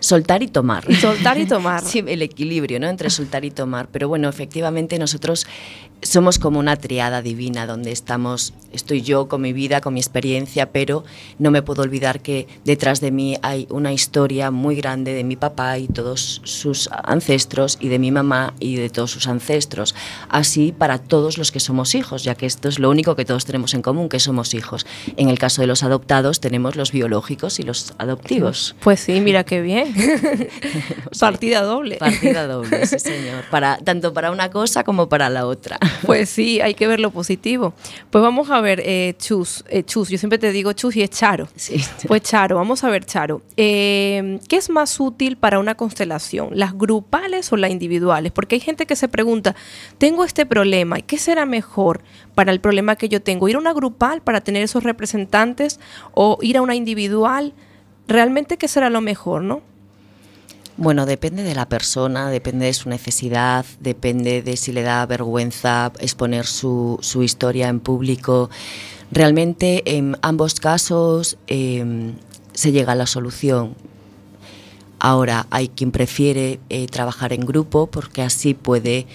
soltar 0.04 0.42
y 0.42 0.48
tomar. 0.48 0.84
Soltar 0.94 1.38
y 1.38 1.46
tomar. 1.46 1.82
Sí, 1.94 2.02
el 2.06 2.22
equilibrio, 2.22 2.80
¿no? 2.80 2.88
Entre 2.88 3.10
soltar 3.10 3.44
y 3.44 3.50
tomar. 3.50 3.88
Pero 3.90 4.08
bueno, 4.08 4.28
efectivamente 4.28 4.98
nosotros 4.98 5.46
somos 6.04 6.38
como 6.38 6.58
una 6.58 6.76
triada 6.76 7.22
divina 7.22 7.66
donde 7.66 7.90
estamos, 7.90 8.52
estoy 8.72 9.00
yo 9.00 9.26
con 9.26 9.40
mi 9.40 9.52
vida, 9.52 9.80
con 9.80 9.94
mi 9.94 10.00
experiencia, 10.00 10.70
pero 10.70 11.04
no 11.38 11.50
me 11.50 11.62
puedo 11.62 11.82
olvidar 11.82 12.20
que 12.20 12.46
detrás 12.64 13.00
de 13.00 13.10
mí 13.10 13.36
hay 13.42 13.66
una 13.70 13.92
historia 13.92 14.50
muy 14.50 14.76
grande 14.76 15.14
de 15.14 15.24
mi 15.24 15.36
papá 15.36 15.78
y 15.78 15.88
todos 15.88 16.42
sus 16.44 16.90
ancestros 16.92 17.78
y 17.80 17.88
de 17.88 17.98
mi 17.98 18.10
mamá 18.10 18.54
y 18.60 18.76
de 18.76 18.90
todos 18.90 19.10
sus 19.10 19.26
ancestros. 19.26 19.94
Así 20.28 20.72
para 20.76 20.98
todos 20.98 21.38
los 21.38 21.50
que 21.50 21.60
somos 21.60 21.94
hijos, 21.94 22.22
ya 22.22 22.34
que 22.34 22.46
esto 22.46 22.68
es 22.68 22.78
lo 22.78 22.90
único 22.90 23.16
que 23.16 23.24
todos 23.24 23.44
tenemos 23.46 23.72
en 23.74 23.82
común, 23.82 24.08
que 24.08 24.20
somos 24.20 24.52
hijos. 24.54 24.86
En 25.16 25.30
el 25.30 25.38
caso 25.38 25.62
de 25.62 25.66
los 25.66 25.82
adoptados 25.82 26.40
tenemos 26.40 26.76
los 26.76 26.92
biológicos 26.92 27.58
y 27.58 27.62
los 27.62 27.94
adoptivos. 27.98 28.76
Pues 28.80 29.00
sí, 29.00 29.20
mira 29.20 29.44
qué 29.44 29.62
bien. 29.62 29.93
Partida 31.20 31.62
doble. 31.62 31.96
Partida 31.96 32.46
doble, 32.46 32.86
sí 32.86 32.98
señor. 32.98 33.44
Para, 33.50 33.78
tanto 33.78 34.12
para 34.12 34.30
una 34.30 34.50
cosa 34.50 34.84
como 34.84 35.08
para 35.08 35.30
la 35.30 35.46
otra. 35.46 35.78
Pues 36.04 36.28
sí, 36.28 36.60
hay 36.60 36.74
que 36.74 36.86
ver 36.86 37.00
lo 37.00 37.10
positivo. 37.10 37.74
Pues 38.10 38.22
vamos 38.22 38.50
a 38.50 38.60
ver, 38.60 38.80
eh, 38.84 39.14
Chus, 39.18 39.64
eh, 39.68 39.82
Chus, 39.84 40.08
yo 40.08 40.18
siempre 40.18 40.38
te 40.38 40.52
digo 40.52 40.72
Chus 40.72 40.96
y 40.96 41.02
es 41.02 41.10
Charo. 41.10 41.48
Sí. 41.56 41.82
Pues 42.06 42.22
Charo, 42.22 42.56
vamos 42.56 42.84
a 42.84 42.90
ver, 42.90 43.04
Charo. 43.04 43.42
eh, 43.56 44.38
¿Qué 44.48 44.56
es 44.56 44.70
más 44.70 44.98
útil 45.00 45.36
para 45.36 45.58
una 45.58 45.74
constelación, 45.74 46.50
las 46.52 46.76
grupales 46.76 47.52
o 47.52 47.56
las 47.56 47.70
individuales? 47.70 48.32
Porque 48.32 48.56
hay 48.56 48.60
gente 48.60 48.86
que 48.86 48.96
se 48.96 49.08
pregunta, 49.08 49.54
tengo 49.98 50.24
este 50.24 50.46
problema, 50.46 51.00
¿qué 51.00 51.18
será 51.18 51.46
mejor 51.46 52.02
para 52.34 52.52
el 52.52 52.60
problema 52.60 52.96
que 52.96 53.08
yo 53.08 53.22
tengo? 53.22 53.48
¿Ir 53.48 53.56
a 53.56 53.58
una 53.58 53.72
grupal 53.72 54.22
para 54.22 54.40
tener 54.40 54.62
esos 54.62 54.82
representantes 54.82 55.80
o 56.12 56.38
ir 56.42 56.56
a 56.56 56.62
una 56.62 56.74
individual? 56.74 57.52
¿Realmente 58.06 58.58
qué 58.58 58.68
será 58.68 58.90
lo 58.90 59.00
mejor, 59.00 59.42
no? 59.42 59.62
Bueno, 60.76 61.06
depende 61.06 61.44
de 61.44 61.54
la 61.54 61.68
persona, 61.68 62.30
depende 62.30 62.66
de 62.66 62.72
su 62.72 62.88
necesidad, 62.88 63.64
depende 63.78 64.42
de 64.42 64.56
si 64.56 64.72
le 64.72 64.82
da 64.82 65.06
vergüenza 65.06 65.92
exponer 66.00 66.46
su, 66.46 66.98
su 67.00 67.22
historia 67.22 67.68
en 67.68 67.78
público. 67.78 68.50
Realmente 69.12 69.96
en 69.96 70.16
ambos 70.22 70.58
casos 70.58 71.38
eh, 71.46 72.12
se 72.54 72.72
llega 72.72 72.92
a 72.92 72.96
la 72.96 73.06
solución. 73.06 73.76
Ahora 74.98 75.46
hay 75.50 75.68
quien 75.68 75.92
prefiere 75.92 76.58
eh, 76.70 76.86
trabajar 76.86 77.32
en 77.32 77.46
grupo 77.46 77.86
porque 77.86 78.22
así 78.22 78.54
puede 78.54 79.06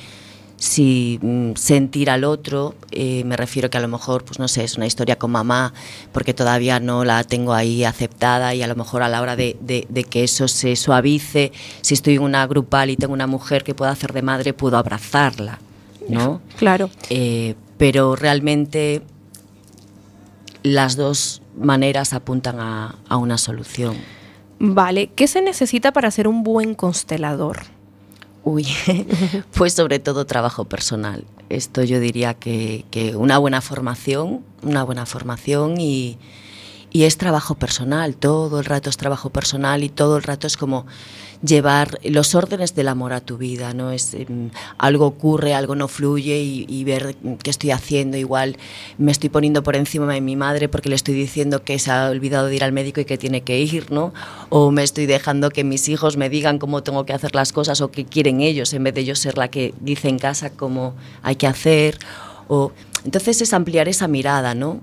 si 0.62 1.20
mm, 1.22 1.54
sentir 1.56 2.10
al 2.10 2.26
otro, 2.26 2.76
eh, 2.92 3.24
me 3.24 3.38
refiero 3.38 3.70
que 3.70 3.78
a 3.78 3.82
lo 3.82 3.88
mejor, 3.88 4.26
pues 4.26 4.40
no 4.40 4.48
sé, 4.50 4.66
es 4.66 4.76
una 4.76 4.86
historia 4.86 5.18
con 5.18 5.32
mamá, 5.32 5.74
porque 6.12 6.34
todavía 6.34 6.80
no 6.82 7.06
la 7.06 7.24
tengo 7.24 7.54
ahí 7.54 7.86
aceptada 7.86 8.54
y 8.54 8.62
a 8.62 8.68
lo 8.68 8.76
mejor 8.76 9.02
a 9.02 9.08
la 9.10 9.22
hora 9.22 9.36
de, 9.38 9.58
de- 9.62 9.88
de 9.90 10.04
que 10.04 10.24
eso 10.26 10.48
se 10.50 10.76
suavice, 10.76 11.54
si 11.82 11.94
estoy 11.94 12.16
en 12.16 12.24
una 12.24 12.46
grupal 12.46 12.90
y 12.90 12.98
tengo 12.98 13.14
una 13.14 13.26
mujer 13.28 13.64
que 13.64 13.74
pueda 13.74 13.92
hacer 13.92 14.12
de 14.12 14.22
madre, 14.22 14.54
puedo 14.54 14.78
abrazarla, 14.78 15.60
¿no? 16.10 16.42
Claro. 16.58 16.90
Eh, 17.10 17.56
pero 17.78 18.18
realmente 18.18 19.02
las 20.64 20.98
dos 20.98 21.42
maneras 21.58 22.14
apuntan 22.14 22.60
a, 22.60 22.96
a 23.08 23.16
una 23.18 23.38
solución. 23.38 23.96
Vale, 24.60 25.08
¿qué 25.16 25.28
se 25.28 25.42
necesita 25.42 25.94
para 25.94 26.12
ser 26.12 26.28
un 26.28 26.44
buen 26.44 26.76
constelador? 26.76 27.60
Uy, 28.50 28.66
pues 29.54 29.74
sobre 29.74 30.00
todo 30.00 30.26
trabajo 30.26 30.66
personal. 30.66 31.24
Esto 31.50 31.84
yo 31.84 32.00
diría 32.00 32.34
que, 32.34 32.84
que 32.90 33.16
una 33.16 33.38
buena 33.38 33.62
formación, 33.62 34.44
una 34.64 34.82
buena 34.84 35.06
formación 35.06 35.80
y, 35.80 36.18
y 36.92 37.04
es 37.04 37.18
trabajo 37.18 37.56
personal, 37.56 38.16
todo 38.16 38.60
el 38.60 38.66
rato 38.66 38.90
es 38.90 38.98
trabajo 38.98 39.30
personal 39.30 39.84
y 39.84 39.90
todo 39.90 40.18
el 40.18 40.24
rato 40.24 40.48
es 40.48 40.58
como 40.58 40.86
llevar 41.42 42.00
los 42.04 42.36
órdenes 42.36 42.76
del 42.76 42.88
amor 42.88 43.14
a 43.14 43.22
tu 43.22 43.38
vida, 43.38 43.74
¿no? 43.74 43.92
Es 43.92 44.14
em, 44.14 44.50
algo 44.78 45.06
ocurre, 45.06 45.54
algo 45.54 45.76
no 45.76 45.88
fluye 45.88 46.40
y, 46.40 46.66
y 46.68 46.84
ver 46.84 47.16
qué 47.44 47.50
estoy 47.50 47.72
haciendo. 47.72 48.18
Igual 48.18 48.58
me 48.98 49.12
estoy 49.12 49.30
poniendo 49.30 49.64
por 49.64 49.76
encima 49.76 50.12
de 50.14 50.22
mi 50.22 50.36
madre 50.36 50.68
porque 50.68 50.90
le 50.90 50.96
estoy 50.96 51.14
diciendo 51.14 51.64
que 51.64 51.80
se 51.80 51.92
ha 51.92 52.10
olvidado 52.10 52.48
de 52.48 52.56
ir 52.56 52.64
al 52.64 52.72
médico 52.72 53.00
y 53.00 53.06
que 53.06 53.18
tiene 53.18 53.42
que 53.42 53.60
ir, 53.60 53.92
¿no? 53.92 54.14
O 54.50 54.72
me 54.72 54.84
estoy 54.84 55.06
dejando 55.06 55.50
que 55.50 55.64
mis 55.64 55.88
hijos 55.90 56.18
me 56.18 56.30
digan 56.30 56.60
cómo 56.60 56.84
tengo 56.84 57.06
que 57.06 57.14
hacer 57.14 57.36
las 57.36 57.54
cosas 57.54 57.82
o 57.82 57.92
qué 57.92 58.06
quieren 58.06 58.42
ellos 58.42 58.74
en 58.74 58.84
vez 58.84 58.94
de 58.94 59.06
yo 59.06 59.16
ser 59.16 59.38
la 59.38 59.50
que 59.50 59.74
dice 59.80 60.10
en 60.10 60.20
casa 60.20 60.50
cómo 60.50 60.96
hay 61.24 61.36
que 61.36 61.48
hacer. 61.48 62.00
O 62.48 62.72
entonces 63.06 63.42
es 63.42 63.54
ampliar 63.54 63.88
esa 63.88 64.08
mirada, 64.08 64.56
¿no? 64.56 64.82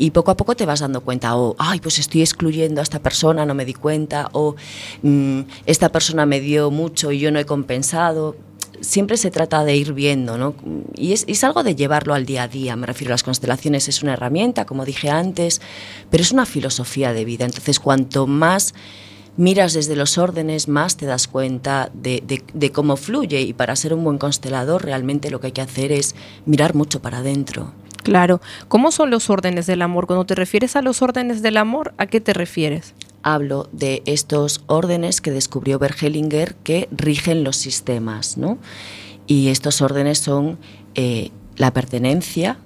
Y 0.00 0.12
poco 0.12 0.30
a 0.30 0.36
poco 0.36 0.56
te 0.56 0.64
vas 0.64 0.80
dando 0.80 1.02
cuenta, 1.02 1.36
o, 1.36 1.54
ay, 1.58 1.78
pues 1.78 1.98
estoy 1.98 2.22
excluyendo 2.22 2.80
a 2.80 2.82
esta 2.82 3.00
persona, 3.00 3.44
no 3.44 3.52
me 3.54 3.66
di 3.66 3.74
cuenta, 3.74 4.30
o 4.32 4.56
mm, 5.02 5.40
esta 5.66 5.90
persona 5.90 6.24
me 6.24 6.40
dio 6.40 6.70
mucho 6.70 7.12
y 7.12 7.18
yo 7.18 7.30
no 7.30 7.38
he 7.38 7.44
compensado. 7.44 8.34
Siempre 8.80 9.18
se 9.18 9.30
trata 9.30 9.62
de 9.62 9.76
ir 9.76 9.92
viendo. 9.92 10.54
Y 10.94 11.12
es, 11.12 11.44
algo 11.44 11.62
de 11.62 11.74
llevarlo 11.76 12.14
al 12.14 12.24
día 12.24 12.44
a 12.44 12.48
día. 12.48 12.76
Me 12.76 12.86
refiero 12.86 13.12
a 13.12 13.14
las 13.16 13.22
constelaciones, 13.22 13.88
es 13.88 14.02
una 14.02 14.14
herramienta, 14.14 14.64
como 14.64 14.86
dije 14.86 15.10
antes, 15.10 15.60
pero 16.10 16.22
es 16.22 16.32
una 16.32 16.46
filosofía 16.46 17.12
de 17.12 17.26
vida. 17.26 17.44
Entonces, 17.44 17.78
cuanto 17.78 18.26
más 18.26 18.72
miras 19.36 19.74
desde 19.74 19.96
los 19.96 20.16
órdenes, 20.16 20.66
más 20.66 20.96
te 20.96 21.04
das 21.04 21.28
cuenta 21.28 21.90
de, 21.92 22.22
de- 22.26 22.42
de 22.54 22.72
cómo 22.72 22.96
fluye. 22.96 23.42
Y 23.42 23.52
para 23.52 23.76
ser 23.76 23.92
un 23.92 24.02
buen 24.02 24.16
constelador, 24.16 24.82
realmente 24.82 25.30
lo 25.30 25.40
que 25.40 25.48
hay 25.48 25.52
que 25.52 25.60
hacer 25.60 25.92
es 25.92 26.14
mirar 26.46 26.74
mucho 26.74 27.02
para 27.02 27.18
adentro. 27.18 27.72
Claro. 28.02 28.40
¿Cómo 28.68 28.90
son 28.92 29.10
los 29.10 29.30
órdenes 29.30 29.66
del 29.66 29.82
amor? 29.82 30.06
Cuando 30.06 30.24
te 30.24 30.34
refieres 30.34 30.76
a 30.76 30.82
los 30.82 31.02
órdenes 31.02 31.42
del 31.42 31.56
amor, 31.56 31.94
¿a 31.98 32.06
qué 32.06 32.20
te 32.20 32.32
refieres? 32.32 32.94
hablo 33.22 33.68
de 33.72 34.02
estos 34.06 34.62
órdenes 34.66 35.20
que 35.20 35.30
descubrió 35.30 35.78
Bergelinger 35.78 36.54
que 36.56 36.88
rigen 36.90 37.44
los 37.44 37.56
sistemas, 37.56 38.36
¿no? 38.36 38.58
Y 39.26 39.48
estos 39.48 39.80
órdenes 39.80 40.18
son 40.18 40.58
eh, 40.94 41.30
la 41.56 41.72
pertenencia, 41.72 42.58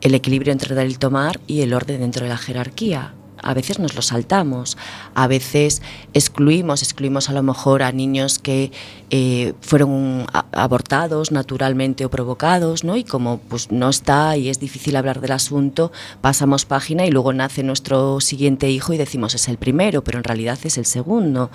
el 0.00 0.14
equilibrio 0.14 0.52
entre 0.52 0.74
dar 0.74 0.86
y 0.86 0.94
tomar 0.94 1.40
y 1.46 1.62
el 1.62 1.74
orden 1.74 2.00
dentro 2.00 2.24
de 2.24 2.30
la 2.30 2.38
jerarquía. 2.38 3.14
A 3.44 3.54
veces 3.54 3.78
nos 3.78 3.94
lo 3.94 4.02
saltamos, 4.02 4.76
a 5.14 5.26
veces 5.26 5.82
excluimos, 6.12 6.82
excluimos 6.82 7.28
a 7.28 7.32
lo 7.32 7.42
mejor 7.42 7.82
a 7.82 7.92
niños 7.92 8.38
que 8.38 8.72
eh, 9.10 9.52
fueron 9.60 10.26
abortados 10.52 11.30
naturalmente 11.30 12.04
o 12.04 12.10
provocados, 12.10 12.84
¿no? 12.84 12.96
Y 12.96 13.04
como 13.04 13.38
pues 13.38 13.70
no 13.70 13.90
está 13.90 14.36
y 14.36 14.48
es 14.48 14.58
difícil 14.58 14.96
hablar 14.96 15.20
del 15.20 15.32
asunto, 15.32 15.92
pasamos 16.20 16.64
página 16.64 17.06
y 17.06 17.10
luego 17.10 17.32
nace 17.32 17.62
nuestro 17.62 18.20
siguiente 18.20 18.70
hijo 18.70 18.92
y 18.92 18.96
decimos 18.96 19.34
es 19.34 19.48
el 19.48 19.58
primero, 19.58 20.02
pero 20.02 20.18
en 20.18 20.24
realidad 20.24 20.58
es 20.64 20.78
el 20.78 20.86
segundo 20.86 21.50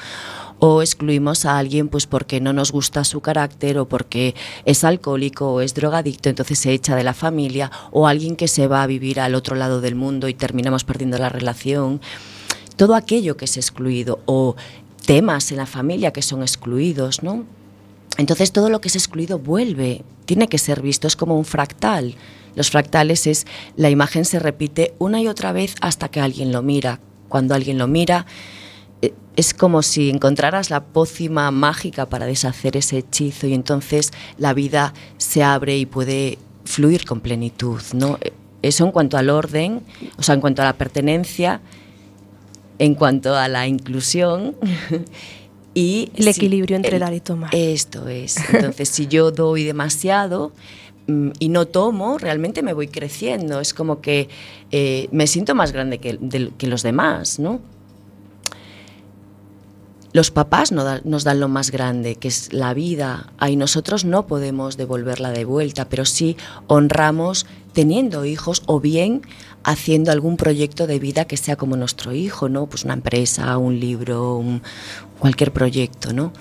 o 0.59 0.81
excluimos 0.81 1.45
a 1.45 1.57
alguien 1.57 1.87
pues 1.87 2.05
porque 2.05 2.41
no 2.41 2.53
nos 2.53 2.71
gusta 2.71 3.03
su 3.03 3.21
carácter 3.21 3.77
o 3.77 3.87
porque 3.87 4.35
es 4.65 4.83
alcohólico 4.83 5.53
o 5.53 5.61
es 5.61 5.73
drogadicto, 5.73 6.29
entonces 6.29 6.59
se 6.59 6.73
echa 6.73 6.95
de 6.95 7.03
la 7.03 7.13
familia 7.13 7.71
o 7.91 8.07
alguien 8.07 8.35
que 8.35 8.47
se 8.47 8.67
va 8.67 8.83
a 8.83 8.87
vivir 8.87 9.19
al 9.19 9.35
otro 9.35 9.55
lado 9.55 9.81
del 9.81 9.95
mundo 9.95 10.27
y 10.27 10.33
terminamos 10.33 10.83
perdiendo 10.83 11.17
la 11.17 11.29
relación. 11.29 12.01
Todo 12.75 12.95
aquello 12.95 13.37
que 13.37 13.45
es 13.45 13.57
excluido 13.57 14.19
o 14.25 14.55
temas 15.05 15.51
en 15.51 15.57
la 15.57 15.65
familia 15.65 16.11
que 16.11 16.21
son 16.21 16.41
excluidos, 16.41 17.23
¿no? 17.23 17.45
Entonces 18.17 18.51
todo 18.51 18.69
lo 18.69 18.81
que 18.81 18.89
es 18.89 18.95
excluido 18.95 19.39
vuelve, 19.39 20.03
tiene 20.25 20.47
que 20.47 20.57
ser 20.57 20.81
visto, 20.81 21.07
como 21.17 21.37
un 21.37 21.45
fractal. 21.45 22.15
Los 22.55 22.69
fractales 22.69 23.27
es 23.27 23.47
la 23.77 23.89
imagen 23.89 24.25
se 24.25 24.39
repite 24.39 24.93
una 24.99 25.21
y 25.21 25.27
otra 25.27 25.53
vez 25.53 25.75
hasta 25.81 26.09
que 26.09 26.19
alguien 26.19 26.51
lo 26.51 26.61
mira. 26.61 26.99
Cuando 27.29 27.55
alguien 27.55 27.77
lo 27.77 27.87
mira, 27.87 28.25
es 29.35 29.53
como 29.53 29.81
si 29.81 30.09
encontraras 30.09 30.69
la 30.69 30.83
pócima 30.83 31.49
mágica 31.51 32.07
para 32.07 32.25
deshacer 32.25 32.75
ese 32.75 32.97
hechizo 32.97 33.47
y 33.47 33.53
entonces 33.53 34.11
la 34.37 34.53
vida 34.53 34.93
se 35.17 35.43
abre 35.43 35.77
y 35.77 35.85
puede 35.85 36.37
fluir 36.65 37.05
con 37.05 37.21
plenitud, 37.21 37.81
¿no? 37.93 38.17
Eh, 38.21 38.33
Eso 38.61 38.83
en 38.85 38.91
cuanto 38.91 39.17
al 39.17 39.29
orden, 39.29 39.81
o 40.17 40.23
sea, 40.23 40.35
en 40.35 40.41
cuanto 40.41 40.61
a 40.61 40.65
la 40.65 40.73
pertenencia, 40.73 41.61
en 42.77 42.95
cuanto 42.95 43.35
a 43.35 43.47
la 43.47 43.67
inclusión 43.67 44.55
y 45.73 46.11
El 46.15 46.23
si- 46.25 46.29
equilibrio 46.31 46.75
entre 46.75 46.95
el- 46.95 46.99
dar 46.99 47.13
y 47.13 47.19
tomar. 47.21 47.53
Esto 47.55 48.07
es. 48.09 48.35
Entonces, 48.53 48.89
si 48.89 49.07
yo 49.07 49.31
doy 49.31 49.63
demasiado 49.63 50.51
mm, 51.07 51.29
y 51.39 51.49
no 51.49 51.65
tomo, 51.67 52.17
realmente 52.17 52.61
me 52.63 52.73
voy 52.73 52.87
creciendo. 52.87 53.59
Es 53.61 53.73
como 53.73 54.01
que 54.01 54.27
eh, 54.71 55.07
me 55.11 55.27
siento 55.27 55.55
más 55.55 55.71
grande 55.71 55.99
que, 55.99 56.19
que 56.57 56.67
los 56.67 56.83
demás, 56.83 57.39
¿no? 57.39 57.61
Los 60.11 60.31
papás 60.31 60.71
no 60.71 60.83
nos 61.03 61.23
dan 61.23 61.39
lo 61.39 61.49
más 61.49 61.69
grande, 61.69 62.15
que 62.15 62.29
es 62.29 62.51
la 62.51 62.73
vida. 62.73 63.31
Ahí 63.37 63.55
nosotros 63.55 64.05
no 64.05 64.25
podemos 64.25 64.75
devolverla 64.75 65.29
de 65.29 65.45
vuelta, 65.45 65.87
pero 65.87 66.03
sí 66.05 66.35
honramos 66.67 67.45
teniendo 67.73 68.25
hijos 68.25 68.63
o 68.65 68.79
bien 68.79 69.21
haciendo 69.63 70.11
algún 70.11 70.35
proyecto 70.35 70.87
de 70.87 70.97
vida 70.97 71.25
que 71.25 71.37
sea 71.37 71.57
como 71.57 71.75
nuestro 71.77 72.11
hijo, 72.13 72.49
¿no? 72.49 72.65
Pues 72.65 72.85
una 72.85 72.95
empresa, 72.95 73.55
un 73.59 73.79
libro, 73.79 74.35
un- 74.37 74.63
cualquier 75.19 75.53
proyecto, 75.53 76.11
¿no? 76.11 76.33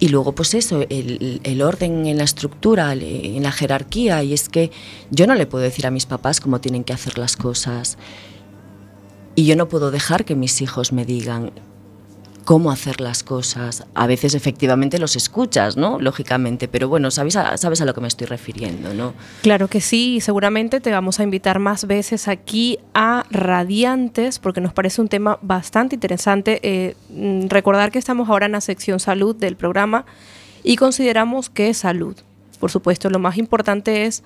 Y 0.00 0.08
luego, 0.08 0.32
pues 0.34 0.54
eso, 0.54 0.84
el, 0.90 1.62
orden 1.62 2.06
en 2.06 2.18
la 2.18 2.24
estructura, 2.24 2.92
en 2.94 3.42
la 3.44 3.52
jerarquía, 3.52 4.24
y 4.24 4.32
es 4.32 4.48
que 4.48 4.72
yo 5.12 5.28
no 5.28 5.36
le 5.36 5.46
puedo 5.46 5.62
decir 5.62 5.86
a 5.86 5.92
mis 5.92 6.04
papás 6.06 6.40
cómo 6.40 6.60
tienen 6.60 6.82
que 6.82 6.92
hacer 6.92 7.16
las 7.16 7.36
cosas. 7.36 7.96
Y 9.36 9.46
yo 9.46 9.54
no 9.54 9.68
puedo 9.68 9.92
dejar 9.92 10.24
que 10.24 10.34
mis 10.34 10.60
hijos 10.62 10.92
me 10.92 11.04
digan 11.04 11.52
cómo 12.44 12.70
hacer 12.70 13.00
las 13.00 13.22
cosas. 13.22 13.84
A 13.94 14.06
veces 14.06 14.34
efectivamente 14.34 14.98
los 14.98 15.16
escuchas, 15.16 15.76
¿no? 15.76 15.98
Lógicamente, 15.98 16.68
pero 16.68 16.88
bueno, 16.88 17.10
sabes 17.10 17.36
a, 17.36 17.56
sabes 17.56 17.80
a 17.80 17.84
lo 17.84 17.94
que 17.94 18.00
me 18.00 18.08
estoy 18.08 18.26
refiriendo, 18.26 18.94
¿no? 18.94 19.14
Claro 19.42 19.68
que 19.68 19.80
sí, 19.80 20.16
y 20.16 20.20
seguramente 20.20 20.80
te 20.80 20.90
vamos 20.92 21.20
a 21.20 21.22
invitar 21.22 21.58
más 21.58 21.86
veces 21.86 22.28
aquí 22.28 22.78
a 22.92 23.24
Radiantes, 23.30 24.38
porque 24.38 24.60
nos 24.60 24.72
parece 24.72 25.00
un 25.00 25.08
tema 25.08 25.38
bastante 25.42 25.96
interesante. 25.96 26.60
Eh, 26.62 26.94
mm, 27.10 27.48
recordar 27.48 27.90
que 27.90 27.98
estamos 27.98 28.28
ahora 28.28 28.46
en 28.46 28.52
la 28.52 28.60
sección 28.60 29.00
salud 29.00 29.34
del 29.34 29.56
programa 29.56 30.04
y 30.62 30.76
consideramos 30.76 31.50
que 31.50 31.74
salud, 31.74 32.16
por 32.60 32.70
supuesto, 32.70 33.10
lo 33.10 33.18
más 33.18 33.36
importante 33.38 34.04
es 34.04 34.22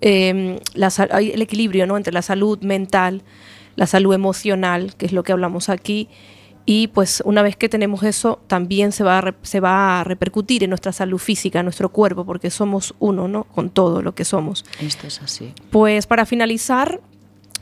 eh, 0.00 0.60
la 0.74 0.92
el 1.18 1.40
equilibrio 1.42 1.86
¿no? 1.86 1.96
entre 1.96 2.12
la 2.12 2.22
salud 2.22 2.58
mental, 2.60 3.22
la 3.76 3.86
salud 3.86 4.14
emocional, 4.14 4.94
que 4.96 5.06
es 5.06 5.12
lo 5.12 5.22
que 5.22 5.32
hablamos 5.32 5.68
aquí. 5.68 6.08
Y 6.66 6.88
pues 6.88 7.22
una 7.26 7.42
vez 7.42 7.56
que 7.56 7.68
tenemos 7.68 8.02
eso, 8.04 8.40
también 8.46 8.92
se 8.92 9.04
va, 9.04 9.18
a 9.18 9.20
re- 9.20 9.34
se 9.42 9.60
va 9.60 10.00
a 10.00 10.04
repercutir 10.04 10.64
en 10.64 10.70
nuestra 10.70 10.92
salud 10.92 11.18
física, 11.18 11.60
en 11.60 11.66
nuestro 11.66 11.90
cuerpo, 11.90 12.24
porque 12.24 12.50
somos 12.50 12.94
uno, 13.00 13.28
¿no? 13.28 13.44
Con 13.44 13.68
todo 13.68 14.00
lo 14.00 14.14
que 14.14 14.24
somos. 14.24 14.64
Esto 14.80 15.06
es 15.06 15.20
así. 15.20 15.52
Pues 15.70 16.06
para 16.06 16.24
finalizar, 16.24 17.00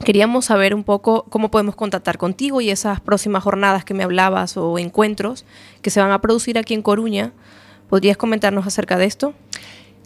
queríamos 0.04 0.44
saber 0.44 0.72
un 0.74 0.84
poco 0.84 1.24
cómo 1.30 1.50
podemos 1.50 1.74
contactar 1.74 2.16
contigo 2.16 2.60
y 2.60 2.70
esas 2.70 3.00
próximas 3.00 3.42
jornadas 3.42 3.84
que 3.84 3.92
me 3.94 4.04
hablabas 4.04 4.56
o 4.56 4.78
encuentros 4.78 5.44
que 5.80 5.90
se 5.90 6.00
van 6.00 6.12
a 6.12 6.20
producir 6.20 6.56
aquí 6.56 6.74
en 6.74 6.82
Coruña. 6.82 7.32
¿Podrías 7.88 8.16
comentarnos 8.16 8.66
acerca 8.68 8.98
de 8.98 9.06
esto? 9.06 9.34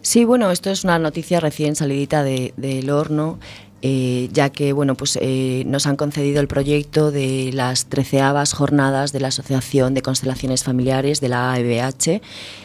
Sí, 0.01 0.25
bueno, 0.25 0.49
esto 0.51 0.69
es 0.71 0.83
una 0.83 0.99
noticia 0.99 1.39
recién 1.39 1.75
salidita 1.75 2.23
de- 2.23 2.53
del 2.57 2.89
horno, 2.89 3.39
eh, 3.81 4.29
ya 4.31 4.49
que 4.49 4.73
bueno, 4.73 4.95
pues, 4.95 5.19
eh, 5.21 5.63
nos 5.67 5.85
han 5.85 5.97
concedido 5.97 6.39
el 6.41 6.47
proyecto 6.47 7.11
de 7.11 7.51
las 7.53 7.85
treceavas 7.85 8.53
jornadas 8.53 9.11
de 9.11 9.19
la 9.19 9.27
Asociación 9.27 9.93
de 9.93 10.01
Constelaciones 10.01 10.63
Familiares 10.63 11.21
de 11.21 11.29
la 11.29 11.51
AEBH. 11.51 12.21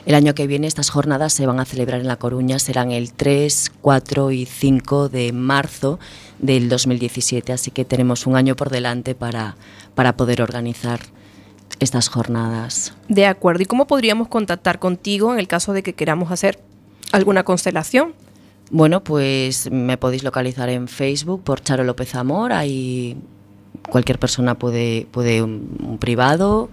El 0.07 0.15
año 0.15 0.35
que 0.35 0.47
viene 0.47 0.67
estas 0.67 0.89
jornadas 0.91 1.35
se 1.35 1.47
van 1.47 1.61
a 1.61 1.67
celebrar 1.67 2.01
en 2.01 2.09
La 2.09 2.17
Coruña, 2.17 2.59
serán 2.59 2.93
el 2.93 3.13
3, 3.13 3.73
4 3.83 4.31
y 4.31 4.47
5 4.47 5.09
de 5.11 5.33
marzo 5.33 5.99
del 6.39 6.69
2017, 6.69 7.53
así 7.53 7.71
que 7.71 7.85
tenemos 7.85 8.27
un 8.27 8.37
año 8.37 8.57
por 8.57 8.71
delante 8.71 9.15
para, 9.15 9.57
para 9.95 10.17
poder 10.17 10.41
organizar 10.41 11.01
estas 11.79 12.09
jornadas. 12.09 12.95
De 13.09 13.27
acuerdo. 13.27 13.63
¿Y 13.63 13.67
cómo 13.67 13.87
podríamos 13.87 14.29
contactar 14.29 14.79
contigo 14.79 15.33
en 15.33 15.41
el 15.41 15.49
caso 15.49 15.73
de 15.73 15.83
que 15.83 15.93
queramos 15.93 16.33
hacer 16.33 16.59
alguna 17.13 17.45
constelación? 17.45 18.15
Bueno, 18.71 19.05
pues 19.05 19.71
me 19.71 19.97
podéis 19.99 20.25
localizar 20.25 20.69
en 20.69 20.89
Facebook 20.89 21.43
por 21.43 21.61
Charo 21.61 21.85
López 21.85 22.15
Amor. 22.15 22.53
Ahí 22.53 23.17
cualquier 23.91 24.19
persona 24.19 24.59
puede, 24.59 25.07
puede 25.11 25.43
un, 25.43 25.77
un 25.87 25.99
privado. 25.99 26.71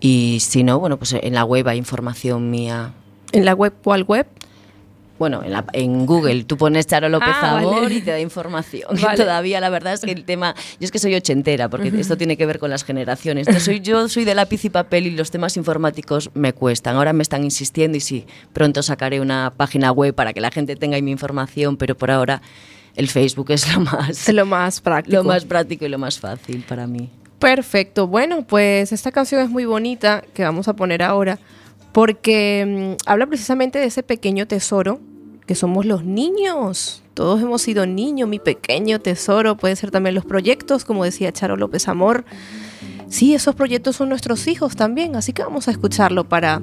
Y 0.00 0.38
si 0.40 0.64
no, 0.64 0.78
bueno, 0.78 0.98
pues 0.98 1.12
en 1.14 1.34
la 1.34 1.44
web 1.44 1.68
hay 1.68 1.78
información 1.78 2.50
mía. 2.50 2.92
¿En 3.32 3.44
la 3.44 3.54
web 3.54 3.72
cuál 3.82 4.04
web? 4.04 4.26
Bueno, 5.18 5.42
en, 5.44 5.52
la- 5.52 5.64
en 5.72 6.06
Google 6.06 6.42
tú 6.44 6.56
pones 6.56 6.86
Charo 6.88 7.08
López 7.08 7.28
Ah, 7.32 7.58
Amor 7.58 7.82
vale. 7.82 7.94
y 7.94 8.00
te 8.00 8.10
da 8.10 8.18
información. 8.20 8.88
Vale. 9.00 9.16
Todavía 9.16 9.60
la 9.60 9.68
verdad 9.70 9.92
es 9.92 10.00
que 10.00 10.10
el 10.10 10.24
tema, 10.24 10.54
yo 10.80 10.84
es 10.84 10.90
que 10.90 10.98
soy 10.98 11.14
ochentera, 11.14 11.68
porque 11.68 11.88
esto 11.88 12.16
tiene 12.16 12.36
que 12.36 12.46
ver 12.46 12.58
con 12.58 12.68
las 12.70 12.82
generaciones. 12.84 13.46
Entonces, 13.46 13.64
soy, 13.64 13.80
yo 13.80 14.08
soy 14.08 14.24
de 14.24 14.34
lápiz 14.34 14.64
y 14.64 14.70
papel 14.70 15.06
y 15.06 15.10
los 15.12 15.30
temas 15.30 15.56
informáticos 15.56 16.30
me 16.34 16.52
cuestan. 16.52 16.96
Ahora 16.96 17.12
me 17.12 17.22
están 17.22 17.44
insistiendo 17.44 17.96
y 17.96 18.00
sí, 18.00 18.26
pronto 18.52 18.82
sacaré 18.82 19.20
una 19.20 19.52
página 19.56 19.92
web 19.92 20.14
para 20.14 20.32
que 20.32 20.40
la 20.40 20.50
gente 20.50 20.74
tenga 20.74 20.96
ahí 20.96 21.02
mi 21.02 21.12
información, 21.12 21.76
pero 21.76 21.94
por 21.96 22.10
ahora 22.10 22.42
el 22.96 23.08
Facebook 23.08 23.50
es 23.52 23.72
lo 23.72 23.80
más, 23.82 24.28
lo 24.32 24.46
más 24.46 24.80
práctico. 24.80 25.16
lo 25.18 25.24
más 25.24 25.44
práctico 25.44 25.84
y 25.84 25.88
lo 25.90 25.98
más 25.98 26.18
fácil 26.18 26.64
para 26.68 26.86
mí. 26.88 27.08
Perfecto. 27.38 28.06
Bueno, 28.08 28.42
pues 28.46 28.90
esta 28.90 29.12
canción 29.12 29.40
es 29.42 29.50
muy 29.50 29.64
bonita 29.64 30.24
que 30.34 30.42
vamos 30.42 30.66
a 30.66 30.74
poner 30.74 31.02
ahora 31.02 31.38
porque 31.94 32.96
mm, 32.98 33.08
habla 33.08 33.26
precisamente 33.26 33.78
de 33.78 33.86
ese 33.86 34.02
pequeño 34.02 34.46
tesoro 34.48 35.00
que 35.46 35.54
somos 35.54 35.86
los 35.86 36.04
niños. 36.04 37.02
Todos 37.14 37.40
hemos 37.40 37.62
sido 37.62 37.86
niños, 37.86 38.28
mi 38.28 38.40
pequeño 38.40 38.98
tesoro. 38.98 39.56
Puede 39.56 39.76
ser 39.76 39.92
también 39.92 40.16
los 40.16 40.24
proyectos, 40.24 40.84
como 40.84 41.04
decía 41.04 41.32
Charo 41.32 41.56
López 41.56 41.86
Amor. 41.86 42.24
Sí, 43.08 43.32
esos 43.32 43.54
proyectos 43.54 43.94
son 43.94 44.08
nuestros 44.08 44.48
hijos 44.48 44.74
también, 44.74 45.14
así 45.14 45.32
que 45.32 45.44
vamos 45.44 45.68
a 45.68 45.70
escucharlo 45.70 46.24
para 46.28 46.62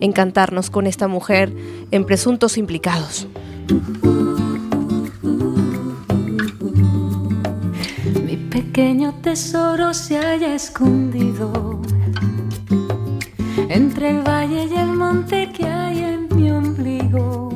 encantarnos 0.00 0.70
con 0.70 0.86
esta 0.86 1.08
mujer 1.08 1.52
en 1.90 2.06
presuntos 2.06 2.56
implicados. 2.56 3.26
Mi 8.24 8.36
pequeño 8.50 9.12
tesoro 9.20 9.92
se 9.92 10.16
haya 10.16 10.54
escondido 10.54 11.79
entre 13.70 14.10
el 14.10 14.22
valle 14.22 14.64
y 14.64 14.74
el 14.74 14.88
monte 14.88 15.48
que 15.52 15.64
hay 15.64 15.98
en 16.00 16.28
mi 16.34 16.50
ombligo. 16.50 17.50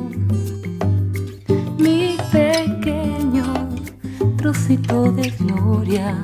Mi 1.77 2.15
pequeño 2.31 3.43
trocito 4.37 5.11
de 5.11 5.29
gloria 5.31 6.15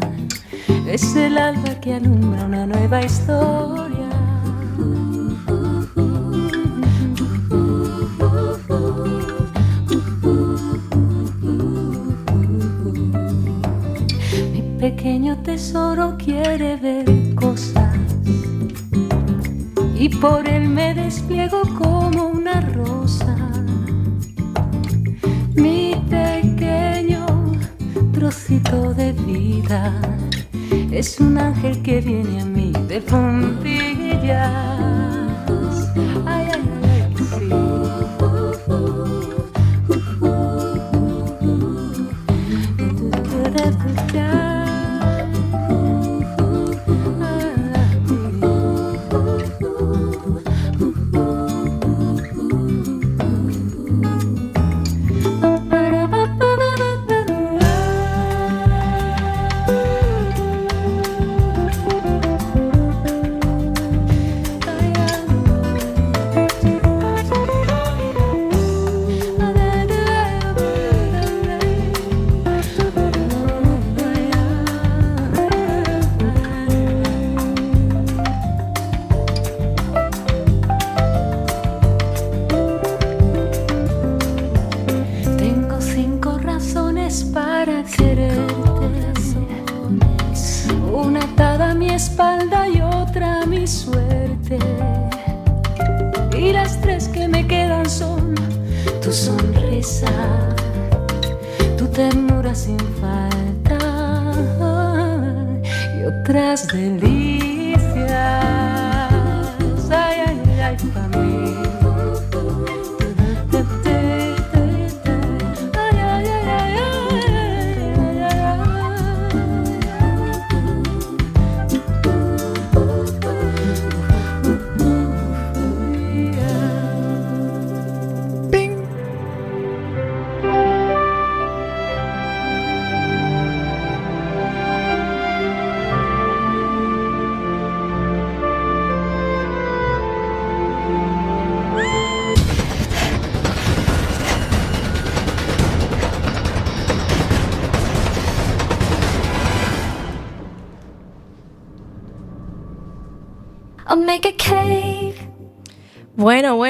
es 0.87 1.15
el 1.17 1.37
alba 1.37 1.75
que 1.81 1.95
alumbra 1.95 2.45
una 2.45 2.65
nueva 2.65 3.01
historia. 3.03 4.09
Mi 14.53 14.61
pequeño 14.79 15.37
tesoro 15.43 16.15
quiere 16.17 16.77
ver 16.77 17.11
con 20.01 20.09
por 20.09 20.47
él 20.47 20.67
me 20.67 20.95
despliego 20.95 21.61
como 21.77 22.29
una 22.29 22.59
rosa. 22.61 23.35
Mi 25.53 25.93
pequeño 26.09 27.27
trocito 28.11 28.95
de 28.95 29.11
vida 29.13 29.93
es 30.91 31.19
un 31.19 31.37
ángel 31.37 31.83
que 31.83 32.01
viene 32.01 32.41
a 32.41 32.45
mí 32.45 32.73
de 32.87 32.99
puntillas. 33.01 34.41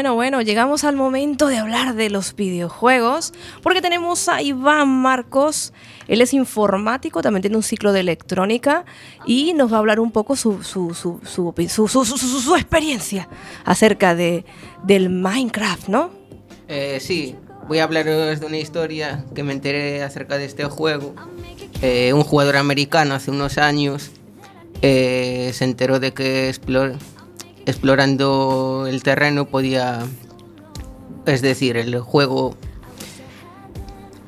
Bueno, 0.02 0.16
bueno, 0.16 0.42
llegamos 0.42 0.84
al 0.84 0.96
momento 0.96 1.46
de 1.46 1.60
hablar 1.60 1.94
de 1.94 2.10
los 2.10 2.36
videojuegos, 2.36 3.34
porque 3.62 3.84
tenemos 3.84 4.30
a 4.30 4.42
Iván 4.42 4.90
Marcos, 4.90 5.74
él 6.08 6.22
es 6.22 6.34
informático, 6.34 7.22
también 7.22 7.44
tiene 7.44 7.56
un 7.58 7.62
ciclo 7.62 7.94
de 7.94 8.00
electrónica 8.00 8.84
y 9.28 9.54
nos 9.54 9.72
va 9.72 9.76
a 9.76 9.80
hablar 9.80 10.00
un 10.00 10.12
poco 10.12 10.36
su- 10.36 10.64
su- 10.64 10.96
su- 10.96 11.20
su 11.24 12.56
experiencia 12.56 13.30
acerca 13.64 14.16
de, 14.16 14.44
del 14.84 15.12
Minecraft, 15.12 15.88
¿no? 15.90 16.10
Eh, 16.68 16.98
sí, 17.00 17.36
voy 17.68 17.78
a 17.78 17.84
hablaros 17.84 18.40
de 18.40 18.46
una 18.48 18.58
historia 18.58 19.24
que 19.36 19.44
me 19.44 19.54
enteré 19.54 20.02
acerca 20.02 20.40
de 20.40 20.46
este 20.46 20.66
juego. 20.66 21.14
Eh, 21.84 22.12
un 22.14 22.24
jugador 22.24 22.58
americano 22.58 23.14
hace 23.14 23.30
unos 23.30 23.60
años 23.60 24.10
eh, 24.82 25.52
se 25.54 25.64
enteró 25.64 26.00
de 26.00 26.12
que 26.12 26.50
explor- 26.52 26.98
explorando 27.66 28.86
el 28.88 29.04
terreno 29.04 29.46
podía... 29.46 30.06
Es 31.26 31.42
decir, 31.42 31.78
el 31.78 32.00
juego... 32.00 32.58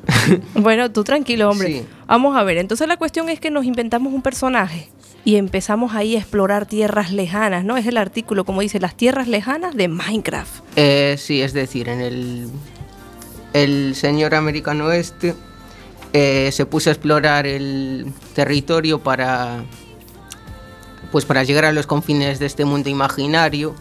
Bueno, 0.56 0.92
tú 0.92 1.04
tranquilo, 1.04 1.50
hombre. 1.50 1.68
Sí. 1.68 1.86
Vamos 2.08 2.38
a 2.38 2.44
ver, 2.44 2.58
entonces 2.58 2.88
la 2.88 2.98
cuestión 2.98 3.30
es 3.30 3.40
que 3.40 3.50
nos 3.50 3.66
inventamos 3.66 4.14
un 4.14 4.22
personaje 4.22 4.90
y 5.26 5.36
empezamos 5.36 5.96
ahí 5.96 6.16
a 6.16 6.20
explorar 6.20 6.66
tierras 6.66 7.12
lejanas, 7.12 7.64
¿no? 7.64 7.78
Es 7.78 7.88
el 7.88 7.98
artículo, 7.98 8.44
como 8.46 8.62
dice, 8.62 8.80
las 8.80 8.96
tierras 8.96 9.28
lejanas 9.28 9.76
de 9.76 9.88
Minecraft. 9.88 10.64
Eh, 10.76 11.16
sí, 11.18 11.42
es 11.42 11.54
decir, 11.54 11.90
en 11.90 12.02
el, 12.02 12.50
el 13.54 13.96
señor 13.96 14.36
americano 14.36 14.92
este 14.92 15.34
eh, 16.12 16.50
se 16.52 16.66
puso 16.66 16.90
a 16.90 16.94
explorar 16.94 17.48
el 17.48 18.06
territorio 18.36 19.00
para, 19.00 19.64
pues 21.14 21.26
para 21.26 21.44
llegar 21.44 21.64
a 21.66 21.72
los 21.72 21.86
confines 21.86 22.40
de 22.40 22.48
este 22.48 22.66
mundo 22.66 22.90
imaginario 22.90 23.76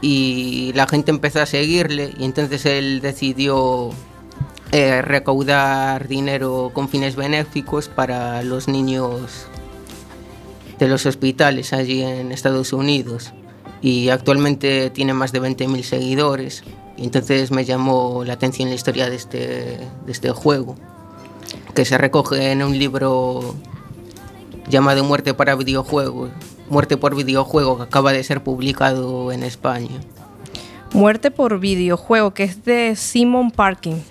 y 0.00 0.72
la 0.74 0.86
gente 0.86 1.10
empezó 1.10 1.42
a 1.42 1.46
seguirle 1.46 2.14
y 2.18 2.24
entonces 2.24 2.64
él 2.64 3.02
decidió 3.02 3.90
eh, 4.70 5.02
recaudar 5.02 6.08
dinero 6.08 6.70
con 6.72 6.88
fines 6.88 7.16
benéficos 7.16 7.88
para 7.88 8.42
los 8.44 8.66
niños 8.66 9.46
de 10.78 10.88
los 10.88 11.04
hospitales 11.04 11.74
allí 11.74 12.02
en 12.02 12.32
Estados 12.32 12.72
Unidos. 12.72 13.34
Y 13.82 14.08
actualmente 14.08 14.88
tiene 14.88 15.12
más 15.12 15.32
de 15.32 15.42
20.000 15.42 15.82
seguidores. 15.82 16.64
Y 16.96 17.04
entonces 17.04 17.50
me 17.50 17.66
llamó 17.66 18.24
la 18.24 18.32
atención 18.32 18.70
la 18.70 18.74
historia 18.74 19.10
de 19.10 19.16
este, 19.16 19.38
de 19.38 20.12
este 20.12 20.30
juego 20.30 20.76
que 21.74 21.84
se 21.84 21.98
recoge 21.98 22.52
en 22.52 22.62
un 22.62 22.78
libro 22.78 23.54
llamado 24.68 25.04
Muerte 25.04 25.34
para 25.34 25.54
videojuegos 25.54 26.30
Muerte 26.68 26.96
por 26.96 27.14
videojuego 27.14 27.76
que 27.76 27.82
acaba 27.84 28.12
de 28.12 28.24
ser 28.24 28.42
publicado 28.42 29.32
en 29.32 29.42
España 29.42 30.00
Muerte 30.92 31.30
por 31.30 31.58
videojuego, 31.58 32.34
que 32.34 32.44
es 32.44 32.64
de 32.64 32.96
Simon 32.96 33.50
Parkin. 33.50 34.02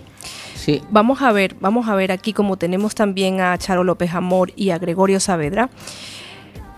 sí 0.55 0.81
Vamos 0.89 1.21
a 1.21 1.31
ver, 1.31 1.55
vamos 1.59 1.87
a 1.87 1.95
ver 1.95 2.11
aquí 2.11 2.33
como 2.33 2.57
tenemos 2.57 2.95
también 2.95 3.39
a 3.39 3.55
Charo 3.57 3.83
López 3.83 4.13
Amor 4.13 4.51
y 4.55 4.71
a 4.71 4.79
Gregorio 4.79 5.19
Saavedra. 5.19 5.69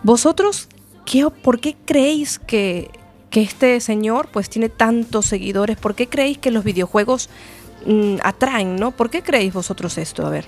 Vosotros, 0.03 0.67
¿qué, 1.05 1.29
¿por 1.29 1.61
qué 1.61 1.77
creéis 1.85 2.37
que, 2.37 2.91
que 3.29 3.41
este 3.41 3.79
señor 3.79 4.27
pues 4.27 4.49
tiene 4.49 4.67
tantos 4.67 5.25
seguidores? 5.25 5.77
¿Por 5.77 5.95
qué 5.95 6.09
creéis 6.09 6.37
que 6.37 6.51
los 6.51 6.65
videojuegos 6.65 7.29
mm, 7.85 8.15
atraen, 8.23 8.75
no? 8.75 8.91
¿Por 8.91 9.09
qué 9.09 9.21
creéis 9.21 9.53
vosotros 9.53 9.97
esto? 9.97 10.27
A 10.27 10.29
ver. 10.29 10.45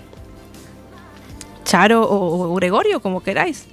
Charo 1.75 2.03
o, 2.03 2.53
o 2.53 2.55
Gregorio, 2.55 3.01
como 3.01 3.21
queráis. 3.21 3.65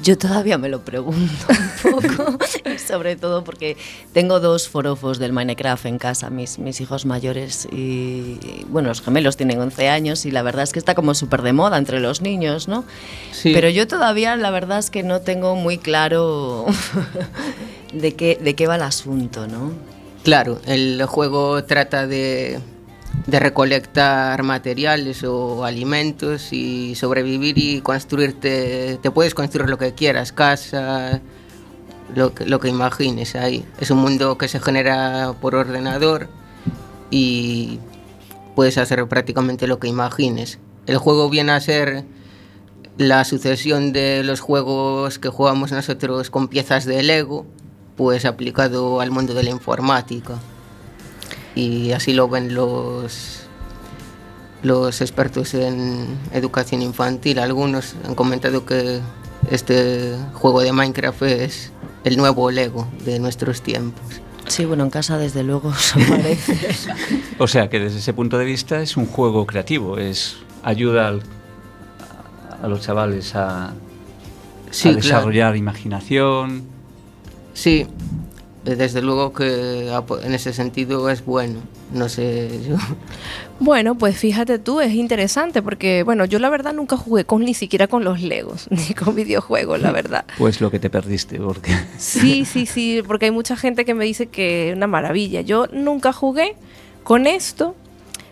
Yo 0.00 0.16
todavía 0.16 0.56
me 0.56 0.68
lo 0.68 0.82
pregunto 0.84 1.46
un 1.84 1.92
poco, 2.16 2.38
sobre 2.86 3.16
todo 3.16 3.42
porque 3.42 3.76
tengo 4.12 4.38
dos 4.38 4.68
forofos 4.68 5.18
del 5.18 5.32
Minecraft 5.32 5.86
en 5.86 5.98
casa, 5.98 6.30
mis, 6.30 6.60
mis 6.60 6.80
hijos 6.80 7.06
mayores 7.06 7.66
y, 7.72 8.38
bueno, 8.68 8.88
los 8.88 9.02
gemelos 9.02 9.36
tienen 9.36 9.60
11 9.60 9.88
años 9.88 10.24
y 10.26 10.30
la 10.30 10.42
verdad 10.42 10.62
es 10.62 10.72
que 10.72 10.78
está 10.78 10.94
como 10.94 11.14
súper 11.14 11.42
de 11.42 11.52
moda 11.52 11.76
entre 11.76 11.98
los 11.98 12.22
niños, 12.22 12.68
¿no? 12.68 12.84
Sí. 13.32 13.52
Pero 13.52 13.68
yo 13.68 13.88
todavía 13.88 14.36
la 14.36 14.52
verdad 14.52 14.78
es 14.78 14.90
que 14.90 15.02
no 15.02 15.22
tengo 15.22 15.56
muy 15.56 15.76
claro 15.76 16.66
de 17.92 18.14
qué, 18.14 18.38
de 18.40 18.54
qué 18.54 18.68
va 18.68 18.76
el 18.76 18.82
asunto, 18.82 19.48
¿no? 19.48 19.72
Claro, 20.22 20.60
el 20.66 21.04
juego 21.06 21.64
trata 21.64 22.06
de, 22.06 22.60
de 23.26 23.40
recolectar 23.40 24.42
materiales 24.42 25.24
o 25.24 25.64
alimentos 25.64 26.52
y 26.52 26.94
sobrevivir 26.94 27.58
y 27.58 27.80
construirte. 27.80 28.98
Te 29.02 29.10
puedes 29.10 29.34
construir 29.34 29.68
lo 29.70 29.78
que 29.78 29.94
quieras, 29.94 30.32
casa, 30.32 31.20
lo 32.14 32.34
que, 32.34 32.46
lo 32.46 32.60
que 32.60 32.68
imagines 32.68 33.34
ahí. 33.36 33.64
Es 33.78 33.90
un 33.90 33.98
mundo 33.98 34.38
que 34.38 34.48
se 34.48 34.60
genera 34.60 35.34
por 35.40 35.54
ordenador 35.54 36.28
y 37.10 37.78
puedes 38.54 38.78
hacer 38.78 39.06
prácticamente 39.06 39.66
lo 39.66 39.78
que 39.78 39.88
imagines. 39.88 40.58
El 40.86 40.98
juego 40.98 41.28
viene 41.28 41.52
a 41.52 41.60
ser 41.60 42.04
la 42.96 43.24
sucesión 43.24 43.92
de 43.92 44.22
los 44.24 44.40
juegos 44.40 45.18
que 45.18 45.28
jugamos 45.28 45.72
nosotros 45.72 46.30
con 46.30 46.48
piezas 46.48 46.84
de 46.84 47.02
Lego 47.02 47.46
pues 47.96 48.24
aplicado 48.24 49.00
al 49.00 49.10
mundo 49.10 49.34
de 49.34 49.42
la 49.42 49.50
informática. 49.50 50.38
Y 51.54 51.92
así 51.92 52.12
lo 52.12 52.28
ven 52.28 52.54
los 52.54 53.36
los 54.62 55.00
expertos 55.00 55.54
en 55.54 56.06
educación 56.32 56.82
infantil. 56.82 57.38
Algunos 57.38 57.94
han 58.06 58.14
comentado 58.14 58.66
que 58.66 59.00
este 59.50 60.14
juego 60.34 60.60
de 60.60 60.72
Minecraft 60.72 61.22
es 61.22 61.72
el 62.04 62.16
nuevo 62.18 62.50
Lego 62.50 62.86
de 63.04 63.18
nuestros 63.18 63.62
tiempos. 63.62 64.04
Sí, 64.48 64.64
bueno, 64.66 64.84
en 64.84 64.90
casa 64.90 65.16
desde 65.16 65.42
luego 65.44 65.72
se 65.78 65.98
parece. 66.04 66.58
O 67.38 67.46
sea 67.48 67.70
que 67.70 67.80
desde 67.80 67.98
ese 68.00 68.12
punto 68.12 68.36
de 68.36 68.44
vista 68.44 68.80
es 68.82 68.96
un 68.98 69.06
juego 69.06 69.46
creativo, 69.46 69.96
es 69.98 70.36
ayuda 70.62 71.08
al- 71.08 71.22
a 72.62 72.68
los 72.68 72.82
chavales 72.82 73.34
a, 73.34 73.72
Sí, 74.70 74.88
a 74.88 74.92
claro. 74.92 75.02
desarrollar 75.06 75.56
imaginación. 75.56 76.64
Sí, 77.54 77.86
desde 78.64 79.00
luego 79.00 79.32
que 79.32 79.90
en 80.22 80.34
ese 80.34 80.52
sentido 80.52 81.08
es 81.10 81.24
bueno. 81.24 81.60
No 81.92 82.08
sé, 82.08 82.60
yo. 82.68 82.76
Bueno, 83.58 83.96
pues 83.96 84.16
fíjate 84.16 84.58
tú, 84.58 84.80
es 84.80 84.92
interesante 84.92 85.62
porque, 85.62 86.02
bueno, 86.02 86.24
yo 86.24 86.38
la 86.38 86.50
verdad 86.50 86.72
nunca 86.72 86.96
jugué 86.96 87.24
con 87.24 87.44
ni 87.44 87.54
siquiera 87.54 87.86
con 87.88 88.04
los 88.04 88.20
Legos, 88.20 88.66
ni 88.70 88.94
con 88.94 89.14
videojuegos, 89.14 89.80
la 89.80 89.92
verdad. 89.92 90.24
Pues 90.38 90.60
lo 90.60 90.70
que 90.70 90.78
te 90.78 90.90
perdiste, 90.90 91.38
porque 91.38 91.72
Sí, 91.98 92.44
sí, 92.44 92.66
sí, 92.66 93.02
porque 93.06 93.26
hay 93.26 93.30
mucha 93.30 93.56
gente 93.56 93.84
que 93.84 93.94
me 93.94 94.04
dice 94.04 94.26
que 94.26 94.70
es 94.70 94.76
una 94.76 94.86
maravilla. 94.86 95.40
Yo 95.42 95.66
nunca 95.72 96.12
jugué 96.12 96.56
con 97.02 97.26
esto. 97.26 97.74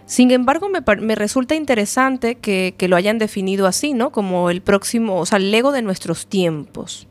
Sin 0.06 0.30
embargo, 0.30 0.70
me, 0.70 0.80
me 1.00 1.14
resulta 1.14 1.54
interesante 1.54 2.36
que, 2.36 2.74
que 2.78 2.88
lo 2.88 2.96
hayan 2.96 3.18
definido 3.18 3.66
así, 3.66 3.92
¿no? 3.92 4.10
Como 4.10 4.48
el 4.48 4.62
próximo, 4.62 5.20
o 5.20 5.26
sea, 5.26 5.36
el 5.36 5.50
Lego 5.50 5.70
de 5.70 5.82
nuestros 5.82 6.26
tiempos. 6.26 7.06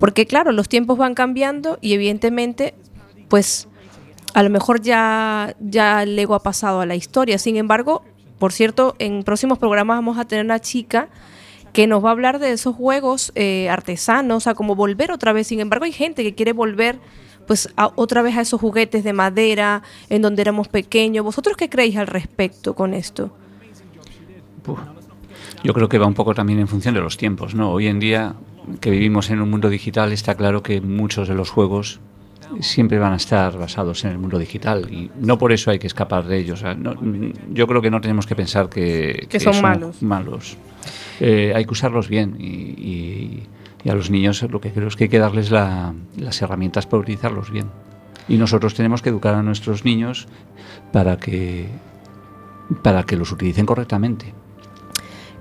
Porque 0.00 0.26
claro, 0.26 0.50
los 0.50 0.68
tiempos 0.68 0.98
van 0.98 1.14
cambiando 1.14 1.78
y 1.80 1.92
evidentemente, 1.92 2.74
pues 3.28 3.68
a 4.34 4.42
lo 4.42 4.50
mejor 4.50 4.80
ya, 4.80 5.54
ya 5.60 6.02
el 6.02 6.16
Lego 6.16 6.34
ha 6.34 6.42
pasado 6.42 6.80
a 6.80 6.86
la 6.86 6.96
historia. 6.96 7.38
Sin 7.38 7.56
embargo, 7.56 8.02
por 8.38 8.52
cierto, 8.52 8.96
en 8.98 9.22
próximos 9.22 9.58
programas 9.58 9.98
vamos 9.98 10.18
a 10.18 10.24
tener 10.24 10.44
una 10.44 10.58
chica 10.58 11.08
que 11.74 11.86
nos 11.86 12.02
va 12.04 12.08
a 12.08 12.12
hablar 12.12 12.38
de 12.38 12.50
esos 12.50 12.74
juegos 12.74 13.30
eh, 13.34 13.68
artesanos, 13.68 14.46
a 14.46 14.54
como 14.54 14.74
volver 14.74 15.12
otra 15.12 15.32
vez. 15.32 15.46
Sin 15.46 15.60
embargo, 15.60 15.84
hay 15.84 15.92
gente 15.92 16.22
que 16.24 16.34
quiere 16.34 16.52
volver 16.52 16.98
pues 17.46 17.68
a- 17.76 17.92
otra 17.96 18.22
vez 18.22 18.36
a 18.36 18.40
esos 18.40 18.60
juguetes 18.60 19.04
de 19.04 19.12
madera 19.12 19.82
en 20.08 20.22
donde 20.22 20.42
éramos 20.42 20.68
pequeños. 20.68 21.24
¿Vosotros 21.24 21.56
qué 21.56 21.68
creéis 21.68 21.96
al 21.96 22.06
respecto 22.06 22.74
con 22.74 22.94
esto? 22.94 23.30
yo 25.62 25.74
creo 25.74 25.88
que 25.88 25.98
va 25.98 26.06
un 26.06 26.14
poco 26.14 26.34
también 26.34 26.58
en 26.58 26.68
función 26.68 26.94
de 26.94 27.00
los 27.00 27.16
tiempos, 27.16 27.54
¿no? 27.54 27.70
Hoy 27.72 27.86
en 27.86 27.98
día 28.00 28.34
que 28.80 28.90
vivimos 28.90 29.30
en 29.30 29.40
un 29.40 29.50
mundo 29.50 29.68
digital 29.68 30.12
está 30.12 30.34
claro 30.34 30.62
que 30.62 30.80
muchos 30.80 31.28
de 31.28 31.34
los 31.34 31.50
juegos 31.50 32.00
siempre 32.60 32.98
van 32.98 33.12
a 33.12 33.16
estar 33.16 33.56
basados 33.58 34.04
en 34.04 34.10
el 34.10 34.18
mundo 34.18 34.38
digital 34.38 34.88
y 34.92 35.10
no 35.20 35.38
por 35.38 35.52
eso 35.52 35.70
hay 35.70 35.78
que 35.78 35.86
escapar 35.86 36.24
de 36.26 36.38
ellos. 36.38 36.60
O 36.60 36.62
sea, 36.62 36.74
no- 36.74 36.94
yo 37.52 37.66
creo 37.66 37.80
que 37.80 37.90
no 37.90 38.00
tenemos 38.00 38.26
que 38.26 38.34
pensar 38.34 38.68
que, 38.68 39.26
Que 39.28 39.38
son 39.40 39.60
malos. 39.62 40.02
malos. 40.02 40.56
Eh, 41.20 41.52
hay 41.54 41.64
que 41.64 41.70
usarlos 41.72 42.08
bien 42.08 42.36
y, 42.40 42.44
y- 42.46 43.42
y 43.84 43.88
a 43.88 43.94
los 43.94 44.10
niños 44.10 44.42
lo 44.50 44.60
que 44.60 44.72
creo 44.72 44.88
es 44.88 44.96
que 44.96 45.04
hay 45.04 45.10
que 45.10 45.18
darles 45.18 45.50
la- 45.50 45.94
las 46.16 46.42
herramientas 46.42 46.86
para 46.86 47.00
utilizarlos 47.02 47.50
bien. 47.50 47.66
Y 48.28 48.36
nosotros 48.36 48.74
tenemos 48.74 49.00
que 49.02 49.08
educar 49.10 49.34
a 49.34 49.42
nuestros 49.42 49.84
niños 49.84 50.26
para 50.92 51.16
que, 51.18 51.68
para 52.82 53.04
que 53.04 53.16
los 53.16 53.32
utilicen 53.32 53.64
correctamente. 53.66 54.34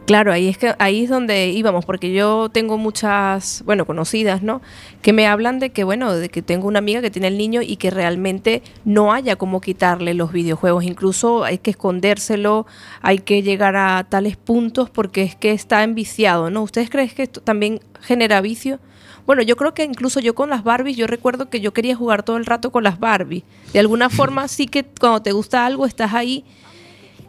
Claro, 0.10 0.34
ahí 0.34 0.48
es 0.48 0.58
que 0.58 0.74
ahí 0.80 1.04
es 1.04 1.10
donde 1.12 1.50
íbamos, 1.50 1.86
porque 1.86 2.12
yo 2.12 2.50
tengo 2.50 2.80
muchas, 2.80 3.62
bueno, 3.64 3.86
conocidas, 3.86 4.42
¿no? 4.42 4.60
Que 5.04 5.14
me 5.14 5.28
hablan 5.28 5.60
de 5.60 5.70
que, 5.70 5.84
bueno, 5.84 6.12
de 6.16 6.30
que 6.30 6.42
tengo 6.42 6.68
una 6.68 6.80
amiga 6.80 7.00
que 7.00 7.12
tiene 7.12 7.28
el 7.28 7.38
niño 7.38 7.62
y 7.62 7.76
que 7.76 7.92
realmente 7.92 8.64
no 8.86 9.14
haya 9.14 9.36
cómo 9.36 9.62
quitarle 9.62 10.16
los 10.16 10.32
videojuegos. 10.32 10.84
Incluso 10.84 11.44
hay 11.44 11.60
que 11.60 11.70
escondérselo, 11.70 12.66
hay 13.04 13.20
que 13.20 13.44
llegar 13.44 13.76
a 13.76 14.04
tales 14.10 14.36
puntos 14.36 14.90
porque 14.90 15.22
es 15.22 15.36
que 15.36 15.52
está 15.52 15.84
enviciado, 15.84 16.50
¿no? 16.50 16.64
¿Ustedes 16.64 16.90
creen 16.90 17.10
que 17.10 17.22
esto 17.22 17.42
también 17.42 17.80
genera 18.02 18.42
vicio? 18.42 18.80
Bueno, 19.28 19.44
yo 19.44 19.56
creo 19.58 19.76
que 19.76 19.84
incluso 19.84 20.20
yo 20.20 20.34
con 20.34 20.50
las 20.50 20.64
Barbies, 20.64 20.98
yo 20.98 21.06
recuerdo 21.06 21.52
que 21.52 21.62
yo 21.62 21.72
quería 21.72 21.96
jugar 21.96 22.24
todo 22.24 22.38
el 22.38 22.48
rato 22.48 22.72
con 22.72 22.84
las 22.84 23.00
Barbies. 23.00 23.44
De 23.74 23.80
alguna 23.80 24.10
forma 24.10 24.48
sí 24.48 24.66
que 24.66 24.84
cuando 24.84 25.22
te 25.22 25.34
gusta 25.34 25.68
algo 25.68 25.86
estás 25.86 26.16
ahí. 26.16 26.46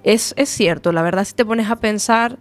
Es, 0.03 0.33
es 0.39 0.49
cierto, 0.49 0.93
la 0.93 1.03
verdad 1.03 1.27
si 1.27 1.35
te 1.35 1.45
pones 1.45 1.69
a 1.69 1.77
pensar, 1.77 2.39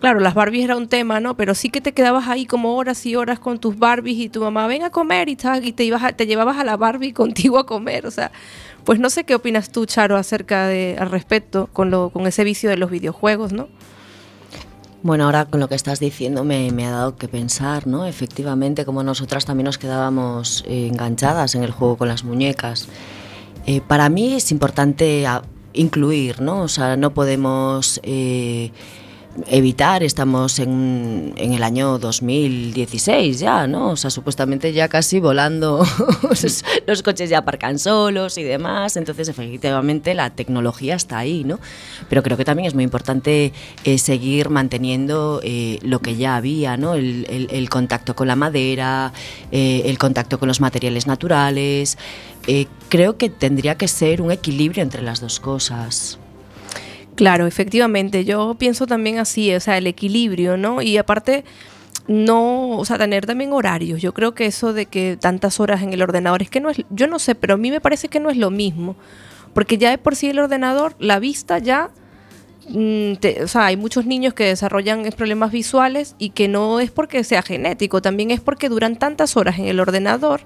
Claro, 0.00 0.20
las 0.20 0.34
Barbies 0.34 0.64
era 0.64 0.76
un 0.76 0.88
tema, 0.88 1.20
¿no? 1.20 1.36
Pero 1.36 1.54
sí 1.54 1.70
que 1.70 1.80
te 1.80 1.92
quedabas 1.92 2.28
ahí 2.28 2.44
como 2.46 2.76
horas 2.76 3.04
y 3.06 3.16
horas 3.16 3.38
con 3.38 3.58
tus 3.58 3.78
Barbies 3.78 4.18
y 4.18 4.28
tu 4.28 4.40
mamá, 4.42 4.66
ven 4.66 4.82
a 4.82 4.90
comer 4.90 5.28
y, 5.28 5.36
tal, 5.36 5.64
y 5.64 5.72
te, 5.72 5.84
ibas 5.84 6.02
a- 6.04 6.12
te 6.12 6.26
llevabas 6.26 6.58
a 6.58 6.64
la 6.64 6.76
Barbie 6.76 7.12
contigo 7.14 7.58
a 7.58 7.66
comer. 7.66 8.06
O 8.06 8.10
sea, 8.10 8.30
pues 8.84 8.98
no 9.00 9.08
sé 9.10 9.24
qué 9.24 9.34
opinas 9.34 9.70
tú, 9.70 9.86
Charo, 9.86 10.16
acerca 10.16 10.66
de, 10.68 10.96
al 11.00 11.10
respecto 11.10 11.68
con, 11.72 11.90
lo, 11.90 12.10
con 12.10 12.26
ese 12.26 12.44
vicio 12.44 12.68
de 12.70 12.76
los 12.76 12.90
videojuegos, 12.90 13.52
¿no? 13.52 13.68
Bueno, 15.02 15.24
ahora 15.24 15.44
con 15.46 15.60
lo 15.60 15.68
que 15.68 15.74
estás 15.76 16.00
diciendo 16.00 16.42
me, 16.44 16.70
me 16.72 16.84
ha 16.86 16.90
dado 16.90 17.16
que 17.16 17.28
pensar, 17.28 17.86
¿no? 17.86 18.06
Efectivamente, 18.06 18.84
como 18.84 19.02
nosotras 19.02 19.44
también 19.46 19.64
nos 19.66 19.78
quedábamos 19.78 20.64
eh, 20.66 20.88
enganchadas 20.88 21.54
en 21.54 21.62
el 21.62 21.70
juego 21.70 21.96
con 21.96 22.08
las 22.08 22.24
muñecas. 22.24 22.88
Eh, 23.66 23.80
para 23.80 24.08
mí 24.08 24.34
es 24.34 24.50
importante 24.52 25.26
a- 25.26 25.42
incluir, 25.72 26.40
¿no? 26.40 26.60
O 26.62 26.68
sea, 26.68 26.96
no 26.96 27.12
podemos 27.14 28.00
eh, 28.02 28.72
evitar, 29.48 30.02
estamos 30.02 30.58
en, 30.58 31.34
en 31.36 31.52
el 31.52 31.62
año 31.62 31.98
2016 31.98 33.38
ya, 33.38 33.66
¿no? 33.66 33.90
O 33.90 33.96
sea, 33.96 34.10
supuestamente 34.10 34.72
ya 34.72 34.88
casi 34.88 35.20
volando, 35.20 35.84
los- 36.86 37.02
coches 37.02 37.30
ya 37.30 37.38
aparcan 37.38 37.78
solos 37.78 38.38
y 38.38 38.42
demás, 38.42 38.96
entonces 38.96 39.28
efectivamente 39.28 40.14
la 40.14 40.30
tecnología 40.30 40.94
está 40.94 41.18
ahí, 41.18 41.44
¿no? 41.44 41.60
Pero 42.08 42.22
creo 42.22 42.36
que 42.36 42.44
también 42.44 42.66
es 42.66 42.74
muy 42.74 42.84
importante 42.84 43.52
eh, 43.84 43.98
seguir 43.98 44.50
manteniendo 44.50 45.40
eh, 45.42 45.78
lo 45.82 46.00
que 46.00 46.16
ya 46.16 46.36
había, 46.36 46.76
¿no? 46.76 46.94
El, 46.94 47.68
contacto 47.70 48.14
con 48.14 48.28
la 48.28 48.36
madera, 48.36 49.12
eh, 49.52 49.82
el 49.86 49.98
contacto 49.98 50.38
con 50.38 50.48
los 50.48 50.60
materiales 50.60 51.06
naturales. 51.06 51.98
Creo 52.88 53.18
que 53.18 53.28
tendría 53.28 53.76
que 53.76 53.88
ser 53.88 54.22
un 54.22 54.30
equilibrio 54.30 54.82
entre 54.82 55.02
las 55.02 55.20
dos 55.20 55.40
cosas. 55.40 56.18
Claro, 57.16 57.46
efectivamente, 57.46 58.24
yo 58.26 58.56
pienso 58.58 58.86
también 58.86 59.18
así, 59.18 59.54
o 59.54 59.60
sea, 59.60 59.78
el 59.78 59.86
equilibrio, 59.86 60.56
¿no? 60.58 60.82
Y 60.82 60.98
aparte, 60.98 61.44
no, 62.08 62.76
o 62.78 62.84
sea, 62.84 62.98
tener 62.98 63.24
también 63.26 63.52
horarios. 63.54 64.02
Yo 64.02 64.12
creo 64.12 64.34
que 64.34 64.46
eso 64.46 64.74
de 64.74 64.86
que 64.86 65.16
tantas 65.18 65.58
horas 65.58 65.82
en 65.82 65.92
el 65.94 66.02
ordenador, 66.02 66.42
es 66.42 66.50
que 66.50 66.60
no 66.60 66.68
es, 66.70 66.82
yo 66.90 67.06
no 67.06 67.18
sé, 67.18 67.34
pero 67.34 67.54
a 67.54 67.56
mí 67.56 67.70
me 67.70 67.80
parece 67.80 68.08
que 68.08 68.20
no 68.20 68.28
es 68.30 68.36
lo 68.36 68.50
mismo. 68.50 68.96
Porque 69.54 69.78
ya 69.78 69.90
de 69.90 69.98
por 69.98 70.14
sí 70.14 70.28
el 70.28 70.38
ordenador, 70.38 70.94
la 70.98 71.18
vista 71.18 71.58
ya, 71.58 71.90
mm, 72.68 73.12
o 73.44 73.48
sea, 73.48 73.66
hay 73.66 73.76
muchos 73.78 74.04
niños 74.06 74.34
que 74.34 74.44
desarrollan 74.44 75.04
problemas 75.16 75.52
visuales 75.52 76.16
y 76.18 76.30
que 76.30 76.48
no 76.48 76.80
es 76.80 76.90
porque 76.90 77.24
sea 77.24 77.42
genético, 77.42 78.02
también 78.02 78.30
es 78.30 78.40
porque 78.40 78.68
duran 78.68 78.96
tantas 78.96 79.36
horas 79.38 79.58
en 79.58 79.66
el 79.66 79.80
ordenador 79.80 80.42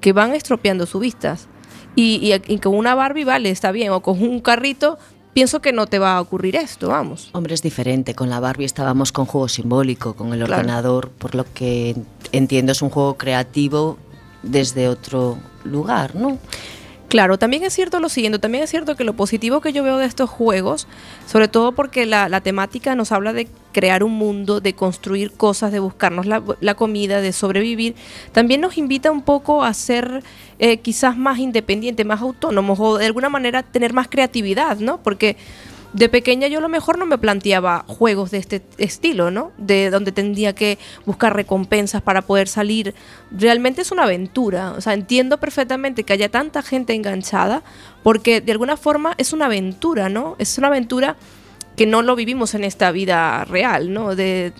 que 0.00 0.12
van 0.12 0.34
estropeando 0.34 0.86
sus 0.86 1.00
vistas. 1.00 1.48
Y, 1.96 2.20
y- 2.22 2.54
y 2.54 2.58
con 2.58 2.76
una 2.76 2.94
Barbie, 2.94 3.24
vale, 3.24 3.50
está 3.50 3.72
bien, 3.72 3.90
o 3.90 4.02
con 4.02 4.22
un 4.22 4.40
carrito, 4.40 4.98
pienso 5.36 5.60
que 5.60 5.70
no 5.70 5.86
te 5.86 5.98
va 5.98 6.16
a 6.16 6.20
ocurrir 6.22 6.56
esto, 6.56 6.88
vamos. 6.88 7.28
Hombre, 7.32 7.52
es 7.52 7.60
diferente. 7.60 8.14
Con 8.14 8.30
la 8.30 8.40
Barbie 8.40 8.64
estábamos 8.64 9.12
con 9.12 9.26
juego 9.26 9.48
simbólico, 9.48 10.14
con 10.14 10.32
el 10.32 10.38
Claro. 10.38 10.54
ordenador, 10.62 11.10
por 11.10 11.34
lo 11.34 11.44
que 11.52 11.94
entiendo 12.32 12.72
es 12.72 12.80
un 12.80 12.88
juego 12.88 13.18
creativo 13.18 13.98
desde 14.42 14.88
otro 14.88 15.36
lugar, 15.64 16.14
¿no? 16.14 16.38
Claro, 17.08 17.38
también 17.38 17.62
es 17.62 17.72
cierto 17.72 18.00
lo 18.00 18.08
siguiente, 18.08 18.40
también 18.40 18.64
es 18.64 18.70
cierto 18.70 18.96
que 18.96 19.04
lo 19.04 19.14
positivo 19.14 19.60
que 19.60 19.72
yo 19.72 19.84
veo 19.84 19.96
de 19.96 20.06
estos 20.06 20.28
juegos, 20.28 20.88
sobre 21.26 21.46
todo 21.46 21.70
porque 21.72 22.04
la, 22.04 22.28
la 22.28 22.40
temática 22.40 22.96
nos 22.96 23.12
habla 23.12 23.32
de 23.32 23.46
crear 23.76 24.02
un 24.02 24.12
mundo, 24.12 24.60
de 24.60 24.72
construir 24.72 25.32
cosas, 25.32 25.70
de 25.70 25.78
buscarnos 25.80 26.24
la, 26.24 26.74
comida, 26.74 27.20
de 27.20 27.32
sobrevivir, 27.32 27.94
también 28.32 28.62
nos 28.62 28.78
invita 28.78 29.12
un 29.12 29.20
poco 29.20 29.62
a 29.62 29.74
ser 29.74 30.22
eh, 30.58 30.78
quizás 30.78 31.16
más 31.16 31.38
independientes, 31.38 32.06
más 32.06 32.22
autónomos 32.22 32.80
o 32.80 32.96
de 32.96 33.04
alguna 33.04 33.28
manera 33.28 33.62
tener 33.62 33.92
más 33.92 34.08
creatividad, 34.08 34.78
¿no? 34.78 35.02
Porque 35.02 35.36
de 35.92 36.08
pequeña 36.08 36.48
yo 36.48 36.58
a 36.58 36.62
lo 36.62 36.68
mejor 36.68 36.98
no 36.98 37.06
me 37.06 37.18
planteaba 37.18 37.84
juegos 37.86 38.30
de 38.30 38.38
este 38.38 38.62
estilo, 38.78 39.30
¿no? 39.30 39.52
De 39.56 39.90
donde 39.90 40.12
tendría 40.12 40.54
que 40.54 40.78
buscar 41.04 41.34
recompensas 41.34 42.02
para 42.02 42.22
poder 42.22 42.48
salir. 42.48 42.94
Realmente 43.30 43.82
es 43.82 43.92
una 43.92 44.04
aventura. 44.04 44.72
O 44.72 44.80
sea, 44.80 44.94
entiendo 44.94 45.38
perfectamente 45.38 46.04
que 46.04 46.12
haya 46.12 46.28
tanta 46.28 46.62
gente 46.62 46.94
enganchada 46.94 47.62
porque 48.02 48.40
de 48.40 48.52
alguna 48.52 48.76
forma 48.76 49.14
es 49.18 49.32
una 49.32 49.46
aventura, 49.46 50.08
¿no? 50.08 50.36
Es 50.38 50.58
una 50.58 50.68
aventura 50.68 51.16
que 51.76 51.86
no 51.86 52.02
lo 52.02 52.16
vivimos 52.16 52.54
en 52.54 52.64
esta 52.64 52.90
vida 52.90 53.44
real, 53.44 53.92
¿no? 53.92 54.16
De 54.16 54.52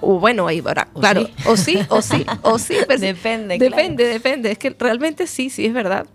o 0.00 0.18
bueno, 0.18 0.46
ahí 0.46 0.60
O 0.60 1.00
claro, 1.00 1.26
sí. 1.26 1.32
o 1.46 1.56
sí, 1.56 1.78
o 1.88 2.02
sí, 2.02 2.26
o 2.42 2.58
sí, 2.58 2.76
pues, 2.86 3.00
Depende, 3.00 3.58
depende, 3.58 4.04
depende, 4.06 4.50
es 4.50 4.58
que 4.58 4.74
realmente 4.78 5.26
sí, 5.26 5.50
sí 5.50 5.66
es 5.66 5.72
verdad. 5.72 6.06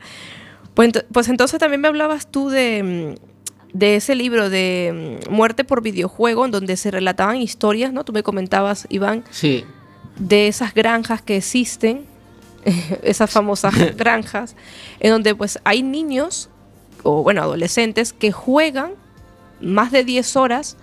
Pues, 0.74 0.92
pues 1.12 1.28
entonces 1.30 1.60
también 1.60 1.82
me 1.82 1.88
hablabas 1.88 2.30
tú 2.30 2.50
de, 2.50 3.16
mm, 3.18 3.37
de 3.74 3.96
ese 3.96 4.16
libro 4.16 4.50
de 4.50 5.20
mm, 5.28 5.34
Muerte 5.34 5.64
por 5.64 5.82
videojuego, 5.82 6.46
en 6.46 6.52
donde 6.52 6.78
se 6.78 6.92
relataban 6.92 7.38
historias, 7.38 7.94
¿no? 7.94 8.04
Tú 8.04 8.14
me 8.14 8.24
comentabas, 8.24 8.88
Iván, 8.90 9.24
Sí, 9.32 9.66
de 10.20 10.48
esas 10.48 10.74
granjas 10.74 11.22
que 11.22 11.38
existen 11.38 12.06
esas 13.04 13.30
famosas 13.30 13.74
granjas, 13.98 14.56
en 15.00 15.12
donde 15.12 15.36
pues 15.36 15.60
hay 15.64 15.84
niños 15.84 16.50
o 17.04 17.24
bueno, 17.24 17.42
adolescentes 17.42 18.14
que 18.14 18.32
juegan 18.32 18.92
más 19.62 19.92
de 19.92 20.04
10 20.04 20.36
horas 20.36 20.78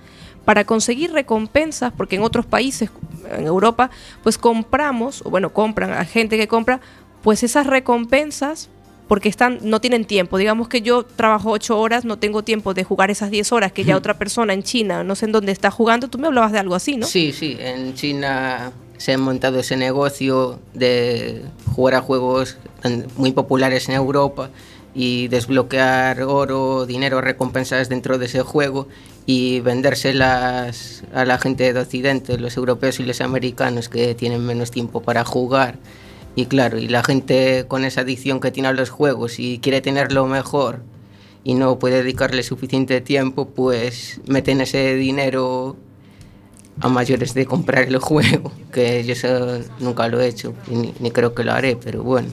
para 0.45 0.64
conseguir 0.64 1.12
recompensas, 1.12 1.93
porque 1.97 2.16
en 2.16 2.22
otros 2.22 2.47
países, 2.47 2.91
en 3.37 3.47
Europa, 3.47 3.91
pues 4.22 4.39
compramos, 4.39 5.22
o 5.24 5.30
bueno, 5.30 5.53
compran 5.53 5.93
a 5.93 6.05
gente 6.05 6.37
que 6.37 6.49
compra, 6.49 6.80
pues 7.22 7.43
esas 7.43 7.66
recompensas 7.66 8.68
porque 9.09 9.28
están, 9.28 9.59
no 9.62 9.80
tienen 9.80 10.05
tiempo. 10.05 10.38
Digamos 10.38 10.68
que 10.68 10.82
yo 10.82 11.05
trabajo 11.05 11.50
8 11.50 11.78
horas, 11.78 12.05
no 12.05 12.18
tengo 12.18 12.42
tiempo 12.42 12.74
de 12.74 12.84
jugar 12.84 13.11
esas 13.11 13.30
10 13.30 13.52
horas 13.52 13.72
que 13.72 13.84
ya 13.84 13.96
otra 13.96 14.14
persona 14.18 14.52
en 14.52 14.62
China, 14.62 15.05
no 15.05 15.14
sé 15.14 15.26
en 15.26 15.32
dónde 15.32 15.52
está 15.52 15.70
jugando. 15.70 16.09
Tú 16.09 16.18
me 16.18 16.26
hablabas 16.26 16.52
de 16.52 16.59
algo 16.59 16.74
así, 16.74 16.96
¿no? 16.96 17.07
Sí, 17.07 17.32
sí, 17.32 17.57
en 17.61 17.94
China 17.94 18.72
se 18.96 19.12
ha 19.12 19.18
montado 19.18 19.59
ese 19.59 19.76
negocio 19.76 20.59
de 20.72 21.42
jugar 21.74 21.96
a 21.96 22.00
juegos 22.00 22.57
muy 23.16 23.32
populares 23.32 23.88
en 23.88 23.96
Europa 23.96 24.50
y 24.94 25.28
desbloquear 25.28 26.22
oro, 26.22 26.86
dinero, 26.86 27.20
recompensas 27.20 27.88
dentro 27.88 28.16
de 28.16 28.26
ese 28.26 28.42
juego 28.42 28.86
y 29.26 29.61
vendérselas 29.61 31.02
a 31.12 31.24
la 31.24 31.38
gente 31.38 31.72
de 31.72 31.80
Occidente, 31.80 32.38
los 32.38 32.57
europeos 32.57 33.00
y 33.00 33.05
los 33.05 33.20
americanos 33.20 33.88
que 33.88 34.14
tienen 34.14 34.44
menos 34.46 34.70
tiempo 34.70 35.02
para 35.02 35.24
jugar. 35.24 35.78
Y 36.37 36.47
claro, 36.47 36.78
y 36.78 36.89
la 36.89 37.05
gente 37.05 37.66
con 37.68 37.85
esa 37.85 38.01
adicción 38.01 38.41
que 38.41 38.51
tiene 38.51 38.68
a 38.68 38.72
los 38.72 38.91
juegos 38.91 39.39
y 39.39 39.59
quiere 39.61 39.80
tenerlo 39.80 40.26
mejor 40.26 40.82
y 41.45 41.55
no 41.55 41.78
puede 41.78 42.03
dedicarle 42.03 42.43
suficiente 42.43 43.01
tiempo, 43.01 43.47
pues 43.51 44.20
meten 44.26 44.61
ese 44.61 44.97
dinero 44.97 45.76
a 46.80 46.89
mayores 46.89 47.35
de 47.35 47.47
comprar 47.47 47.85
el 47.85 47.99
juego, 47.99 48.51
que 48.72 49.05
yo 49.05 49.12
eso 49.12 49.61
nunca 49.78 50.09
lo 50.09 50.20
he 50.20 50.26
hecho 50.26 50.55
y 50.68 50.74
ni, 50.74 50.95
ni 50.99 51.11
creo 51.12 51.35
que 51.35 51.45
lo 51.45 51.53
haré, 51.53 51.76
pero 51.76 52.03
bueno. 52.03 52.28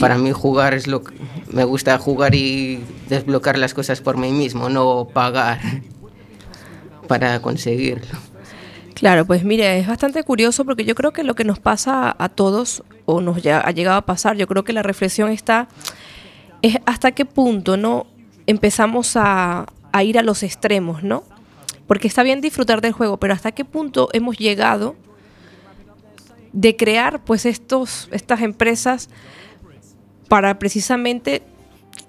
Para 0.00 0.16
mí 0.16 0.30
jugar 0.32 0.74
es 0.74 0.86
lo 0.86 1.02
que 1.02 1.14
me 1.50 1.64
gusta 1.64 1.98
jugar 1.98 2.34
y 2.34 2.82
desbloquear 3.08 3.58
las 3.58 3.74
cosas 3.74 4.00
por 4.00 4.16
mí 4.16 4.30
mismo, 4.30 4.68
no 4.68 5.08
pagar 5.12 5.60
para 7.08 7.42
conseguirlo. 7.42 8.27
Claro, 8.98 9.24
pues 9.26 9.44
mire, 9.44 9.78
es 9.78 9.86
bastante 9.86 10.24
curioso 10.24 10.64
porque 10.64 10.84
yo 10.84 10.96
creo 10.96 11.12
que 11.12 11.22
lo 11.22 11.36
que 11.36 11.44
nos 11.44 11.60
pasa 11.60 12.16
a 12.18 12.28
todos, 12.28 12.82
o 13.04 13.20
nos 13.20 13.36
ha 13.46 13.70
llegado 13.70 13.96
a 13.96 14.02
pasar, 14.04 14.36
yo 14.36 14.48
creo 14.48 14.64
que 14.64 14.72
la 14.72 14.82
reflexión 14.82 15.30
está, 15.30 15.68
es 16.62 16.78
hasta 16.84 17.12
qué 17.12 17.24
punto 17.24 17.76
no 17.76 18.08
empezamos 18.48 19.16
a, 19.16 19.66
a 19.92 20.02
ir 20.02 20.18
a 20.18 20.22
los 20.22 20.42
extremos, 20.42 21.04
¿no? 21.04 21.22
Porque 21.86 22.08
está 22.08 22.24
bien 22.24 22.40
disfrutar 22.40 22.80
del 22.80 22.90
juego, 22.90 23.18
pero 23.18 23.34
hasta 23.34 23.52
qué 23.52 23.64
punto 23.64 24.08
hemos 24.14 24.36
llegado 24.36 24.96
de 26.52 26.74
crear 26.74 27.22
pues 27.22 27.46
estos, 27.46 28.08
estas 28.10 28.40
empresas 28.40 29.10
para 30.26 30.58
precisamente, 30.58 31.44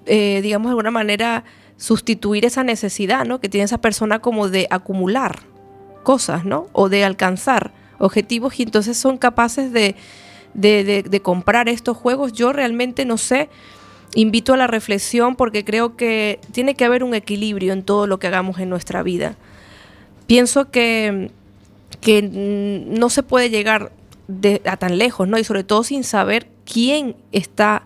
eh, 0.06 0.40
digamos 0.42 0.66
de 0.66 0.72
alguna 0.72 0.90
manera, 0.90 1.44
sustituir 1.76 2.44
esa 2.44 2.64
necesidad, 2.64 3.24
¿no? 3.26 3.40
Que 3.40 3.48
tiene 3.48 3.66
esa 3.66 3.80
persona 3.80 4.18
como 4.18 4.48
de 4.48 4.66
acumular 4.70 5.49
cosas, 6.02 6.44
¿no? 6.44 6.68
O 6.72 6.88
de 6.88 7.04
alcanzar 7.04 7.72
objetivos 7.98 8.58
y 8.58 8.64
entonces 8.64 8.96
son 8.96 9.18
capaces 9.18 9.72
de, 9.72 9.94
de, 10.54 11.20
comprar 11.22 11.68
estos 11.68 11.96
juegos. 11.96 12.32
Yo 12.32 12.52
realmente 12.52 13.04
no 13.04 13.18
sé, 13.18 13.48
invito 14.14 14.54
a 14.54 14.56
la 14.56 14.66
reflexión 14.66 15.36
porque 15.36 15.64
creo 15.64 15.96
que 15.96 16.40
tiene 16.52 16.74
que 16.74 16.84
haber 16.84 17.04
un 17.04 17.14
equilibrio 17.14 17.72
en 17.72 17.82
todo 17.82 18.06
lo 18.06 18.18
que 18.18 18.26
hagamos 18.26 18.58
en 18.58 18.68
nuestra 18.68 19.02
vida. 19.02 19.36
Pienso 20.26 20.70
que, 20.70 21.30
que 22.00 22.22
no 22.22 23.10
se 23.10 23.22
puede 23.22 23.50
llegar 23.50 23.92
a 24.64 24.76
tan 24.76 24.98
lejos, 24.98 25.28
¿no? 25.28 25.38
Y 25.38 25.44
sobre 25.44 25.64
todo 25.64 25.82
sin 25.84 26.04
saber 26.04 26.48
quién 26.64 27.16
está, 27.32 27.82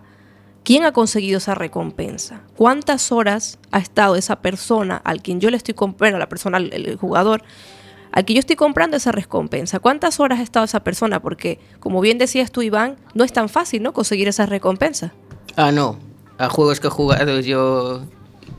quién 0.63 0.83
ha 0.83 0.91
conseguido 0.91 1.39
esa 1.39 1.55
recompensa. 1.55 2.41
¿Cuántas 2.55 3.11
horas 3.11 3.59
ha 3.71 3.79
estado 3.79 4.15
esa 4.15 4.41
persona 4.41 4.97
al 5.03 5.21
quien 5.21 5.41
yo 5.41 5.49
le 5.49 5.57
estoy 5.57 5.73
comprando, 5.73 6.19
la 6.19 6.29
persona, 6.29 6.57
el, 6.59 6.71
el 6.71 6.95
jugador, 6.97 7.43
al 8.11 8.25
que 8.25 8.33
yo 8.33 8.39
estoy 8.39 8.55
comprando 8.55 8.97
esa 8.97 9.11
recompensa? 9.11 9.79
¿Cuántas 9.79 10.19
horas 10.19 10.39
ha 10.39 10.43
estado 10.43 10.65
esa 10.65 10.81
persona? 10.81 11.21
Porque, 11.21 11.59
como 11.79 12.01
bien 12.01 12.17
decías 12.17 12.51
tú, 12.51 12.61
Iván, 12.61 12.97
no 13.13 13.23
es 13.23 13.33
tan 13.33 13.49
fácil, 13.49 13.83
¿no? 13.83 13.93
Conseguir 13.93 14.27
esa 14.27 14.45
recompensa. 14.45 15.13
Ah, 15.55 15.71
no. 15.71 15.97
A 16.37 16.49
juegos 16.49 16.79
que 16.79 16.87
he 16.87 16.89
jugado 16.89 17.39
yo, 17.39 18.01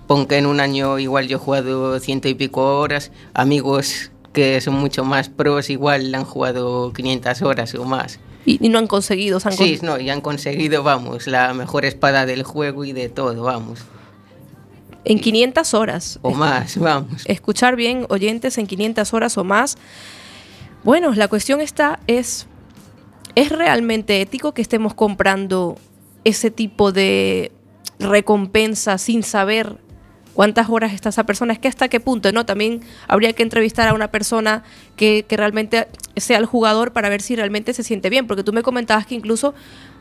pon 0.06 0.26
que 0.26 0.38
en 0.38 0.46
un 0.46 0.60
año 0.60 0.98
igual 0.98 1.28
yo 1.28 1.36
he 1.36 1.40
jugado 1.40 1.98
ciento 2.00 2.28
y 2.28 2.34
pico 2.34 2.80
horas. 2.80 3.12
Amigos 3.34 4.10
que 4.32 4.60
son 4.60 4.74
mucho 4.74 5.02
más 5.02 5.30
pros 5.30 5.70
igual 5.70 6.14
han 6.14 6.24
jugado 6.24 6.92
500 6.92 7.40
horas 7.40 7.74
o 7.74 7.84
más. 7.84 8.20
Y, 8.44 8.64
y 8.64 8.68
no 8.68 8.78
han 8.78 8.86
conseguido. 8.86 9.40
se 9.40 9.48
han 9.48 9.56
Sí, 9.56 9.78
no, 9.82 9.98
y 9.98 10.10
han 10.10 10.20
conseguido, 10.20 10.82
vamos, 10.82 11.26
la 11.26 11.54
mejor 11.54 11.86
espada 11.86 12.26
del 12.26 12.42
juego 12.42 12.84
y 12.84 12.92
de 12.92 13.08
todo, 13.08 13.42
vamos. 13.42 13.80
En 15.08 15.20
500 15.20 15.72
horas. 15.74 16.18
O 16.22 16.32
más, 16.32 16.76
vamos. 16.76 17.22
escuchar 17.26 17.76
bien 17.76 18.06
oyentes 18.08 18.58
en 18.58 18.66
500 18.66 19.14
horas 19.14 19.38
o 19.38 19.44
más. 19.44 19.78
Bueno, 20.82 21.14
la 21.14 21.28
cuestión 21.28 21.60
está 21.60 22.00
es, 22.08 22.48
¿es 23.36 23.50
realmente 23.50 24.20
ético 24.20 24.52
que 24.52 24.62
estemos 24.62 24.94
comprando 24.94 25.78
ese 26.24 26.50
tipo 26.50 26.90
de 26.90 27.52
recompensa 28.00 28.98
sin 28.98 29.22
saber 29.22 29.78
cuántas 30.34 30.68
horas 30.68 30.92
está 30.92 31.10
esa 31.10 31.24
persona? 31.24 31.52
Es 31.52 31.60
que 31.60 31.68
hasta 31.68 31.86
qué 31.86 32.00
punto, 32.00 32.32
¿no? 32.32 32.44
También 32.44 32.80
habría 33.06 33.32
que 33.32 33.44
entrevistar 33.44 33.86
a 33.86 33.94
una 33.94 34.10
persona 34.10 34.64
que, 34.96 35.24
que 35.28 35.36
realmente 35.36 35.86
sea 36.16 36.38
el 36.38 36.46
jugador 36.46 36.92
para 36.92 37.08
ver 37.08 37.22
si 37.22 37.36
realmente 37.36 37.74
se 37.74 37.84
siente 37.84 38.10
bien, 38.10 38.26
porque 38.26 38.42
tú 38.42 38.52
me 38.52 38.62
comentabas 38.62 39.06
que 39.06 39.14
incluso 39.14 39.54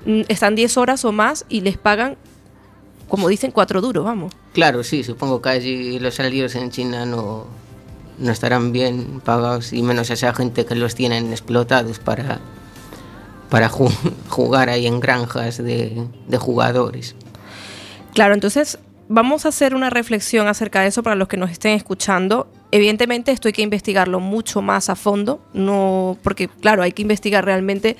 mm, 0.08 0.22
están 0.30 0.56
10 0.56 0.78
horas 0.78 1.06
o 1.06 1.12
más 1.12 1.46
y 1.48 1.62
les 1.62 1.78
pagan, 1.78 2.18
como 3.08 3.28
dicen, 3.30 3.52
cuatro 3.52 3.82
duros, 3.82 4.04
vamos. 4.06 4.34
Claro, 4.54 4.84
sí, 4.84 5.04
supongo 5.04 5.42
que 5.42 5.50
allí 5.50 6.00
los 6.00 6.16
salarios 6.16 6.56
en 6.56 6.72
China 6.72 7.06
no, 7.06 7.46
no 8.18 8.32
estarán 8.32 8.72
bien 8.72 9.22
pagados 9.24 9.74
y 9.74 9.82
menos 9.84 10.10
esa 10.10 10.34
gente 10.34 10.66
que 10.66 10.76
los 10.76 10.96
tienen 10.96 11.32
explotados 11.32 12.00
para, 12.00 12.40
para 13.50 13.70
ju- 13.70 13.92
jugar 14.30 14.70
ahí 14.70 14.88
en 14.88 15.00
granjas 15.00 15.58
de, 15.58 16.08
de 16.28 16.38
jugadores. 16.38 17.16
Claro, 18.14 18.34
entonces 18.34 18.80
vamos 19.08 19.46
a 19.46 19.50
hacer 19.50 19.76
una 19.76 19.90
reflexión 19.90 20.48
acerca 20.48 20.82
de 20.82 20.88
eso 20.88 21.04
para 21.04 21.16
los 21.16 21.28
que 21.28 21.38
nos 21.38 21.52
estén 21.52 21.74
escuchando. 21.74 22.48
Evidentemente 22.72 23.32
esto 23.32 23.48
hay 23.48 23.54
que 23.54 23.62
investigarlo 23.62 24.20
mucho 24.20 24.62
más 24.62 24.90
a 24.90 24.96
fondo, 24.96 25.42
no 25.54 26.18
porque 26.24 26.48
claro, 26.48 26.82
hay 26.82 26.92
que 26.92 27.02
investigar 27.04 27.46
realmente 27.46 27.98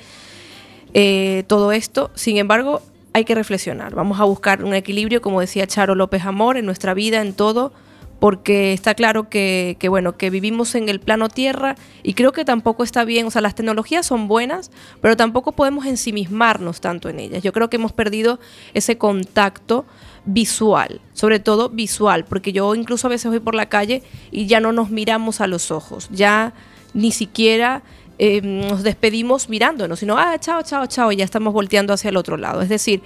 eh, 0.94 1.44
todo 1.46 1.72
esto. 1.72 2.10
Sin 2.14 2.38
embargo, 2.38 2.82
hay 3.16 3.24
que 3.24 3.34
reflexionar. 3.34 3.94
Vamos 3.94 4.20
a 4.20 4.24
buscar 4.24 4.62
un 4.62 4.74
equilibrio, 4.74 5.22
como 5.22 5.40
decía 5.40 5.66
Charo 5.66 5.94
López 5.94 6.26
Amor, 6.26 6.58
en 6.58 6.66
nuestra 6.66 6.92
vida, 6.92 7.22
en 7.22 7.32
todo, 7.32 7.72
porque 8.20 8.74
está 8.74 8.94
claro 8.94 9.30
que, 9.30 9.78
que, 9.80 9.88
bueno, 9.88 10.18
que 10.18 10.28
vivimos 10.28 10.74
en 10.74 10.90
el 10.90 11.00
plano 11.00 11.30
tierra 11.30 11.76
y 12.02 12.12
creo 12.12 12.32
que 12.32 12.44
tampoco 12.44 12.84
está 12.84 13.04
bien, 13.04 13.26
o 13.26 13.30
sea, 13.30 13.40
las 13.40 13.54
tecnologías 13.54 14.04
son 14.04 14.28
buenas, 14.28 14.70
pero 15.00 15.16
tampoco 15.16 15.52
podemos 15.52 15.86
ensimismarnos 15.86 16.82
tanto 16.82 17.08
en 17.08 17.18
ellas. 17.18 17.42
Yo 17.42 17.54
creo 17.54 17.70
que 17.70 17.76
hemos 17.76 17.94
perdido 17.94 18.38
ese 18.74 18.98
contacto 18.98 19.86
visual, 20.26 21.00
sobre 21.14 21.40
todo 21.40 21.70
visual, 21.70 22.26
porque 22.26 22.52
yo 22.52 22.74
incluso 22.74 23.06
a 23.06 23.10
veces 23.10 23.30
voy 23.30 23.40
por 23.40 23.54
la 23.54 23.70
calle 23.70 24.02
y 24.30 24.44
ya 24.44 24.60
no 24.60 24.72
nos 24.72 24.90
miramos 24.90 25.40
a 25.40 25.46
los 25.46 25.70
ojos, 25.70 26.10
ya 26.10 26.52
ni 26.92 27.12
siquiera 27.12 27.82
eh, 28.18 28.40
nos 28.42 28.82
despedimos 28.82 29.48
mirándonos, 29.48 29.98
sino, 29.98 30.16
ah, 30.16 30.38
chao, 30.38 30.62
chao, 30.62 30.86
chao, 30.86 31.12
y 31.12 31.16
ya 31.16 31.24
estamos 31.24 31.52
volteando 31.52 31.92
hacia 31.92 32.08
el 32.08 32.16
otro 32.16 32.36
lado. 32.36 32.62
Es 32.62 32.68
decir, 32.68 33.02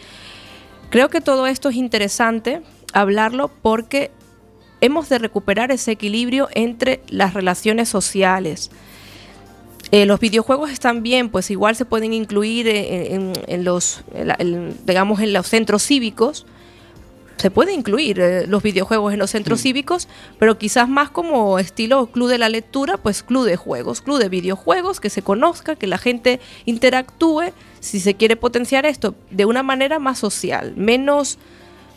creo 0.91 1.09
que 1.09 1.21
todo 1.21 1.47
esto 1.47 1.69
es 1.69 1.77
interesante 1.77 2.63
hablarlo 2.93 3.49
porque 3.63 4.11
hemos 4.81 5.09
de 5.09 5.19
recuperar 5.19 5.71
ese 5.73 5.93
equilibrio 5.93 6.49
entre 6.53 7.03
las 7.09 7.35
relaciones 7.35 7.89
sociales. 7.89 8.71
Eh, 9.93 10.07
los 10.07 10.21
videojuegos 10.21 10.71
están 10.71 11.03
bien, 11.03 11.31
pues 11.31 11.51
igual 11.51 11.75
se 11.75 11.85
pueden 11.85 12.13
incluir 12.13 12.69
en, 12.69 13.65
los, 13.65 14.05
digamos, 14.85 15.21
en 15.21 15.33
los 15.33 15.49
centros 15.49 15.83
cívicos. 15.83 16.47
Se 17.41 17.51
puede 17.51 17.73
incluir 17.73 18.21
eh, 18.21 18.47
los 18.47 18.63
videojuegos 18.63 19.13
en 19.13 19.19
los 19.19 19.31
centros 19.31 19.63
cívicos, 19.63 20.09
pero 20.39 20.59
quizás 20.59 20.89
más 20.89 21.11
como 21.11 21.59
estilo 21.59 22.07
club 22.09 22.29
de 22.29 22.39
la 22.39 22.49
lectura, 22.49 22.99
pues 22.99 23.23
club 23.23 23.45
de 23.47 23.57
juegos, 23.57 24.03
club 24.03 24.19
de 24.19 24.29
videojuegos, 24.29 25.01
que 25.01 25.09
se 25.11 25.23
conozca, 25.23 25.77
que 25.77 25.87
la 25.87 25.99
gente 25.99 26.41
interactúe, 26.67 27.53
si 27.81 27.99
se 28.01 28.15
quiere 28.15 28.37
potenciar 28.37 28.85
esto 28.87 29.15
de 29.31 29.45
una 29.47 29.63
manera 29.63 29.99
más 29.99 30.19
social, 30.19 30.75
menos 30.77 31.39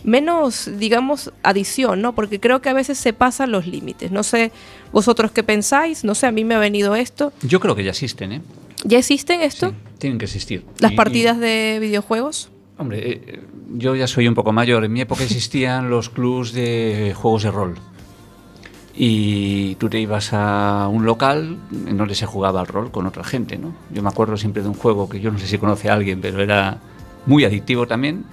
menos, 0.06 0.70
digamos, 0.78 1.32
adición, 1.44 2.02
¿no? 2.02 2.14
Porque 2.14 2.40
creo 2.40 2.62
que 2.62 2.68
a 2.70 2.74
veces 2.74 2.98
se 2.98 3.14
pasan 3.14 3.52
los 3.52 3.66
límites. 3.68 4.12
No 4.12 4.24
sé 4.24 4.52
vosotros 4.92 5.32
qué 5.32 5.44
pensáis, 5.44 6.04
no 6.04 6.14
sé, 6.14 6.28
a 6.28 6.32
mí 6.34 6.44
me 6.44 6.56
ha 6.56 6.60
venido 6.60 6.96
esto. 6.96 7.32
Yo 7.42 7.62
creo 7.62 7.74
que 7.74 7.86
ya 7.86 7.92
existen, 7.92 8.34
¿eh? 8.34 8.42
¿Ya 8.84 8.98
existen 9.00 9.40
esto? 9.42 9.70
Sí, 9.70 9.76
tienen 10.00 10.20
que 10.20 10.26
existir. 10.26 10.66
¿Las 10.80 10.92
Y- 10.92 10.96
partidas 10.96 11.40
de 11.40 11.78
videojuegos? 11.80 12.50
Hombre, 12.78 13.12
eh, 13.12 13.44
yo 13.76 13.96
ya 13.96 14.08
soy 14.08 14.28
un 14.28 14.36
poco 14.36 14.52
mayor. 14.52 14.84
En 14.84 14.94
mi 14.94 15.02
época 15.02 15.24
existían 15.24 15.90
los 15.90 16.10
clubs 16.10 16.54
de 16.54 17.14
juegos 17.16 17.44
de 17.44 17.52
rol. 17.52 17.76
y 18.96 19.74
tú 19.76 19.90
te 19.90 20.00
ibas 20.00 20.34
a 20.34 20.88
un 20.88 21.04
local 21.04 21.58
en 21.88 21.98
donde 21.98 22.14
se 22.14 22.28
jugaba 22.28 22.60
al 22.62 22.68
rol 22.68 22.92
con 22.92 23.08
otra 23.08 23.24
gente, 23.24 23.58
¿no? 23.58 23.74
Yo 23.92 24.04
me 24.04 24.10
acuerdo 24.10 24.38
siempre 24.38 24.62
de 24.62 24.70
un 24.70 24.76
juego 24.76 25.10
que 25.10 25.20
yo 25.20 25.32
no 25.32 25.40
sé 25.40 25.48
si 25.48 25.58
conoce 25.58 25.90
a 25.90 25.94
alguien, 25.94 26.22
pero 26.22 26.44
era 26.44 26.78
muy 27.26 27.44
adictivo 27.44 27.88
también. 27.88 28.26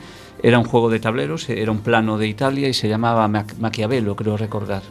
Era 0.43 0.59
un 0.59 0.64
juego 0.64 0.91
de 0.91 1.01
tableros, 1.01 1.49
era 1.49 1.70
un 1.70 1.80
plano 1.80 2.18
de 2.18 2.28
Italia 2.28 2.68
y 2.68 2.74
se 2.74 2.88
llamaba 2.88 3.26
Maquiavelo, 3.28 4.16
creo 4.16 4.36
recordar. 4.36 4.82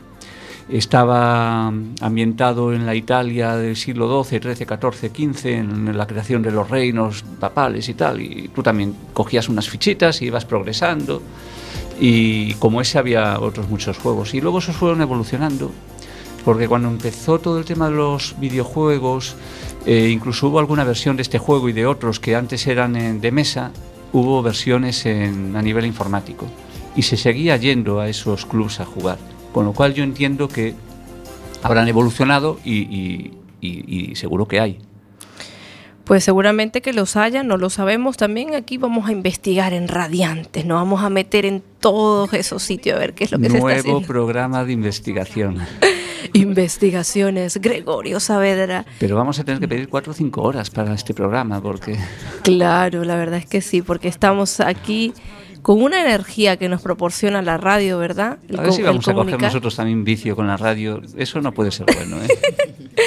Estaba 0.70 1.68
ambientado 2.02 2.74
en 2.74 2.86
la 2.86 2.94
Italia 2.94 3.56
del 3.56 3.76
siglo 3.76 4.24
XII, 4.24 4.40
XIII, 4.40 4.68
XIV, 4.68 5.34
XV, 5.34 5.46
en 5.48 5.98
la 5.98 6.06
creación 6.06 6.44
de 6.44 6.52
los 6.52 6.70
reinos 6.70 7.24
papales 7.40 7.90
y 7.90 7.96
tal. 7.96 8.22
Y 8.22 8.52
tú 8.54 8.62
también 8.62 8.94
cogías 9.14 9.50
unas 9.50 9.68
fichitas 9.68 10.22
y 10.22 10.26
ibas 10.26 10.46
progresando. 10.46 11.24
Y 12.00 12.54
como 12.56 12.82
ese 12.82 13.00
había 13.00 13.40
otros 13.40 13.68
muchos 13.68 13.98
juegos. 13.98 14.36
Y 14.36 14.42
luego 14.42 14.60
esos 14.60 14.76
fueron 14.76 15.02
evolucionando. 15.02 15.72
Porque 16.46 16.68
cuando 16.68 16.88
empezó 16.88 17.40
todo 17.40 17.58
el 17.58 17.66
tema 17.66 17.90
de 17.90 17.96
los 17.96 18.36
videojuegos, 18.40 19.36
eh, 19.88 20.10
incluso 20.12 20.50
hubo 20.50 20.60
alguna 20.60 20.84
versión 20.84 21.16
de 21.16 21.24
este 21.24 21.40
juego 21.40 21.68
y 21.68 21.74
de 21.74 21.88
otros 21.88 22.20
que 22.20 22.36
antes 22.36 22.68
eran 22.68 22.96
en- 22.96 23.22
de 23.22 23.32
mesa, 23.32 23.72
hubo 24.14 24.42
versiones 24.44 25.04
a 25.08 25.62
nivel 25.64 25.86
informático. 25.88 26.46
Y 26.96 27.02
se 27.02 27.18
seguía 27.18 27.58
yendo 27.58 28.00
a 28.00 28.08
esos 28.08 28.46
clubs 28.46 28.80
a 28.80 28.86
jugar. 28.86 29.18
Con 29.54 29.66
lo 29.66 29.74
cual 29.74 29.94
yo 29.94 30.04
entiendo 30.04 30.48
que 30.48 30.76
habrán 31.64 31.88
evolucionado 31.88 32.60
y, 32.64 32.74
y- 32.82 33.32
y- 33.62 34.12
y 34.12 34.16
seguro 34.16 34.48
que 34.48 34.60
hay. 34.60 34.80
Pues 36.06 36.24
seguramente 36.24 36.82
que 36.82 36.92
los 36.92 37.16
haya, 37.18 37.44
no 37.44 37.58
lo 37.58 37.70
sabemos. 37.70 38.18
También 38.18 38.56
aquí 38.56 38.78
vamos 38.78 39.08
a 39.08 39.12
investigar 39.12 39.74
en 39.74 39.88
Radiantes, 39.88 40.66
nos 40.66 40.78
vamos 40.78 41.04
a 41.04 41.10
meter 41.12 41.46
en 41.46 41.62
todos 41.80 42.34
esos 42.34 42.64
sitios 42.64 42.96
a 42.96 43.00
ver 43.00 43.14
qué 43.14 43.26
es 43.26 43.32
lo 43.32 43.38
que 43.38 43.44
se 43.50 43.58
está 43.58 43.60
Nuevo 43.60 43.80
haciendo. 43.80 44.02
programa 44.08 44.64
de 44.66 44.74
investigación. 44.74 45.58
Investigaciones, 46.34 47.58
Gregorio 47.62 48.20
Saavedra. 48.20 48.86
Pero 49.00 49.16
vamos 49.16 49.40
a 49.40 49.44
tener 49.44 49.60
que 49.60 49.68
pedir 49.68 49.88
cuatro 49.88 50.12
o 50.12 50.16
cinco 50.16 50.42
horas 50.42 50.70
para 50.70 50.94
este 50.94 51.14
programa 51.14 51.62
porque... 51.62 51.98
Claro, 52.44 53.04
la 53.04 53.16
verdad 53.16 53.40
es 53.40 53.46
que 53.46 53.62
sí, 53.62 53.82
porque 53.82 54.08
estamos 54.08 54.60
aquí 54.60 55.14
con 55.62 55.82
una 55.82 56.02
energía 56.02 56.58
que 56.58 56.70
nos 56.70 56.82
proporciona 56.82 57.42
la 57.42 57.58
radio, 57.58 57.98
¿verdad? 57.98 58.38
El 58.48 58.60
A 58.60 58.64
ver 58.64 58.74
si 58.74 58.82
vamos 58.82 59.08
a 59.08 59.14
coger 59.14 59.42
nosotros 59.42 59.76
también 59.76 60.04
vicio 60.04 60.36
con 60.36 60.48
la 60.48 60.58
radio. 60.58 61.02
Eso 61.18 61.42
no 61.42 61.54
puede 61.54 61.72
ser 61.72 61.86
bueno, 61.94 62.18
¿eh? 62.24 62.28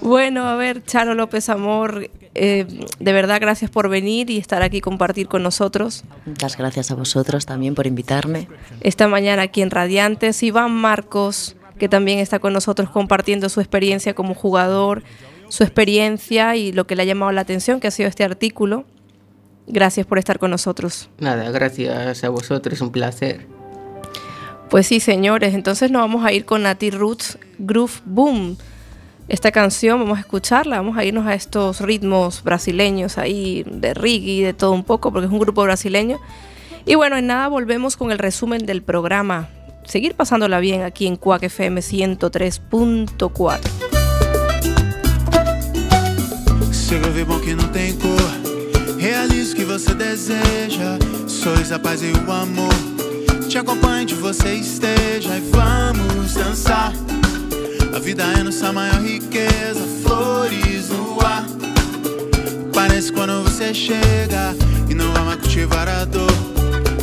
Bueno, 0.00 0.46
a 0.46 0.56
ver, 0.56 0.82
Charo 0.82 1.14
López 1.14 1.50
Amor, 1.50 2.08
eh, 2.34 2.66
de 2.98 3.12
verdad 3.12 3.38
gracias 3.38 3.70
por 3.70 3.90
venir 3.90 4.30
y 4.30 4.38
estar 4.38 4.62
aquí 4.62 4.80
compartir 4.80 5.28
con 5.28 5.42
nosotros 5.42 6.04
Muchas 6.24 6.56
gracias 6.56 6.90
a 6.90 6.94
vosotros 6.94 7.44
también 7.44 7.74
por 7.74 7.86
invitarme. 7.86 8.48
esta 8.80 9.08
mañana 9.08 9.42
aquí 9.42 9.60
en 9.60 9.70
Radiantes. 9.70 10.42
Iván 10.42 10.72
Marcos, 10.72 11.56
que 11.78 11.88
también 11.88 12.18
está 12.18 12.38
con 12.38 12.54
nosotros 12.54 12.88
compartiendo 12.88 13.48
su 13.50 13.60
experiencia 13.60 14.14
como 14.14 14.34
jugador, 14.34 15.02
su 15.48 15.64
experiencia 15.64 16.56
y 16.56 16.72
lo 16.72 16.86
que 16.86 16.96
le 16.96 17.02
ha 17.02 17.06
llamado 17.06 17.32
la 17.32 17.42
atención, 17.42 17.78
que 17.78 17.88
ha 17.88 17.90
sido 17.90 18.08
este 18.08 18.24
artículo. 18.24 18.86
Gracias 19.66 20.06
por 20.06 20.18
estar 20.18 20.38
con 20.38 20.50
nosotros. 20.50 21.08
Nada, 21.18 21.50
gracias 21.50 22.24
a 22.24 22.28
vosotros, 22.28 22.80
un 22.80 22.90
placer. 22.90 23.46
Pues 24.68 24.86
sí, 24.86 25.00
señores, 25.00 25.54
entonces 25.54 25.90
nos 25.90 26.00
vamos 26.02 26.24
a 26.24 26.32
ir 26.32 26.44
con 26.44 26.62
Nati 26.62 26.90
Roots 26.90 27.38
Groove 27.58 28.00
Boom. 28.04 28.56
Esta 29.28 29.52
canción 29.52 30.00
vamos 30.00 30.18
a 30.18 30.20
escucharla, 30.20 30.76
vamos 30.76 30.96
a 30.96 31.04
irnos 31.04 31.26
a 31.26 31.34
estos 31.34 31.80
ritmos 31.80 32.42
brasileños 32.42 33.16
ahí, 33.18 33.64
de 33.64 33.94
reggae, 33.94 34.44
de 34.44 34.54
todo 34.54 34.72
un 34.72 34.84
poco, 34.84 35.12
porque 35.12 35.26
es 35.26 35.32
un 35.32 35.38
grupo 35.38 35.62
brasileño. 35.62 36.18
Y 36.84 36.94
bueno, 36.94 37.16
en 37.16 37.26
nada 37.28 37.48
volvemos 37.48 37.96
con 37.96 38.10
el 38.10 38.18
resumen 38.18 38.66
del 38.66 38.82
programa. 38.82 39.48
Seguir 39.84 40.14
pasándola 40.14 40.60
bien 40.60 40.82
aquí 40.82 41.06
en 41.06 41.16
Cuac 41.16 41.42
FM 41.44 41.80
103.4. 41.80 43.60
Escrever 46.70 47.24
bom 47.24 47.40
que 47.40 47.54
não 47.54 47.68
tem 47.68 47.96
cor. 47.96 48.39
Realize 49.00 49.54
o 49.54 49.56
que 49.56 49.64
você 49.64 49.94
deseja. 49.94 50.98
Sois 51.26 51.72
a 51.72 51.78
paz 51.78 52.02
e 52.02 52.12
o 52.12 52.30
amor. 52.30 52.74
Te 53.48 53.56
acompanhe 53.56 54.02
onde 54.02 54.14
você 54.14 54.52
esteja 54.56 55.38
e 55.38 55.40
vamos 55.50 56.34
dançar. 56.34 56.92
A 57.96 57.98
vida 57.98 58.22
é 58.24 58.42
nossa 58.42 58.70
maior 58.70 59.00
riqueza. 59.00 59.80
Flores 60.02 60.90
no 60.90 61.18
ar. 61.24 61.46
Parece 62.74 63.10
quando 63.10 63.42
você 63.42 63.72
chega 63.72 64.54
e 64.86 64.94
não 64.94 65.10
vai 65.12 65.24
mais 65.24 65.40
cultivar 65.40 65.88
a 65.88 66.04
dor. 66.04 66.30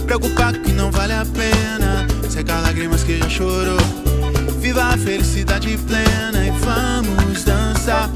Preocupar 0.06 0.54
que 0.54 0.72
não 0.74 0.92
vale 0.92 1.14
a 1.14 1.26
pena. 1.26 2.06
Secar 2.30 2.62
lágrimas 2.62 3.04
que 3.04 3.18
já 3.18 3.28
chorou. 3.28 3.80
Viva 4.62 4.84
a 4.84 4.98
felicidade 5.00 5.76
plena 5.88 6.46
e 6.46 6.52
vamos 6.60 7.44
dançar. 7.44 8.08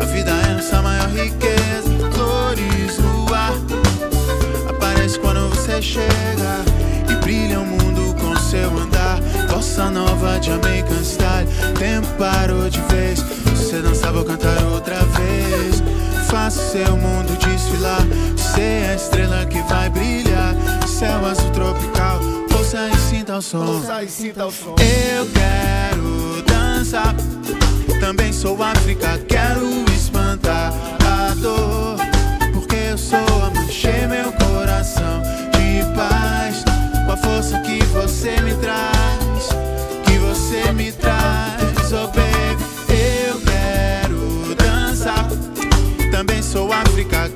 A 0.00 0.04
vida 0.04 0.30
é 0.30 0.54
nossa 0.54 0.80
maior 0.80 1.10
riqueza, 1.10 1.95
você 5.76 5.82
chega 5.82 6.64
e 7.10 7.14
brilha 7.16 7.60
o 7.60 7.66
mundo 7.66 8.14
com 8.18 8.34
seu 8.36 8.70
andar. 8.78 9.20
Bossa 9.50 9.90
nova 9.90 10.38
de 10.38 10.46
Jamaican 10.46 11.02
Style, 11.02 11.46
tempo 11.78 12.06
parou 12.18 12.70
de 12.70 12.80
vez. 12.82 13.20
Você 13.54 13.82
dançava 13.82 14.18
ou 14.18 14.24
cantar 14.24 14.62
outra 14.72 14.96
vez. 14.96 15.82
Faça 16.30 16.60
o 16.60 16.70
seu 16.70 16.96
mundo 16.96 17.36
desfilar. 17.38 18.00
Você 18.36 18.60
é 18.60 18.90
a 18.92 18.94
estrela 18.94 19.46
que 19.46 19.60
vai 19.62 19.90
brilhar. 19.90 20.54
Céu 20.86 21.26
azul 21.26 21.50
tropical, 21.50 22.20
ouça 22.56 22.88
e 22.88 22.96
sinta 22.96 23.36
o 23.36 23.42
som. 23.42 23.82
Eu 24.78 25.26
quero 25.34 26.42
dançar. 26.46 27.14
Também 28.00 28.32
sou 28.32 28.62
África, 28.62 29.18
quero 29.28 29.84
espantar 29.94 30.72
a 31.04 31.34
dor. 31.34 31.98
Porque 32.54 32.76
eu 32.76 32.96
sou 32.96 33.18
a 33.18 33.64
encher 33.64 34.08
meu 34.08 34.32
coração 34.32 35.35
paz. 35.96 36.62
Com 37.06 37.12
a 37.12 37.16
força 37.16 37.58
que 37.60 37.82
você 37.86 38.40
me 38.42 38.54
traz, 38.54 39.48
que 40.04 40.18
você 40.18 40.72
me 40.72 40.92
traz, 40.92 41.92
oh 41.92 42.08
baby. 42.08 42.64
Eu 43.28 43.40
quero 43.40 44.54
dançar. 44.54 45.26
Também 46.10 46.42
sou 46.42 46.72
África, 46.72 47.28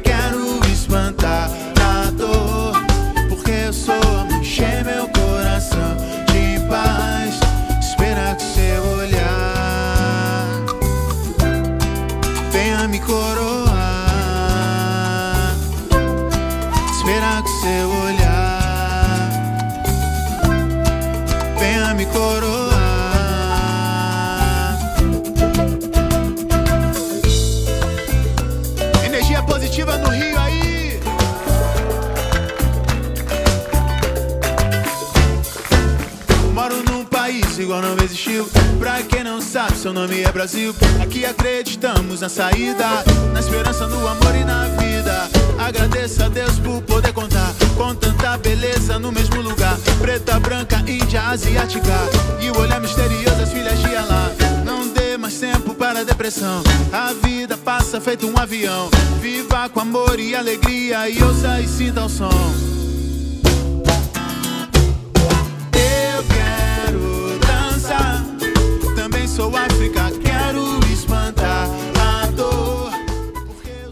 sabe, 39.51 39.77
seu 39.77 39.93
nome 39.93 40.23
é 40.23 40.31
Brasil. 40.31 40.73
Aqui 41.03 41.25
acreditamos 41.25 42.21
na 42.21 42.29
saída, 42.29 42.87
na 43.33 43.41
esperança, 43.41 43.85
no 43.89 44.07
amor 44.07 44.37
e 44.37 44.45
na 44.45 44.67
vida. 44.79 45.29
Agradeço 45.59 46.23
a 46.23 46.29
Deus 46.29 46.61
por 46.61 46.81
poder 46.83 47.13
contar 47.13 47.53
com 47.77 47.93
tanta 47.97 48.39
beleza 48.39 48.97
no 49.01 49.11
mesmo 49.11 49.41
lugar. 49.41 49.77
Preta, 50.01 50.39
branca, 50.39 50.77
índia, 50.87 51.23
asiática. 51.23 51.93
E 52.41 52.49
o 52.49 52.61
olhar 52.61 52.81
misterioso 52.81 53.37
das 53.37 53.53
filhas 53.53 53.77
de 53.81 53.97
Alá. 53.97 54.31
Não 54.65 54.87
dê 54.87 55.17
mais 55.17 55.37
tempo 55.41 55.75
para 55.75 56.01
a 56.01 56.05
depressão. 56.05 56.63
A 56.93 57.13
vida 57.13 57.57
passa 57.57 58.01
feito 58.01 58.29
um 58.29 58.39
avião. 58.39 58.89
Viva 59.21 59.69
com 59.69 59.81
amor 59.81 60.21
e 60.21 60.33
alegria. 60.33 61.09
E 61.09 61.21
ouça 61.25 61.61
e 61.61 61.67
sinta 61.67 62.05
o 62.05 62.09
som. 62.09 62.31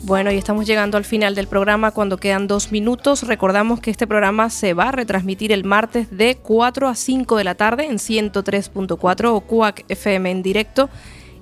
Bueno, 0.09 0.33
y 0.33 0.39
estamos 0.39 0.67
llegando 0.67 0.97
al 0.97 1.05
final 1.05 1.35
del 1.35 1.49
programa 1.49 1.91
cuando 1.91 2.17
quedan 2.17 2.47
dos 2.47 2.73
minutos. 2.73 3.25
Recordamos 3.25 3.79
que 3.81 3.91
este 3.91 4.07
programa 4.07 4.49
se 4.49 4.73
va 4.73 4.85
a 4.85 4.93
retransmitir 4.93 5.53
el 5.53 5.65
martes 5.65 6.17
de 6.17 6.39
4 6.43 6.89
a 6.89 6.95
5 6.95 7.37
de 7.37 7.45
la 7.45 7.57
tarde 7.57 7.85
en 7.85 7.99
103.4 7.99 9.27
o 9.27 9.41
CUAC 9.43 9.85
FM 9.87 10.31
en 10.31 10.43
directo. 10.43 10.89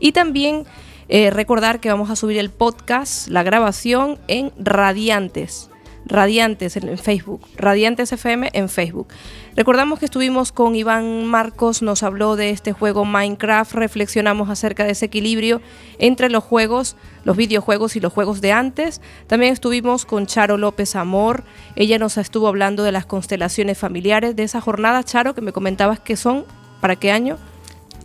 Y 0.00 0.10
también 0.10 0.64
eh, 1.08 1.30
recordar 1.30 1.78
que 1.78 1.90
vamos 1.90 2.10
a 2.10 2.16
subir 2.16 2.38
el 2.38 2.50
podcast, 2.50 3.28
la 3.28 3.44
grabación 3.44 4.18
en 4.26 4.50
Radiantes. 4.58 5.70
Radiantes 6.06 6.76
en, 6.76 6.96
Facebook, 6.98 7.40
Radiantes 7.56 8.12
FM 8.12 8.50
en 8.52 8.68
Facebook. 8.68 9.08
Recordamos 9.56 9.98
que 9.98 10.04
estuvimos 10.04 10.52
con 10.52 10.76
Iván 10.76 11.26
Marcos, 11.26 11.82
nos 11.82 12.04
habló 12.04 12.36
de 12.36 12.50
este 12.50 12.72
juego 12.72 13.04
Minecraft, 13.04 13.72
reflexionamos 13.72 14.48
acerca 14.48 14.84
de 14.84 14.92
ese 14.92 15.06
equilibrio 15.06 15.60
entre 15.98 16.30
los 16.30 16.44
juegos, 16.44 16.96
los 17.24 17.36
videojuegos 17.36 17.96
y 17.96 18.00
los 18.00 18.12
juegos 18.12 18.40
de 18.40 18.52
antes. 18.52 19.00
También 19.26 19.52
estuvimos 19.52 20.06
con 20.06 20.26
Charo 20.26 20.56
López 20.58 20.94
Amor, 20.94 21.42
ella 21.74 21.98
nos 21.98 22.16
estuvo 22.18 22.46
hablando 22.46 22.84
de 22.84 22.92
las 22.92 23.06
constelaciones 23.06 23.76
familiares, 23.76 24.36
de 24.36 24.44
esa 24.44 24.60
jornada, 24.60 25.02
Charo, 25.02 25.34
que 25.34 25.40
me 25.40 25.52
comentabas 25.52 25.98
que 25.98 26.16
son, 26.16 26.44
¿para 26.80 26.94
qué 26.94 27.10
año? 27.10 27.36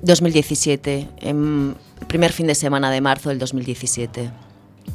2017, 0.02 1.08
en 1.20 1.76
primer 2.08 2.32
fin 2.32 2.47
de 2.47 2.56
semana 2.56 2.89
de 2.89 2.99
marzo 3.02 3.30
del 3.30 3.38
2017. 3.38 4.51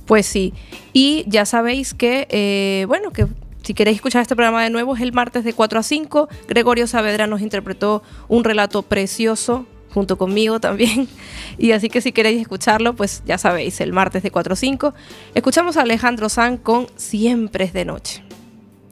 Pues 0.07 0.27
sí. 0.27 0.53
Y 0.93 1.25
ya 1.27 1.45
sabéis 1.47 1.95
que, 1.95 2.27
eh, 2.31 2.85
bueno, 2.87 3.11
que 3.11 3.27
si 3.63 3.75
queréis 3.75 3.97
escuchar 3.97 4.23
este 4.23 4.37
programa 4.37 4.63
de 4.63 4.71
nuevo 4.71 4.95
es 4.95 5.03
el 5.03 5.13
martes 5.13 5.43
de 5.45 5.53
4 5.53 5.81
a 5.81 5.83
5. 5.83 6.29
Gregorio 6.49 6.87
Saavedra 6.87 7.27
nos 7.27 7.41
interpretó 7.41 8.03
un 8.29 8.45
relato 8.45 8.83
precioso 8.83 9.67
junto 9.93 10.17
conmigo 10.19 10.61
también. 10.61 11.09
Y 11.59 11.73
así 11.73 11.89
que 11.89 12.03
si 12.03 12.13
queréis 12.13 12.41
escucharlo, 12.43 12.95
pues 12.95 13.23
ya 13.27 13.39
sabéis, 13.39 13.81
el 13.81 13.93
martes 13.95 14.23
de 14.23 14.31
4 14.31 14.53
a 14.53 14.57
5. 14.57 14.93
Escuchamos 15.35 15.77
a 15.79 15.83
Alejandro 15.83 16.29
San 16.29 16.59
con 16.59 16.87
Siempre 16.97 17.65
es 17.65 17.73
de 17.73 17.87
noche, 17.87 18.23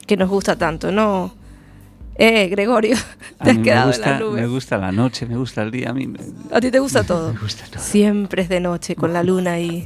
que 0.07 0.17
nos 0.17 0.29
gusta 0.29 0.57
tanto, 0.57 0.91
¿no? 0.91 1.33
Eh, 2.17 2.47
Gregorio, 2.47 2.95
A 3.39 3.43
te 3.43 3.49
has 3.51 3.55
mí 3.57 3.59
me 3.61 3.63
quedado 3.65 3.87
gusta, 3.89 4.17
en 4.17 4.19
la 4.23 4.31
me 4.41 4.47
gusta 4.47 4.77
la 4.77 4.91
noche, 4.91 5.25
me 5.27 5.37
gusta 5.37 5.61
el 5.61 5.69
día. 5.71 5.91
A 5.91 5.93
mí 5.93 6.07
me- 6.07 6.19
¿A 6.51 6.59
ti 6.59 6.71
te 6.71 6.79
gusta 6.79 7.03
todo? 7.07 7.33
Me 7.33 7.39
gusta 7.39 7.65
todo. 7.71 7.83
Siempre 7.83 8.41
es 8.41 8.49
de 8.49 8.59
noche 8.61 8.95
con 8.95 9.13
la 9.13 9.21
luna 9.21 9.51
ahí 9.53 9.85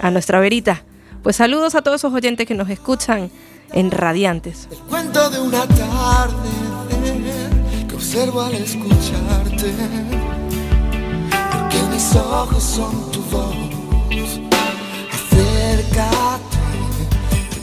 a 0.00 0.10
nuestra 0.10 0.40
verita. 0.40 0.82
Pues 1.22 1.36
saludos 1.36 1.74
a 1.74 1.82
todos 1.82 2.00
esos 2.00 2.12
oyentes 2.12 2.46
que 2.46 2.54
nos 2.54 2.68
escuchan 2.70 3.30
en 3.72 3.90
Radiantes. 3.90 4.68
Cuento 4.88 5.28
de 5.30 5.40
una 5.40 5.66
tarde 5.66 6.48
que 7.88 7.94
observo 7.94 8.42
al 8.42 8.54
escucharte. 8.54 9.72
Porque 11.52 11.78
mis 11.92 12.14
ojos 12.14 12.62
son 12.62 13.10
tu 13.10 13.20
voz. 13.22 13.56
Acércate 15.12 16.56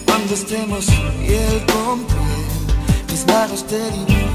cuando 0.06 0.34
estemos 0.34 0.86
piel 0.86 1.66
con 1.68 2.04
piel. 2.04 3.10
Mis 3.10 3.26
manos 3.28 3.66
te 3.66 3.78
dibujan 3.92 4.33